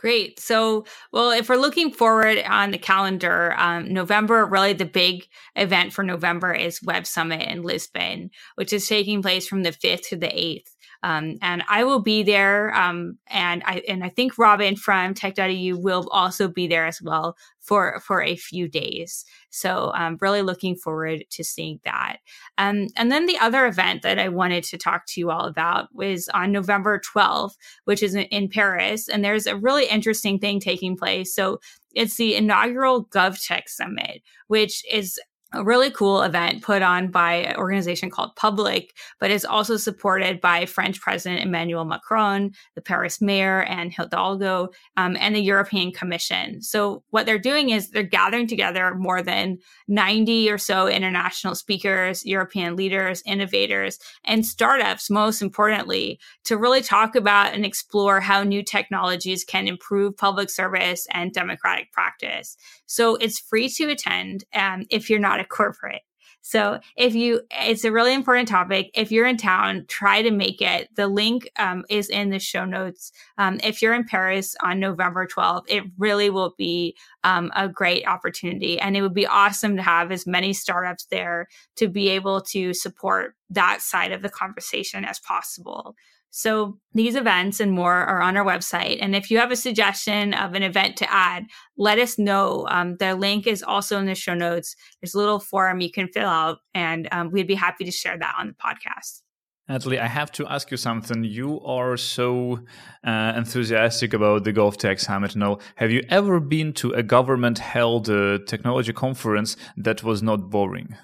Great. 0.00 0.40
So, 0.40 0.86
well, 1.12 1.30
if 1.30 1.50
we're 1.50 1.56
looking 1.56 1.92
forward 1.92 2.42
on 2.48 2.70
the 2.70 2.78
calendar, 2.78 3.54
um, 3.58 3.92
November, 3.92 4.46
really 4.46 4.72
the 4.72 4.86
big 4.86 5.26
event 5.56 5.92
for 5.92 6.02
November 6.02 6.54
is 6.54 6.82
Web 6.82 7.06
Summit 7.06 7.42
in 7.42 7.62
Lisbon, 7.62 8.30
which 8.54 8.72
is 8.72 8.88
taking 8.88 9.20
place 9.20 9.46
from 9.46 9.62
the 9.62 9.72
5th 9.72 10.08
to 10.08 10.16
the 10.16 10.28
8th. 10.28 10.70
Um, 11.02 11.36
and 11.40 11.62
I 11.68 11.84
will 11.84 12.02
be 12.02 12.22
there. 12.22 12.74
Um, 12.74 13.18
and 13.28 13.62
I 13.64 13.82
and 13.88 14.04
I 14.04 14.10
think 14.10 14.36
Robin 14.38 14.76
from 14.76 15.14
Tech.eu 15.14 15.78
will 15.78 16.08
also 16.10 16.48
be 16.48 16.66
there 16.66 16.86
as 16.86 17.00
well 17.00 17.36
for 17.60 18.00
for 18.00 18.22
a 18.22 18.36
few 18.36 18.68
days. 18.68 19.24
So 19.50 19.92
I'm 19.94 20.18
really 20.20 20.42
looking 20.42 20.76
forward 20.76 21.24
to 21.30 21.44
seeing 21.44 21.80
that. 21.84 22.18
Um, 22.58 22.88
and 22.96 23.10
then 23.10 23.26
the 23.26 23.38
other 23.38 23.66
event 23.66 24.02
that 24.02 24.18
I 24.18 24.28
wanted 24.28 24.64
to 24.64 24.78
talk 24.78 25.06
to 25.08 25.20
you 25.20 25.30
all 25.30 25.46
about 25.46 25.88
was 25.94 26.28
on 26.34 26.52
November 26.52 27.00
12th, 27.00 27.54
which 27.84 28.02
is 28.02 28.14
in 28.14 28.48
Paris. 28.48 29.08
And 29.08 29.24
there's 29.24 29.46
a 29.46 29.56
really 29.56 29.86
interesting 29.86 30.38
thing 30.38 30.60
taking 30.60 30.96
place. 30.96 31.34
So 31.34 31.60
it's 31.94 32.16
the 32.16 32.36
inaugural 32.36 33.06
GovTech 33.06 33.68
Summit, 33.68 34.22
which 34.46 34.84
is 34.92 35.18
a 35.52 35.64
really 35.64 35.90
cool 35.90 36.22
event 36.22 36.62
put 36.62 36.80
on 36.82 37.10
by 37.10 37.34
an 37.34 37.56
organization 37.56 38.10
called 38.10 38.36
Public, 38.36 38.94
but 39.18 39.30
is 39.30 39.44
also 39.44 39.76
supported 39.76 40.40
by 40.40 40.64
French 40.64 41.00
President 41.00 41.42
Emmanuel 41.42 41.84
Macron, 41.84 42.52
the 42.74 42.80
Paris 42.80 43.20
mayor 43.20 43.62
Anne 43.64 43.90
Hidalgo, 43.90 44.68
um, 44.96 45.16
and 45.18 45.34
the 45.34 45.40
European 45.40 45.90
Commission. 45.90 46.62
So 46.62 47.02
what 47.10 47.26
they're 47.26 47.38
doing 47.38 47.70
is 47.70 47.90
they're 47.90 48.02
gathering 48.04 48.46
together 48.46 48.94
more 48.94 49.22
than 49.22 49.58
90 49.88 50.50
or 50.50 50.58
so 50.58 50.86
international 50.86 51.56
speakers, 51.56 52.24
European 52.24 52.76
leaders, 52.76 53.22
innovators, 53.26 53.98
and 54.24 54.46
startups, 54.46 55.10
most 55.10 55.42
importantly, 55.42 56.20
to 56.44 56.56
really 56.56 56.80
talk 56.80 57.16
about 57.16 57.54
and 57.54 57.66
explore 57.66 58.20
how 58.20 58.44
new 58.44 58.62
technologies 58.62 59.44
can 59.44 59.66
improve 59.66 60.16
public 60.16 60.48
service 60.48 61.08
and 61.12 61.32
democratic 61.32 61.90
practice. 61.92 62.56
So 62.86 63.16
it's 63.16 63.38
free 63.38 63.68
to 63.68 63.88
attend 63.90 64.44
um, 64.54 64.84
if 64.90 65.10
you're 65.10 65.18
not 65.18 65.39
a 65.40 65.44
corporate. 65.44 66.02
So 66.42 66.80
if 66.96 67.14
you, 67.14 67.42
it's 67.50 67.84
a 67.84 67.92
really 67.92 68.14
important 68.14 68.48
topic. 68.48 68.90
If 68.94 69.12
you're 69.12 69.26
in 69.26 69.36
town, 69.36 69.84
try 69.88 70.22
to 70.22 70.30
make 70.30 70.62
it. 70.62 70.88
The 70.96 71.06
link 71.06 71.50
um, 71.58 71.84
is 71.90 72.08
in 72.08 72.30
the 72.30 72.38
show 72.38 72.64
notes. 72.64 73.12
Um, 73.36 73.60
if 73.62 73.82
you're 73.82 73.94
in 73.94 74.04
Paris 74.04 74.56
on 74.62 74.80
November 74.80 75.26
12th, 75.26 75.64
it 75.68 75.84
really 75.98 76.30
will 76.30 76.54
be 76.56 76.96
um, 77.24 77.52
a 77.54 77.68
great 77.68 78.06
opportunity. 78.06 78.80
And 78.80 78.96
it 78.96 79.02
would 79.02 79.14
be 79.14 79.26
awesome 79.26 79.76
to 79.76 79.82
have 79.82 80.10
as 80.10 80.26
many 80.26 80.52
startups 80.52 81.06
there 81.10 81.46
to 81.76 81.88
be 81.88 82.08
able 82.08 82.40
to 82.42 82.72
support 82.72 83.34
that 83.50 83.82
side 83.82 84.12
of 84.12 84.22
the 84.22 84.30
conversation 84.30 85.04
as 85.04 85.18
possible. 85.20 85.94
So 86.30 86.78
these 86.94 87.16
events 87.16 87.60
and 87.60 87.72
more 87.72 87.94
are 87.94 88.22
on 88.22 88.36
our 88.36 88.44
website. 88.44 88.98
And 89.00 89.16
if 89.16 89.30
you 89.30 89.38
have 89.38 89.50
a 89.50 89.56
suggestion 89.56 90.32
of 90.34 90.54
an 90.54 90.62
event 90.62 90.96
to 90.98 91.12
add, 91.12 91.46
let 91.76 91.98
us 91.98 92.18
know. 92.18 92.66
Um, 92.70 92.96
the 92.96 93.14
link 93.14 93.46
is 93.46 93.62
also 93.62 93.98
in 93.98 94.06
the 94.06 94.14
show 94.14 94.34
notes. 94.34 94.76
There's 95.00 95.14
a 95.14 95.18
little 95.18 95.40
form 95.40 95.80
you 95.80 95.90
can 95.90 96.08
fill 96.08 96.28
out, 96.28 96.58
and 96.74 97.08
um, 97.12 97.30
we'd 97.30 97.46
be 97.46 97.54
happy 97.54 97.84
to 97.84 97.90
share 97.90 98.18
that 98.18 98.34
on 98.38 98.48
the 98.48 98.54
podcast. 98.54 99.22
Natalie, 99.68 100.00
I 100.00 100.08
have 100.08 100.32
to 100.32 100.46
ask 100.48 100.72
you 100.72 100.76
something. 100.76 101.22
You 101.22 101.60
are 101.60 101.96
so 101.96 102.58
uh, 103.04 103.34
enthusiastic 103.36 104.12
about 104.12 104.42
the 104.42 104.52
GovTech 104.52 104.98
Summit 104.98 105.34
and 105.34 105.44
all. 105.44 105.60
Have 105.76 105.92
you 105.92 106.04
ever 106.08 106.40
been 106.40 106.72
to 106.74 106.92
a 106.92 107.04
government 107.04 107.60
held 107.60 108.10
uh, 108.10 108.38
technology 108.46 108.92
conference 108.92 109.56
that 109.76 110.02
was 110.02 110.24
not 110.24 110.50
boring? 110.50 110.96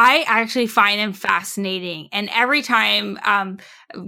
I 0.00 0.22
actually 0.28 0.68
find 0.68 1.00
them 1.00 1.12
fascinating. 1.12 2.08
And 2.12 2.30
every 2.32 2.62
time 2.62 3.18
um, 3.24 3.58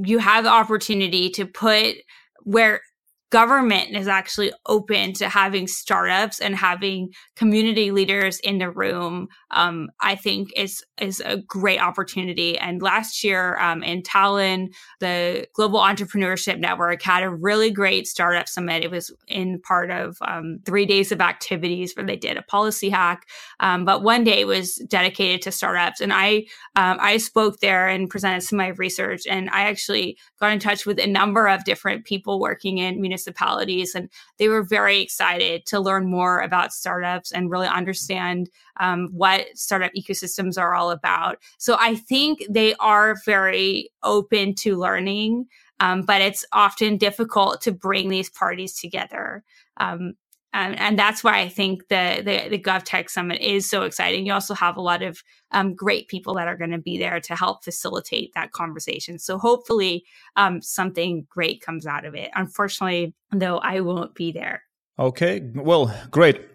you 0.05 0.21
have 0.21 0.45
the 0.45 0.51
opportunity 0.51 1.31
to 1.31 1.47
put 1.47 1.97
where 2.45 2.83
government 3.31 3.97
is 3.97 4.09
actually 4.09 4.53
open 4.67 5.13
to 5.13 5.29
having 5.29 5.69
startups 5.69 6.41
and 6.41 6.57
having 6.57 7.13
community 7.37 7.93
leaders 7.93 8.41
in 8.41 8.59
the 8.59 8.71
room, 8.71 9.29
um, 9.53 9.89
I 10.01 10.17
think 10.17 10.51
is 10.57 10.85
is 11.01 11.23
a 11.25 11.39
great 11.39 11.81
opportunity. 11.81 12.59
And 12.59 12.83
last 12.83 13.25
year 13.25 13.57
um, 13.59 13.83
in 13.83 14.03
Tallinn, 14.03 14.75
the 14.99 15.47
Global 15.55 15.79
Entrepreneurship 15.79 16.59
Network 16.59 17.03
had 17.03 17.23
a 17.23 17.31
really 17.31 17.71
great 17.71 18.07
startup 18.09 18.49
summit. 18.49 18.85
It 18.85 18.91
was 18.91 19.11
in 19.29 19.61
part 19.61 19.91
of 19.91 20.19
um, 20.23 20.59
three 20.67 20.85
days 20.85 21.13
of 21.13 21.21
activities 21.21 21.95
where 21.95 22.05
they 22.05 22.17
did 22.17 22.37
a 22.37 22.43
policy 22.43 22.91
hack, 22.91 23.29
um, 23.61 23.85
but 23.85 24.03
one 24.03 24.25
day 24.25 24.45
was 24.45 24.75
dedicated 24.89 25.41
to 25.43 25.53
startups. 25.53 26.01
And 26.01 26.13
I 26.13 26.47
um, 26.75 26.99
I 27.01 27.19
spoke 27.19 27.61
there 27.61 27.87
and 27.89 28.11
presented 28.11 28.43
some 28.43 28.59
of 28.59 28.67
my 28.67 28.69
research, 28.71 29.23
and 29.29 29.49
I 29.51 29.63
actually 29.63 30.19
got 30.41 30.53
in 30.53 30.59
touch 30.59 30.85
with 30.85 30.99
a 30.99 31.07
number 31.07 31.47
of 31.47 31.65
different 31.65 32.05
people 32.05 32.41
working 32.41 32.79
in 32.79 33.01
municipal 33.01 33.20
municipalities. 33.21 33.95
And 33.95 34.09
they 34.39 34.49
were 34.49 34.63
very 34.63 35.01
excited 35.01 35.67
to 35.67 35.81
learn 35.81 36.11
more 36.11 36.41
about 36.41 36.73
startups 36.73 37.33
and 37.33 37.51
really 37.51 37.69
understand 37.69 38.51
um, 38.79 39.09
what 39.13 39.47
startup 39.55 39.93
ecosystems 39.95 40.59
are 40.59 40.75
all 40.75 40.91
about. 40.91 41.39
So 41.59 41.77
I 41.79 41.97
think 41.97 42.45
they 42.49 42.75
are 42.77 43.17
very 43.25 43.91
open 44.03 44.55
to 44.57 44.77
learning. 44.77 45.47
Um, 45.83 46.03
but 46.03 46.21
it's 46.21 46.45
often 46.53 46.99
difficult 46.99 47.63
to 47.63 47.73
bring 47.73 48.11
these 48.11 48.29
parties 48.29 48.79
together. 48.79 49.43
Um, 49.79 50.13
and, 50.53 50.79
and, 50.79 50.99
that's 50.99 51.23
why 51.23 51.39
I 51.39 51.49
think 51.49 51.89
the, 51.89 52.23
the, 52.25 52.49
the 52.51 52.59
GovTech 52.59 53.09
Summit 53.09 53.41
is 53.41 53.69
so 53.69 53.83
exciting. 53.83 54.27
You 54.27 54.33
also 54.33 54.55
have 54.55 54.77
a 54.77 54.81
lot 54.81 55.03
of 55.03 55.23
um, 55.53 55.75
great 55.75 56.09
people 56.09 56.35
that 56.35 56.49
are 56.49 56.57
going 56.57 56.73
to 56.73 56.79
be 56.79 56.99
there 56.99 57.21
to 57.21 57.37
help 57.37 57.63
facilitate 57.65 58.33
that 58.35 58.53
conversation. 58.53 59.19
So 59.19 59.39
hopefully, 59.39 60.05
um, 60.37 60.61
something 60.61 61.27
great 61.29 61.61
comes 61.61 61.87
out 61.87 62.05
of 62.05 62.15
it. 62.15 62.31
Unfortunately, 62.35 63.15
though, 63.33 63.59
I 63.59 63.81
won't 63.81 64.15
be 64.15 64.33
there. 64.33 64.63
Okay, 64.99 65.41
well, 65.55 65.95
great. 66.11 66.50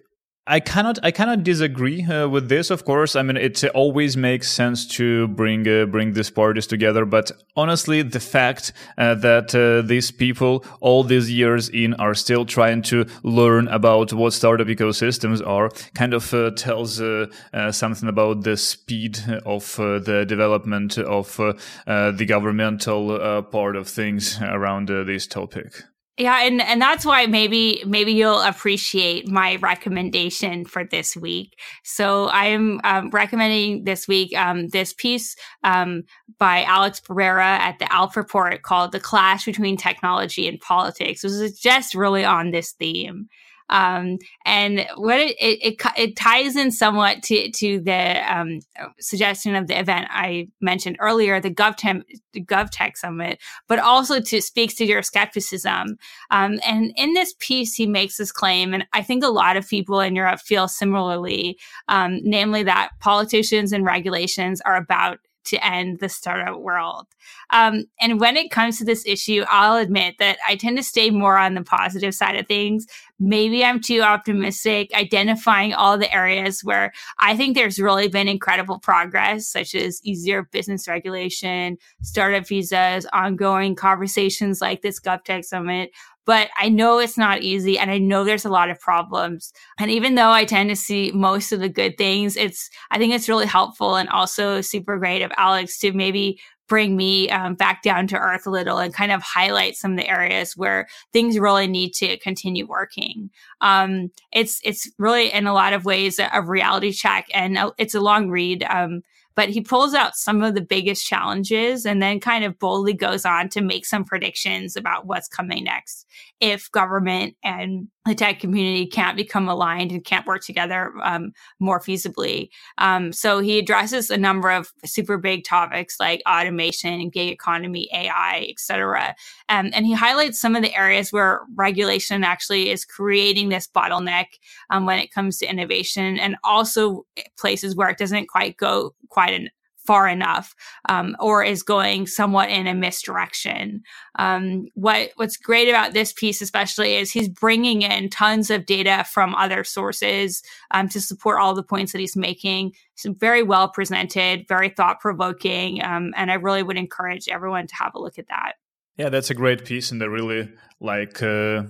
I 0.47 0.59
cannot 0.59 0.99
I 1.01 1.09
cannot 1.09 1.43
disagree 1.43 2.03
uh, 2.03 2.27
with 2.29 2.49
this. 2.49 2.69
Of 2.69 2.85
course, 2.85 3.15
I 3.15 3.23
mean 3.23 3.35
it 3.35 3.63
always 3.73 4.15
makes 4.15 4.51
sense 4.51 4.85
to 4.97 5.27
bring 5.29 5.67
uh, 5.67 5.85
bring 5.87 6.13
these 6.13 6.29
parties 6.29 6.67
together. 6.67 7.03
But 7.03 7.31
honestly, 7.55 8.03
the 8.03 8.19
fact 8.19 8.71
uh, 8.99 9.15
that 9.15 9.55
uh, 9.55 9.87
these 9.87 10.11
people 10.11 10.63
all 10.81 11.03
these 11.03 11.31
years 11.31 11.69
in 11.69 11.95
are 11.95 12.13
still 12.13 12.45
trying 12.45 12.83
to 12.83 13.07
learn 13.23 13.67
about 13.69 14.13
what 14.13 14.33
startup 14.33 14.67
ecosystems 14.67 15.45
are 15.45 15.71
kind 15.95 16.13
of 16.13 16.31
uh, 16.31 16.51
tells 16.51 17.01
uh, 17.01 17.25
something 17.71 18.07
about 18.07 18.43
the 18.43 18.55
speed 18.55 19.17
of 19.47 19.75
the 19.77 20.25
development 20.27 20.99
of 20.99 21.37
the 21.37 22.25
governmental 22.27 23.41
part 23.43 23.75
of 23.75 23.87
things 23.87 24.39
around 24.41 24.89
this 24.89 25.25
topic. 25.25 25.85
Yeah, 26.17 26.43
and 26.43 26.61
and 26.61 26.81
that's 26.81 27.03
why 27.03 27.25
maybe 27.25 27.83
maybe 27.85 28.13
you'll 28.13 28.39
appreciate 28.39 29.27
my 29.29 29.57
recommendation 29.57 30.63
for 30.63 30.85
this 30.85 31.13
week. 31.17 31.59
So 31.83 32.27
I 32.27 32.45
am 32.45 32.79
um, 32.85 33.09
recommending 33.09 33.83
this 33.83 34.07
week 34.07 34.33
um, 34.33 34.69
this 34.69 34.93
piece 34.93 35.35
um, 35.65 36.03
by 36.39 36.63
Alex 36.63 37.01
Barrera 37.01 37.41
at 37.59 37.79
the 37.79 37.93
Aleph 37.93 38.15
Report 38.15 38.61
called 38.61 38.93
"The 38.93 38.99
Clash 39.01 39.43
Between 39.43 39.75
Technology 39.75 40.47
and 40.47 40.57
Politics." 40.61 41.21
This 41.21 41.33
is 41.33 41.59
just 41.59 41.93
really 41.93 42.23
on 42.23 42.51
this 42.51 42.71
theme. 42.71 43.27
Um, 43.69 44.19
and 44.45 44.85
what 44.95 45.19
it, 45.19 45.35
it, 45.39 45.59
it, 45.63 45.81
it, 45.97 46.15
ties 46.15 46.55
in 46.55 46.71
somewhat 46.71 47.23
to, 47.23 47.49
to 47.51 47.79
the 47.79 48.33
um, 48.33 48.59
suggestion 48.99 49.55
of 49.55 49.67
the 49.67 49.79
event 49.79 50.07
I 50.11 50.49
mentioned 50.61 50.97
earlier, 50.99 51.39
the 51.39 51.49
GovTech, 51.49 52.03
GovTech 52.35 52.95
Summit, 52.95 53.39
but 53.67 53.79
also 53.79 54.19
to 54.19 54.41
speaks 54.41 54.75
to 54.75 54.85
your 54.85 55.01
skepticism. 55.01 55.97
Um, 56.29 56.59
and 56.65 56.93
in 56.95 57.13
this 57.13 57.33
piece, 57.39 57.73
he 57.73 57.87
makes 57.87 58.17
this 58.17 58.31
claim, 58.31 58.73
and 58.73 58.85
I 58.93 59.01
think 59.01 59.23
a 59.23 59.29
lot 59.29 59.57
of 59.57 59.67
people 59.67 59.99
in 59.99 60.15
Europe 60.15 60.41
feel 60.41 60.67
similarly, 60.67 61.57
um, 61.87 62.19
namely 62.23 62.63
that 62.63 62.89
politicians 62.99 63.71
and 63.71 63.83
regulations 63.83 64.61
are 64.61 64.75
about 64.75 65.19
to 65.45 65.65
end 65.65 65.99
the 65.99 66.09
startup 66.09 66.59
world. 66.59 67.07
Um, 67.51 67.85
and 67.99 68.19
when 68.19 68.37
it 68.37 68.51
comes 68.51 68.77
to 68.77 68.85
this 68.85 69.05
issue, 69.05 69.43
I'll 69.49 69.77
admit 69.77 70.15
that 70.19 70.37
I 70.47 70.55
tend 70.55 70.77
to 70.77 70.83
stay 70.83 71.09
more 71.09 71.37
on 71.37 71.53
the 71.53 71.63
positive 71.63 72.13
side 72.13 72.35
of 72.35 72.47
things. 72.47 72.85
Maybe 73.19 73.63
I'm 73.63 73.79
too 73.79 74.01
optimistic, 74.01 74.93
identifying 74.93 75.73
all 75.73 75.97
the 75.97 76.13
areas 76.13 76.63
where 76.63 76.91
I 77.19 77.37
think 77.37 77.55
there's 77.55 77.79
really 77.79 78.07
been 78.07 78.27
incredible 78.27 78.79
progress, 78.79 79.47
such 79.47 79.73
as 79.73 80.01
easier 80.03 80.43
business 80.43 80.87
regulation, 80.87 81.77
startup 82.01 82.47
visas, 82.47 83.05
ongoing 83.13 83.75
conversations 83.75 84.61
like 84.61 84.81
this 84.81 84.99
GovTech 84.99 85.45
Summit 85.45 85.91
but 86.25 86.49
I 86.57 86.69
know 86.69 86.99
it's 86.99 87.17
not 87.17 87.41
easy 87.41 87.77
and 87.77 87.91
I 87.91 87.97
know 87.97 88.23
there's 88.23 88.45
a 88.45 88.49
lot 88.49 88.69
of 88.69 88.79
problems. 88.79 89.53
And 89.79 89.91
even 89.91 90.15
though 90.15 90.31
I 90.31 90.45
tend 90.45 90.69
to 90.69 90.75
see 90.75 91.11
most 91.13 91.51
of 91.51 91.59
the 91.59 91.69
good 91.69 91.97
things, 91.97 92.35
it's, 92.35 92.69
I 92.91 92.97
think 92.97 93.13
it's 93.13 93.29
really 93.29 93.45
helpful 93.45 93.95
and 93.95 94.09
also 94.09 94.61
super 94.61 94.97
great 94.97 95.21
of 95.21 95.31
Alex 95.37 95.77
to 95.79 95.93
maybe 95.93 96.39
bring 96.67 96.95
me 96.95 97.29
um, 97.29 97.55
back 97.55 97.83
down 97.83 98.07
to 98.07 98.17
earth 98.17 98.47
a 98.47 98.49
little 98.49 98.79
and 98.79 98.93
kind 98.93 99.11
of 99.11 99.21
highlight 99.21 99.75
some 99.75 99.91
of 99.91 99.97
the 99.97 100.09
areas 100.09 100.57
where 100.57 100.87
things 101.13 101.37
really 101.37 101.67
need 101.67 101.93
to 101.93 102.17
continue 102.17 102.65
working. 102.65 103.29
Um, 103.61 104.11
it's 104.31 104.61
it's 104.63 104.89
really 104.97 105.31
in 105.31 105.47
a 105.47 105.53
lot 105.53 105.73
of 105.73 105.85
ways 105.85 106.17
a, 106.19 106.29
a 106.33 106.41
reality 106.41 106.91
check, 106.91 107.27
and 107.33 107.57
it's 107.77 107.93
a 107.95 107.99
long 107.99 108.29
read. 108.29 108.63
Um, 108.63 109.03
but 109.35 109.49
he 109.49 109.61
pulls 109.61 109.93
out 109.93 110.15
some 110.15 110.41
of 110.41 110.55
the 110.55 110.61
biggest 110.61 111.05
challenges 111.05 111.85
and 111.85 112.01
then 112.01 112.19
kind 112.19 112.43
of 112.43 112.57
boldly 112.59 112.93
goes 112.93 113.25
on 113.25 113.49
to 113.49 113.61
make 113.61 113.85
some 113.85 114.03
predictions 114.03 114.75
about 114.75 115.05
what's 115.05 115.27
coming 115.27 115.63
next 115.63 116.05
if 116.39 116.71
government 116.71 117.35
and 117.43 117.87
the 118.05 118.15
tech 118.15 118.39
community 118.39 118.85
can't 118.85 119.17
become 119.17 119.49
aligned 119.49 119.91
and 119.91 120.05
can't 120.05 120.27
work 120.27 120.43
together 120.43 120.93
um, 121.03 121.31
more 121.59 121.79
feasibly. 121.79 122.49
Um, 122.77 123.11
so 123.11 123.39
he 123.39 123.57
addresses 123.57 124.11
a 124.11 124.17
number 124.17 124.51
of 124.51 124.71
super 124.85 125.17
big 125.17 125.43
topics 125.43 125.99
like 125.99 126.21
automation, 126.29 127.09
gig 127.09 127.29
economy, 127.29 127.89
AI, 127.93 128.47
etc. 128.49 129.15
Um, 129.49 129.71
and 129.73 129.85
he 129.85 129.93
highlights 129.93 130.39
some 130.39 130.55
of 130.55 130.61
the 130.61 130.75
areas 130.75 131.11
where 131.11 131.41
regulation 131.55 132.23
actually 132.23 132.69
is 132.69 132.85
creating 132.85 133.49
this 133.49 133.67
bottleneck 133.67 134.25
um, 134.69 134.85
when 134.85 134.99
it 134.99 135.11
comes 135.11 135.37
to 135.39 135.49
innovation, 135.49 136.19
and 136.19 136.35
also 136.43 137.05
places 137.37 137.75
where 137.75 137.89
it 137.89 137.97
doesn't 137.97 138.27
quite 138.27 138.57
go 138.57 138.93
quite 139.09 139.49
far 139.85 140.07
enough 140.07 140.55
um, 140.89 141.15
or 141.19 141.43
is 141.43 141.63
going 141.63 142.07
somewhat 142.07 142.49
in 142.49 142.67
a 142.67 142.73
misdirection. 142.73 143.83
Um, 144.17 144.67
what 144.73 145.11
What's 145.15 145.37
great 145.37 145.69
about 145.69 145.93
this 145.93 146.13
piece, 146.13 146.41
especially, 146.41 146.95
is 146.95 147.11
he's 147.11 147.29
bringing 147.29 147.81
in 147.81 148.09
tons 148.09 148.49
of 148.49 148.65
data 148.65 149.05
from 149.11 149.35
other 149.35 149.63
sources 149.63 150.43
um, 150.71 150.89
to 150.89 151.01
support 151.01 151.39
all 151.39 151.53
the 151.53 151.63
points 151.63 151.91
that 151.91 151.99
he's 151.99 152.15
making. 152.15 152.73
It's 152.93 153.05
very 153.05 153.43
well 153.43 153.69
presented, 153.69 154.47
very 154.47 154.69
thought 154.69 154.99
provoking, 154.99 155.83
um, 155.83 156.13
and 156.15 156.31
I 156.31 156.35
really 156.35 156.63
would 156.63 156.77
encourage 156.77 157.27
everyone 157.27 157.67
to 157.67 157.75
have 157.75 157.95
a 157.95 157.99
look 157.99 158.17
at 158.17 158.27
that. 158.27 158.53
Yeah, 158.97 159.09
that's 159.09 159.29
a 159.29 159.35
great 159.35 159.65
piece, 159.65 159.91
and 159.91 160.01
I 160.01 160.05
really 160.05 160.51
like. 160.79 161.21
Uh 161.21 161.63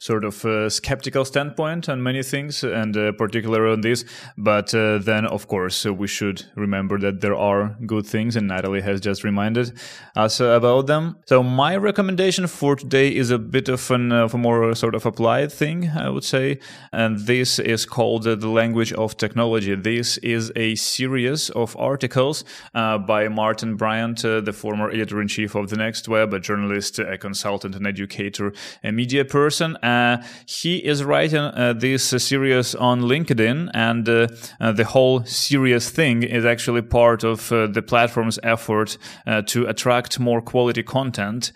sort 0.00 0.24
of 0.24 0.42
a 0.46 0.70
skeptical 0.70 1.26
standpoint 1.26 1.86
on 1.86 2.02
many 2.02 2.22
things 2.22 2.64
and 2.64 2.96
uh, 2.96 3.12
particularly 3.12 3.70
on 3.70 3.82
this 3.82 4.02
but 4.38 4.74
uh, 4.74 4.96
then 4.96 5.26
of 5.26 5.46
course 5.46 5.84
uh, 5.84 5.92
we 5.92 6.06
should 6.06 6.42
remember 6.56 6.98
that 6.98 7.20
there 7.20 7.34
are 7.34 7.76
good 7.84 8.06
things 8.06 8.34
and 8.34 8.48
natalie 8.48 8.80
has 8.80 8.98
just 8.98 9.24
reminded 9.24 9.78
us 10.16 10.40
about 10.40 10.86
them. 10.86 11.16
So 11.26 11.42
my 11.42 11.76
recommendation 11.76 12.46
for 12.46 12.76
today 12.76 13.14
is 13.14 13.30
a 13.30 13.38
bit 13.38 13.68
of 13.68 13.90
an 13.90 14.10
of 14.10 14.32
a 14.32 14.38
more 14.38 14.74
sort 14.74 14.94
of 14.94 15.04
applied 15.04 15.52
thing 15.52 15.90
i 15.90 16.08
would 16.08 16.24
say 16.24 16.58
and 16.92 17.18
this 17.18 17.58
is 17.58 17.84
called 17.84 18.22
the 18.22 18.48
language 18.48 18.92
of 18.94 19.18
technology. 19.18 19.74
This 19.74 20.16
is 20.18 20.50
a 20.56 20.76
series 20.76 21.50
of 21.50 21.76
articles 21.76 22.42
uh, 22.74 22.96
by 22.96 23.28
martin 23.28 23.76
bryant 23.76 24.24
uh, 24.24 24.40
the 24.40 24.54
former 24.54 24.88
editor-in-chief 24.90 25.54
of 25.54 25.68
the 25.68 25.76
next 25.76 26.08
web 26.08 26.32
a 26.32 26.40
journalist 26.40 26.98
a 26.98 27.18
consultant 27.18 27.76
an 27.76 27.86
educator 27.86 28.54
a 28.82 28.90
media 28.90 29.26
person 29.26 29.76
uh, 29.82 29.89
Uh, 29.90 30.22
he 30.46 30.76
is 30.76 31.02
writing 31.02 31.40
uh, 31.40 31.74
this 31.76 32.12
uh, 32.12 32.18
series 32.18 32.74
on 32.74 33.00
LinkedIn, 33.02 33.70
and 33.74 34.08
uh, 34.08 34.28
uh, 34.60 34.72
the 34.72 34.84
whole 34.84 35.24
serious 35.24 35.90
thing 35.90 36.22
is 36.22 36.44
actually 36.44 36.82
part 36.82 37.24
of 37.24 37.48
the 37.48 37.82
platform's 37.82 38.38
effort 38.42 38.98
to 39.46 39.66
attract 39.66 40.20
more 40.20 40.40
quality 40.40 40.82
content, 40.82 41.52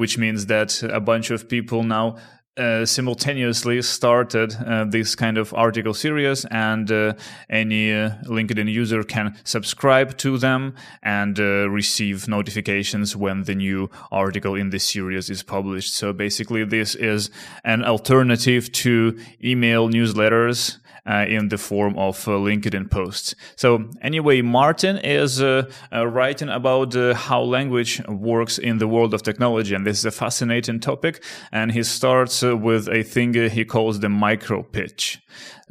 which 0.00 0.18
means 0.18 0.46
that 0.46 0.82
a 0.82 1.00
bunch 1.00 1.30
of 1.30 1.48
people 1.48 1.82
now 1.82 2.16
uh, 2.58 2.84
simultaneously 2.84 3.80
started 3.82 4.54
uh, 4.66 4.84
this 4.84 5.14
kind 5.14 5.38
of 5.38 5.54
article 5.54 5.94
series, 5.94 6.44
and 6.46 6.90
uh, 6.90 7.14
any 7.48 7.92
uh, 7.92 8.10
LinkedIn 8.24 8.70
user 8.70 9.02
can 9.02 9.36
subscribe 9.44 10.16
to 10.18 10.38
them 10.38 10.74
and 11.02 11.38
uh, 11.38 11.68
receive 11.70 12.28
notifications 12.28 13.16
when 13.16 13.44
the 13.44 13.54
new 13.54 13.88
article 14.10 14.54
in 14.54 14.70
this 14.70 14.88
series 14.88 15.30
is 15.30 15.42
published. 15.42 15.94
So 15.94 16.12
basically, 16.12 16.64
this 16.64 16.94
is 16.94 17.30
an 17.64 17.84
alternative 17.84 18.70
to 18.72 19.18
email 19.42 19.88
newsletters 19.88 20.78
uh, 21.08 21.24
in 21.26 21.48
the 21.48 21.56
form 21.56 21.96
of 21.98 22.28
uh, 22.28 22.32
LinkedIn 22.32 22.90
posts. 22.90 23.34
So 23.56 23.88
anyway, 24.02 24.42
Martin 24.42 24.98
is 24.98 25.40
uh, 25.40 25.64
writing 25.90 26.50
about 26.50 26.92
how 26.94 27.40
language 27.40 28.02
works 28.08 28.58
in 28.58 28.78
the 28.78 28.86
world 28.86 29.14
of 29.14 29.22
technology, 29.22 29.74
and 29.74 29.86
this 29.86 29.98
is 29.98 30.04
a 30.04 30.10
fascinating 30.10 30.80
topic. 30.80 31.24
And 31.50 31.72
he 31.72 31.82
starts 31.82 32.42
with 32.56 32.88
a 32.88 33.02
thing 33.02 33.32
he 33.52 33.64
calls 33.64 34.00
the 34.00 34.08
micro 34.08 34.62
pitch. 34.62 35.20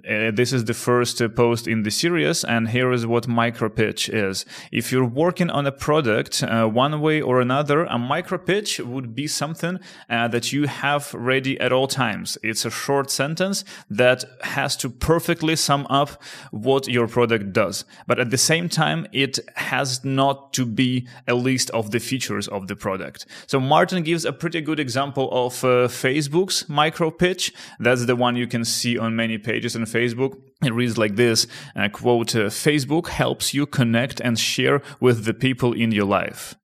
Uh, 0.06 0.32
this 0.32 0.54
is 0.54 0.66
the 0.66 0.74
first 0.74 1.22
uh, 1.22 1.28
post 1.28 1.68
in 1.68 1.84
the 1.84 1.90
series, 1.90 2.44
and 2.44 2.70
here 2.70 2.92
is 2.92 3.06
what 3.06 3.28
micro 3.28 3.68
pitch 3.68 4.10
is. 4.10 4.46
If 4.72 4.92
you're 4.92 5.06
working 5.06 5.50
on 5.50 5.66
a 5.66 5.72
product 5.72 6.44
uh, 6.44 6.68
one 6.68 7.02
way 7.02 7.22
or 7.22 7.42
another, 7.42 7.86
a 7.86 7.98
micro 7.98 8.38
pitch 8.38 8.80
would 8.80 9.16
be 9.16 9.28
something 9.28 9.80
uh, 10.10 10.28
that 10.28 10.54
you 10.54 10.68
have 10.68 11.14
ready 11.14 11.60
at 11.60 11.72
all 11.72 11.88
times. 11.88 12.38
It's 12.44 12.66
a 12.66 12.70
short 12.70 13.10
sentence 13.10 13.64
that 13.90 14.24
has 14.42 14.78
to 14.78 14.90
perfectly 14.90 15.56
sum 15.56 15.88
up 15.90 16.22
what 16.52 16.88
your 16.88 17.08
product 17.08 17.54
does. 17.54 17.84
But 18.06 18.20
at 18.20 18.30
the 18.30 18.38
same 18.38 18.70
time, 18.70 19.08
it 19.12 19.40
has 19.56 20.06
not 20.06 20.54
to 20.54 20.66
be 20.66 21.08
a 21.28 21.34
list 21.34 21.70
of 21.72 21.92
the 21.92 22.00
features 22.00 22.48
of 22.48 22.68
the 22.68 22.76
product. 22.76 23.26
So 23.48 23.60
Martin 23.60 24.04
gives 24.04 24.26
a 24.26 24.34
pretty 24.34 24.62
good 24.62 24.80
example 24.80 25.30
of 25.32 25.64
uh, 25.64 25.88
Facebook's 25.88 26.70
micro 26.70 27.10
pitch. 27.10 27.54
That's 27.80 28.06
the 28.06 28.16
one 28.16 28.36
you 28.36 28.48
can 28.48 28.64
see 28.64 28.98
on 28.98 29.16
many 29.16 29.38
pages 29.38 29.76
and 29.76 29.87
Facebook. 29.88 30.40
It 30.64 30.74
reads 30.74 30.98
like 30.98 31.16
this, 31.16 31.48
uh, 31.76 31.90
quote, 31.90 32.30
Facebook 32.30 33.08
helps 33.08 33.54
you 33.54 33.66
connect 33.66 34.20
and 34.22 34.38
share 34.38 34.82
with 35.00 35.26
the 35.26 35.34
people 35.34 35.74
in 35.74 35.92
your 35.92 36.06
life. 36.06 36.56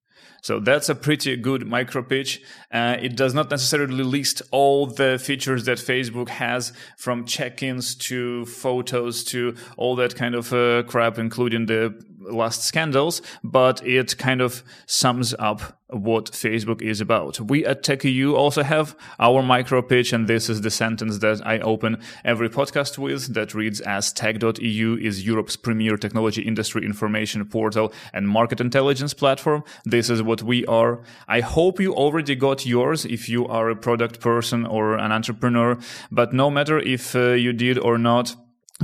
So 0.43 0.59
that's 0.59 0.89
a 0.89 0.95
pretty 0.95 1.38
good 1.38 1.65
micro 1.65 2.03
pitch. 2.03 2.41
Uh, 2.69 2.97
it 2.99 3.15
does 3.15 3.34
not 3.34 3.49
necessarily 3.49 4.03
list 4.03 4.41
all 4.51 4.88
the 4.88 5.17
features 5.17 5.63
that 5.65 5.78
Facebook 5.78 6.28
has 6.28 6.74
from 6.97 7.26
check-ins 7.26 7.95
to 8.09 8.45
photos 8.45 9.24
to 9.26 9.55
all 9.78 9.95
that 9.95 10.15
kind 10.15 10.36
of 10.36 10.51
uh, 10.51 10.84
crap, 10.84 11.17
including 11.17 11.67
the 11.67 11.97
last 12.24 12.63
scandals, 12.63 13.21
but 13.43 13.86
it 13.86 14.17
kind 14.17 14.41
of 14.41 14.63
sums 14.86 15.34
up 15.39 15.80
what 15.93 16.32
Facebook 16.32 16.82
is 16.82 17.01
about. 17.01 17.39
We 17.39 17.65
at 17.65 17.84
TechEU 17.84 18.34
also 18.34 18.63
have 18.63 18.95
our 19.19 19.43
micro 19.43 19.82
pitch, 19.82 20.13
and 20.13 20.28
this 20.28 20.49
is 20.49 20.61
the 20.61 20.71
sentence 20.71 21.19
that 21.19 21.45
I 21.45 21.59
open 21.59 22.01
every 22.26 22.49
podcast 22.49 22.97
with 22.97 23.34
that 23.34 23.53
reads 23.53 23.80
as 23.82 24.11
tech.eu 24.11 24.97
is 24.97 25.26
Europe's 25.26 25.55
premier 25.55 25.97
technology 25.97 26.41
industry 26.41 26.86
information 26.86 27.45
portal 27.45 27.93
and 28.13 28.28
market 28.28 28.59
intelligence 28.59 29.13
platform. 29.13 29.63
This 29.86 30.09
is 30.09 30.24
what 30.24 30.41
we 30.41 30.65
are. 30.65 31.01
I 31.28 31.41
hope 31.41 31.80
you 31.80 31.93
already 31.93 32.36
got 32.36 32.65
yours 32.65 33.05
if 33.05 33.30
you 33.30 33.47
are 33.47 33.69
a 33.69 33.76
product 33.76 34.19
person 34.19 34.65
or 34.65 34.95
an 34.95 35.11
entrepreneur, 35.11 35.78
but 36.11 36.34
no 36.34 36.49
matter 36.49 36.80
if 36.80 37.15
uh, 37.15 37.34
you 37.34 37.53
did 37.53 37.78
or 37.78 37.97
not, 37.97 38.36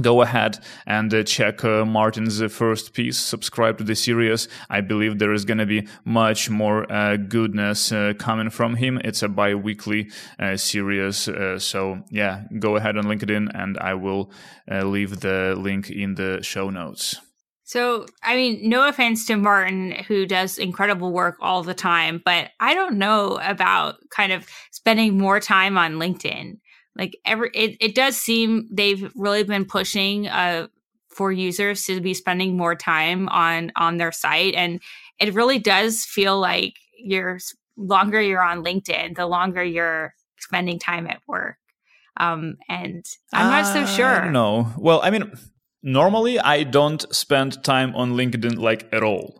go 0.01 0.21
ahead 0.21 0.59
and 0.85 1.13
uh, 1.13 1.23
check 1.23 1.63
uh, 1.63 1.85
Martin's 1.85 2.41
uh, 2.41 2.47
first 2.47 2.93
piece. 2.93 3.17
Subscribe 3.17 3.77
to 3.77 3.83
the 3.83 3.95
series. 3.95 4.47
I 4.69 4.81
believe 4.81 5.19
there 5.19 5.33
is 5.33 5.45
going 5.45 5.57
to 5.57 5.65
be 5.65 5.87
much 6.05 6.49
more 6.49 6.91
uh, 6.91 7.17
goodness 7.17 7.91
uh, 7.91 8.13
coming 8.17 8.49
from 8.49 8.75
him. 8.75 8.99
It's 9.03 9.23
a 9.23 9.29
bi-weekly 9.29 10.11
uh, 10.39 10.57
series. 10.57 11.29
so 11.57 12.01
yeah, 12.09 12.43
go 12.59 12.75
ahead 12.75 12.97
on 12.97 13.05
LinkedIn 13.05 13.51
and 13.53 13.77
I 13.77 13.93
will 13.93 14.31
leave 14.67 15.19
the 15.21 15.55
link 15.57 15.89
in 15.89 16.15
the 16.15 16.39
show 16.41 16.69
notes. 16.69 17.15
So, 17.69 18.07
I 18.23 18.35
mean, 18.35 18.67
no 18.67 18.87
offense 18.87 19.27
to 19.27 19.37
Martin, 19.37 19.91
who 20.07 20.25
does 20.25 20.57
incredible 20.57 21.11
work 21.11 21.37
all 21.39 21.61
the 21.61 21.75
time, 21.75 22.19
but 22.25 22.49
I 22.59 22.73
don't 22.73 22.97
know 22.97 23.39
about 23.43 23.97
kind 24.09 24.31
of 24.31 24.47
spending 24.71 25.19
more 25.19 25.39
time 25.39 25.77
on 25.77 25.93
LinkedIn 25.93 26.57
like 26.99 27.17
every 27.25 27.49
it, 27.53 27.77
it 27.79 27.95
does 27.95 28.17
seem 28.17 28.67
they've 28.69 29.11
really 29.15 29.43
been 29.43 29.65
pushing 29.65 30.27
uh 30.27 30.67
for 31.09 31.31
users 31.31 31.85
to 31.85 31.99
be 32.01 32.13
spending 32.13 32.55
more 32.55 32.75
time 32.75 33.27
on 33.29 33.71
on 33.75 33.97
their 33.97 34.11
site. 34.11 34.53
And 34.53 34.79
it 35.19 35.33
really 35.33 35.59
does 35.59 36.05
feel 36.05 36.39
like 36.39 36.75
you're 36.97 37.39
longer 37.77 38.21
you're 38.21 38.43
on 38.43 38.63
linkedin 38.63 39.15
the 39.15 39.25
longer 39.25 39.63
you're 39.63 40.13
spending 40.37 40.77
time 40.77 41.07
at 41.07 41.21
work. 41.27 41.57
Um 42.17 42.57
and 42.67 43.05
i'm 43.33 43.49
not 43.49 43.73
so 43.73 43.85
sure. 43.85 44.29
no 44.29 44.73
well 44.77 44.99
i 45.01 45.09
mean 45.09 45.31
normally 45.81 46.37
i 46.39 46.63
don't 46.63 47.05
spend 47.15 47.63
time 47.63 47.95
on 47.95 48.13
linkedin 48.13 48.57
like 48.57 48.87
at 48.91 49.03
all. 49.03 49.39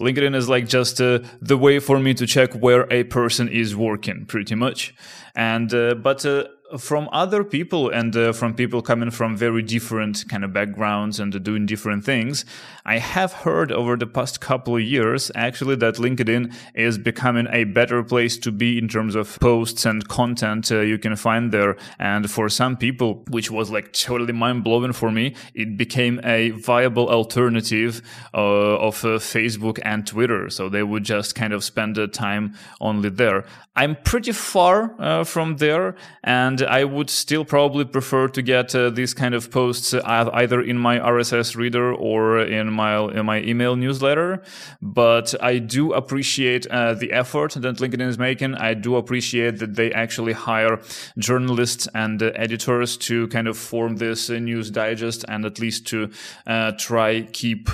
Linkedin 0.00 0.34
is 0.36 0.48
like 0.48 0.68
just 0.68 1.00
uh, 1.00 1.18
the 1.40 1.58
way 1.58 1.80
for 1.80 1.98
me 1.98 2.14
to 2.14 2.26
check 2.26 2.52
where 2.54 2.86
a 2.92 3.02
person 3.04 3.48
is 3.48 3.74
working 3.74 4.26
pretty 4.26 4.54
much. 4.54 4.94
And 5.34 5.72
uh, 5.74 5.94
but 5.94 6.24
uh, 6.24 6.44
from 6.76 7.08
other 7.12 7.44
people 7.44 7.88
and 7.88 8.14
uh, 8.16 8.32
from 8.32 8.54
people 8.54 8.82
coming 8.82 9.10
from 9.10 9.36
very 9.36 9.62
different 9.62 10.28
kind 10.28 10.44
of 10.44 10.52
backgrounds 10.52 11.18
and 11.18 11.42
doing 11.42 11.64
different 11.64 12.04
things 12.04 12.44
i 12.84 12.98
have 12.98 13.32
heard 13.32 13.72
over 13.72 13.96
the 13.96 14.06
past 14.06 14.40
couple 14.40 14.76
of 14.76 14.82
years 14.82 15.30
actually 15.34 15.76
that 15.76 15.94
linkedin 15.94 16.54
is 16.74 16.98
becoming 16.98 17.46
a 17.50 17.64
better 17.64 18.02
place 18.02 18.36
to 18.36 18.52
be 18.52 18.76
in 18.76 18.88
terms 18.88 19.14
of 19.14 19.38
posts 19.40 19.86
and 19.86 20.08
content 20.08 20.70
uh, 20.70 20.80
you 20.80 20.98
can 20.98 21.16
find 21.16 21.52
there. 21.52 21.76
And 21.98 22.30
for 22.30 22.48
some 22.48 22.76
people 22.76 23.24
which 23.28 23.50
was 23.50 23.70
like 23.70 23.92
totally 23.92 24.32
mind-blowing 24.32 24.92
for 24.92 25.10
me 25.10 25.34
it 25.54 25.76
became 25.76 26.20
a 26.24 26.50
viable 26.50 27.08
alternative 27.08 28.02
uh, 28.34 28.88
of 28.88 29.04
uh, 29.04 29.18
facebook 29.18 29.78
and 29.84 30.06
twitter. 30.06 30.50
So 30.50 30.68
they 30.68 30.82
would 30.82 31.04
just 31.04 31.34
kind 31.34 31.52
of 31.52 31.64
spend 31.64 31.96
the 31.96 32.08
time 32.08 32.54
only 32.80 33.10
there. 33.10 33.44
I'm 33.76 33.96
pretty 34.04 34.32
far 34.32 34.94
uh, 34.98 35.24
from 35.24 35.56
there 35.56 35.94
and 36.24 36.57
and 36.60 36.68
I 36.70 36.84
would 36.84 37.10
still 37.10 37.44
probably 37.44 37.84
prefer 37.84 38.28
to 38.28 38.42
get 38.42 38.74
uh, 38.74 38.90
these 38.90 39.14
kind 39.14 39.34
of 39.34 39.50
posts 39.50 39.94
uh, 39.94 40.30
either 40.32 40.60
in 40.60 40.78
my 40.78 40.98
RSS 40.98 41.56
reader 41.56 41.92
or 41.92 42.40
in 42.40 42.72
my 42.72 42.98
in 42.98 43.26
my 43.26 43.40
email 43.40 43.76
newsletter. 43.76 44.42
But 44.80 45.34
I 45.40 45.58
do 45.58 45.92
appreciate 45.92 46.66
uh, 46.66 46.94
the 46.94 47.12
effort 47.12 47.52
that 47.54 47.76
LinkedIn 47.76 48.08
is 48.08 48.18
making. 48.18 48.54
I 48.54 48.74
do 48.74 48.96
appreciate 48.96 49.58
that 49.58 49.74
they 49.74 49.92
actually 49.92 50.32
hire 50.32 50.80
journalists 51.18 51.88
and 51.94 52.22
uh, 52.22 52.32
editors 52.34 52.96
to 53.08 53.28
kind 53.28 53.48
of 53.48 53.56
form 53.56 53.96
this 53.96 54.30
uh, 54.30 54.38
news 54.38 54.70
digest 54.70 55.24
and 55.28 55.44
at 55.44 55.58
least 55.58 55.86
to 55.88 56.10
uh, 56.46 56.72
try 56.72 57.22
keep 57.22 57.68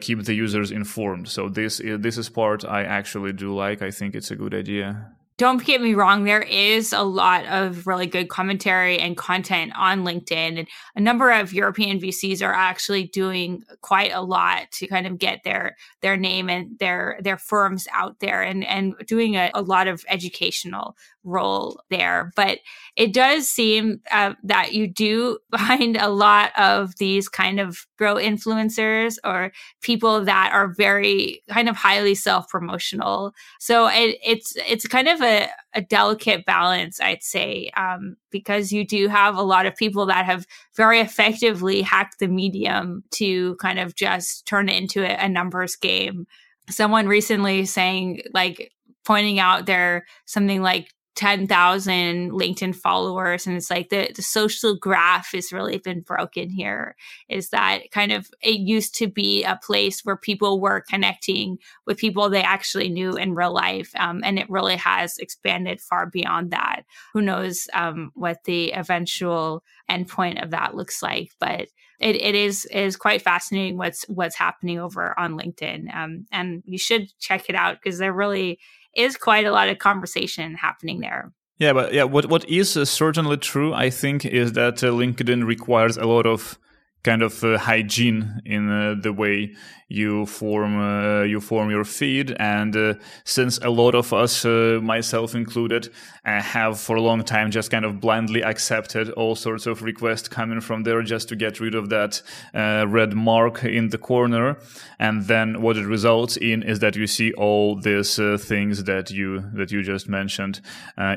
keep 0.00 0.24
the 0.24 0.34
users 0.34 0.70
informed. 0.70 1.28
So 1.28 1.48
this 1.48 1.80
this 1.84 2.18
is 2.18 2.28
part 2.28 2.64
I 2.64 2.84
actually 2.84 3.32
do 3.32 3.54
like. 3.54 3.82
I 3.82 3.90
think 3.90 4.14
it's 4.14 4.30
a 4.30 4.36
good 4.36 4.54
idea 4.54 5.12
don't 5.40 5.64
get 5.64 5.80
me 5.80 5.94
wrong, 5.94 6.24
there 6.24 6.42
is 6.42 6.92
a 6.92 7.02
lot 7.02 7.46
of 7.46 7.86
really 7.86 8.06
good 8.06 8.28
commentary 8.28 8.98
and 8.98 9.16
content 9.16 9.72
on 9.74 10.04
LinkedIn. 10.04 10.58
And 10.58 10.68
a 10.96 11.00
number 11.00 11.30
of 11.30 11.54
European 11.54 11.98
VCs 11.98 12.46
are 12.46 12.52
actually 12.52 13.04
doing 13.04 13.64
quite 13.80 14.12
a 14.12 14.20
lot 14.20 14.70
to 14.72 14.86
kind 14.86 15.06
of 15.06 15.16
get 15.16 15.42
their 15.42 15.78
their 16.02 16.18
name 16.18 16.50
and 16.50 16.78
their 16.78 17.18
their 17.22 17.38
firms 17.38 17.88
out 17.94 18.20
there 18.20 18.42
and, 18.42 18.66
and 18.66 18.94
doing 19.06 19.36
a, 19.36 19.50
a 19.54 19.62
lot 19.62 19.88
of 19.88 20.04
educational 20.10 20.94
role 21.24 21.80
there. 21.90 22.32
But 22.36 22.58
it 22.96 23.12
does 23.12 23.48
seem 23.48 24.00
uh, 24.10 24.34
that 24.44 24.72
you 24.72 24.86
do 24.86 25.38
find 25.56 25.96
a 25.96 26.08
lot 26.08 26.52
of 26.58 26.96
these 26.96 27.28
kind 27.28 27.60
of 27.60 27.86
grow 27.96 28.16
influencers 28.16 29.16
or 29.24 29.52
people 29.82 30.24
that 30.24 30.50
are 30.52 30.68
very 30.68 31.42
kind 31.48 31.68
of 31.68 31.76
highly 31.76 32.14
self 32.14 32.48
promotional. 32.48 33.32
So 33.58 33.88
it, 33.88 34.18
it's 34.24 34.54
it's 34.56 34.86
kind 34.86 35.08
of 35.08 35.20
a, 35.20 35.48
a 35.74 35.82
delicate 35.82 36.44
balance, 36.44 37.00
I'd 37.00 37.22
say, 37.22 37.70
um, 37.76 38.16
because 38.30 38.72
you 38.72 38.86
do 38.86 39.08
have 39.08 39.36
a 39.36 39.42
lot 39.42 39.66
of 39.66 39.76
people 39.76 40.06
that 40.06 40.24
have 40.24 40.46
very 40.76 41.00
effectively 41.00 41.82
hacked 41.82 42.18
the 42.18 42.28
medium 42.28 43.04
to 43.12 43.56
kind 43.56 43.78
of 43.78 43.94
just 43.94 44.46
turn 44.46 44.68
it 44.68 44.76
into 44.76 45.02
a, 45.02 45.24
a 45.24 45.28
numbers 45.28 45.76
game. 45.76 46.26
Someone 46.68 47.08
recently 47.08 47.64
saying 47.64 48.22
like 48.32 48.72
pointing 49.04 49.38
out 49.38 49.66
there 49.66 50.06
something 50.26 50.62
like 50.62 50.92
10,000 51.16 52.30
LinkedIn 52.30 52.74
followers. 52.74 53.46
And 53.46 53.56
it's 53.56 53.70
like 53.70 53.88
the, 53.88 54.10
the 54.14 54.22
social 54.22 54.76
graph 54.76 55.32
has 55.32 55.52
really 55.52 55.78
been 55.78 56.00
broken 56.00 56.50
here 56.50 56.94
is 57.28 57.50
that 57.50 57.90
kind 57.90 58.12
of 58.12 58.30
it 58.42 58.60
used 58.60 58.94
to 58.96 59.08
be 59.08 59.42
a 59.42 59.58
place 59.62 60.04
where 60.04 60.16
people 60.16 60.60
were 60.60 60.84
connecting 60.88 61.58
with 61.86 61.98
people 61.98 62.30
they 62.30 62.42
actually 62.42 62.88
knew 62.88 63.16
in 63.16 63.34
real 63.34 63.52
life. 63.52 63.90
Um, 63.96 64.20
and 64.24 64.38
it 64.38 64.48
really 64.48 64.76
has 64.76 65.18
expanded 65.18 65.80
far 65.80 66.06
beyond 66.06 66.52
that. 66.52 66.82
Who 67.12 67.22
knows 67.22 67.68
um, 67.74 68.12
what 68.14 68.44
the 68.44 68.72
eventual 68.72 69.64
endpoint 69.90 70.42
of 70.42 70.50
that 70.50 70.76
looks 70.76 71.02
like. 71.02 71.32
But 71.40 71.68
it, 71.98 72.16
it 72.16 72.34
is 72.34 72.64
is 72.66 72.96
quite 72.96 73.20
fascinating 73.20 73.76
what's 73.76 74.04
what's 74.08 74.36
happening 74.36 74.78
over 74.78 75.18
on 75.18 75.38
LinkedIn. 75.38 75.94
Um, 75.94 76.26
and 76.32 76.62
you 76.64 76.78
should 76.78 77.12
check 77.18 77.50
it 77.50 77.54
out 77.54 77.76
because 77.76 77.98
they're 77.98 78.12
really 78.12 78.58
is 78.96 79.16
quite 79.16 79.46
a 79.46 79.52
lot 79.52 79.68
of 79.68 79.78
conversation 79.78 80.54
happening 80.54 81.00
there. 81.00 81.32
Yeah, 81.58 81.74
but 81.74 81.92
yeah, 81.92 82.04
what 82.04 82.26
what 82.26 82.48
is 82.48 82.76
uh, 82.76 82.84
certainly 82.86 83.36
true, 83.36 83.74
I 83.74 83.90
think, 83.90 84.24
is 84.24 84.52
that 84.52 84.82
uh, 84.82 84.88
LinkedIn 84.88 85.46
requires 85.46 85.96
a 85.98 86.06
lot 86.06 86.26
of 86.26 86.58
kind 87.02 87.22
of 87.22 87.42
uh, 87.42 87.58
hygiene 87.58 88.42
in 88.44 88.70
uh, 88.70 88.94
the 89.00 89.12
way 89.12 89.54
you 89.90 90.24
form 90.24 90.78
uh, 90.78 91.22
you 91.22 91.40
form 91.40 91.68
your 91.68 91.84
feed. 91.84 92.34
And 92.38 92.76
uh, 92.76 92.94
since 93.24 93.58
a 93.58 93.68
lot 93.68 93.94
of 93.94 94.12
us 94.12 94.44
uh, 94.44 94.78
myself 94.80 95.34
included 95.34 95.90
uh, 96.24 96.40
have 96.40 96.78
for 96.78 96.96
a 96.96 97.02
long 97.02 97.24
time 97.24 97.50
just 97.50 97.70
kind 97.72 97.84
of 97.84 98.00
blindly 98.00 98.42
accepted 98.42 99.10
all 99.10 99.34
sorts 99.34 99.66
of 99.66 99.82
requests 99.82 100.28
coming 100.28 100.60
from 100.60 100.84
there 100.84 101.02
just 101.02 101.28
to 101.30 101.36
get 101.36 101.58
rid 101.58 101.74
of 101.74 101.88
that 101.88 102.22
red 102.54 103.14
mark 103.14 103.64
in 103.64 103.88
the 103.88 103.98
corner. 103.98 104.56
And 104.98 105.24
then 105.24 105.60
what 105.60 105.76
it 105.76 105.86
results 105.86 106.36
in 106.36 106.62
is 106.62 106.78
that 106.78 106.94
you 106.94 107.06
see 107.08 107.32
all 107.32 107.74
these 107.74 108.16
things 108.38 108.84
that 108.84 109.10
you 109.10 109.40
that 109.54 109.72
you 109.72 109.82
just 109.82 110.08
mentioned 110.08 110.60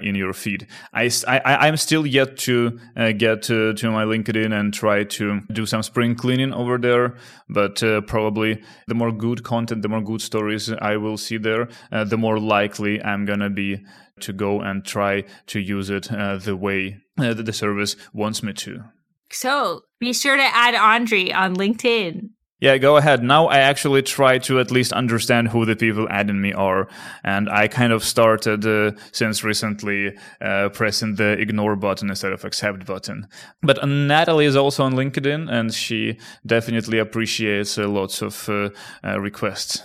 in 0.01 0.15
your 0.15 0.33
feed. 0.33 0.65
I, 0.93 1.11
I 1.27 1.67
i'm 1.67 1.77
still 1.77 2.07
yet 2.07 2.37
to 2.37 2.79
get 3.17 3.43
to, 3.43 3.73
to 3.73 3.91
my 3.91 4.05
linkedin 4.05 4.51
and 4.51 4.73
try 4.73 5.03
to 5.03 5.41
do 5.51 5.65
some 5.73 5.83
spring 5.91 6.13
cleaning 6.23 6.53
over 6.53 6.77
there 6.77 7.15
but 7.49 7.75
probably 8.07 8.61
the 8.87 8.95
more 8.95 9.11
good 9.11 9.43
content, 9.43 9.81
the 9.81 9.89
more 9.89 10.01
good 10.01 10.21
stories 10.21 10.71
I 10.71 10.97
will 10.97 11.17
see 11.17 11.37
there, 11.37 11.69
uh, 11.91 12.03
the 12.03 12.17
more 12.17 12.39
likely 12.39 13.01
I'm 13.01 13.25
gonna 13.25 13.49
be 13.49 13.83
to 14.21 14.33
go 14.33 14.61
and 14.61 14.85
try 14.85 15.23
to 15.47 15.59
use 15.59 15.89
it 15.89 16.11
uh, 16.11 16.37
the 16.37 16.55
way 16.55 16.97
uh, 17.17 17.33
that 17.33 17.45
the 17.45 17.53
service 17.53 17.95
wants 18.13 18.43
me 18.43 18.53
to. 18.53 18.83
So 19.31 19.81
be 19.99 20.13
sure 20.13 20.37
to 20.37 20.43
add 20.43 20.75
Andre 20.75 21.31
on 21.31 21.55
LinkedIn. 21.55 22.29
Yeah, 22.63 22.77
go 22.77 22.95
ahead. 22.95 23.21
Now 23.21 23.47
I 23.47 23.57
actually 23.57 24.03
try 24.03 24.37
to 24.37 24.61
at 24.61 24.71
least 24.71 24.93
understand 24.93 25.49
who 25.49 25.65
the 25.65 25.75
people 25.75 26.07
adding 26.09 26.39
me 26.39 26.53
are. 26.53 26.87
And 27.21 27.49
I 27.49 27.67
kind 27.67 27.91
of 27.91 28.05
started 28.05 28.65
uh, 28.65 28.97
since 29.11 29.43
recently 29.43 30.15
uh, 30.39 30.69
pressing 30.69 31.15
the 31.15 31.33
ignore 31.33 31.75
button 31.75 32.09
instead 32.09 32.31
of 32.31 32.45
accept 32.45 32.85
button. 32.85 33.27
But 33.61 33.85
Natalie 33.85 34.45
is 34.45 34.55
also 34.55 34.85
on 34.85 34.93
LinkedIn 34.93 35.51
and 35.51 35.73
she 35.73 36.17
definitely 36.45 36.99
appreciates 36.99 37.77
uh, 37.77 37.89
lots 37.89 38.21
of 38.21 38.47
uh, 38.47 38.69
uh, 39.03 39.19
requests. 39.19 39.83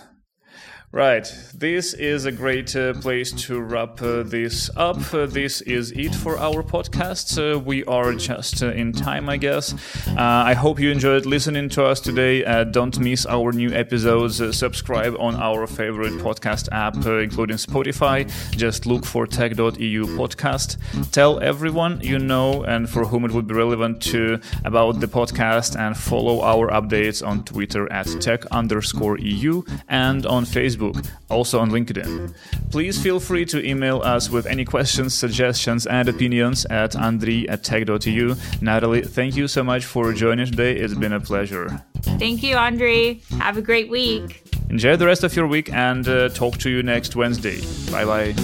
Right, 0.91 1.31
this 1.53 1.93
is 1.93 2.25
a 2.25 2.31
great 2.31 2.75
uh, 2.75 2.93
place 2.95 3.31
to 3.43 3.61
wrap 3.61 4.01
uh, 4.01 4.23
this 4.23 4.71
up. 4.75 5.13
Uh, 5.13 5.27
this 5.27 5.61
is 5.61 5.91
it 5.91 6.15
for 6.15 6.39
our 6.39 6.63
podcast. 6.63 7.37
Uh, 7.37 7.59
we 7.59 7.83
are 7.85 8.15
just 8.15 8.63
uh, 8.63 8.71
in 8.71 8.91
time, 8.91 9.29
I 9.29 9.37
guess. 9.37 9.71
Uh, 10.07 10.15
I 10.17 10.55
hope 10.55 10.79
you 10.79 10.89
enjoyed 10.89 11.27
listening 11.27 11.69
to 11.69 11.85
us 11.85 11.99
today. 11.99 12.41
don't 12.71 12.97
miss 12.97 13.27
our 13.27 13.51
new 13.51 13.69
episodes. 13.69 14.41
subscribe 14.57 15.15
on 15.19 15.35
our 15.35 15.67
favorite 15.67 16.13
podcast 16.13 16.69
app, 16.71 16.95
including 16.95 17.57
Spotify. 17.57 18.25
Just 18.57 18.87
look 18.87 19.05
for 19.05 19.27
tech.eu 19.27 20.07
podcast. 20.17 20.77
Tell 21.11 21.39
everyone 21.39 22.01
you 22.01 22.17
know 22.17 22.63
and 22.63 22.89
for 22.89 23.05
whom 23.05 23.25
it 23.25 23.31
would 23.31 23.45
be 23.45 23.53
relevant 23.53 24.01
to 24.13 24.39
about 24.65 24.99
the 24.99 25.07
podcast 25.07 25.77
and 25.77 25.95
follow 25.95 26.41
our 26.41 26.69
updates 26.71 27.23
on 27.23 27.43
Twitter 27.43 27.87
at 27.93 28.07
tech 28.19 28.43
underscore 28.47 29.19
EU 29.19 29.61
and 29.87 30.25
on 30.25 30.45
Facebook 30.45 30.78
Facebook, 30.79 31.09
also 31.29 31.59
on 31.59 31.71
LinkedIn. 31.71 32.33
Please 32.71 33.01
feel 33.01 33.19
free 33.19 33.45
to 33.45 33.65
email 33.65 34.01
us 34.03 34.29
with 34.29 34.45
any 34.45 34.65
questions, 34.65 35.13
suggestions, 35.13 35.85
and 35.87 36.07
opinions 36.09 36.65
at 36.65 36.91
andri 36.91 37.45
at 37.49 37.63
tech.eu. 37.63 38.35
Natalie, 38.61 39.01
thank 39.01 39.35
you 39.35 39.47
so 39.47 39.63
much 39.63 39.85
for 39.85 40.13
joining 40.13 40.45
today. 40.45 40.75
It's 40.75 40.93
been 40.93 41.13
a 41.13 41.19
pleasure. 41.19 41.83
Thank 42.01 42.43
you, 42.43 42.55
Andre. 42.55 43.19
Have 43.39 43.57
a 43.57 43.61
great 43.61 43.89
week. 43.89 44.43
Enjoy 44.69 44.95
the 44.95 45.05
rest 45.05 45.23
of 45.23 45.35
your 45.35 45.47
week 45.47 45.71
and 45.73 46.07
uh, 46.07 46.29
talk 46.29 46.57
to 46.59 46.69
you 46.69 46.83
next 46.83 47.15
Wednesday. 47.15 47.59
Bye 47.91 48.05
bye. 48.05 48.35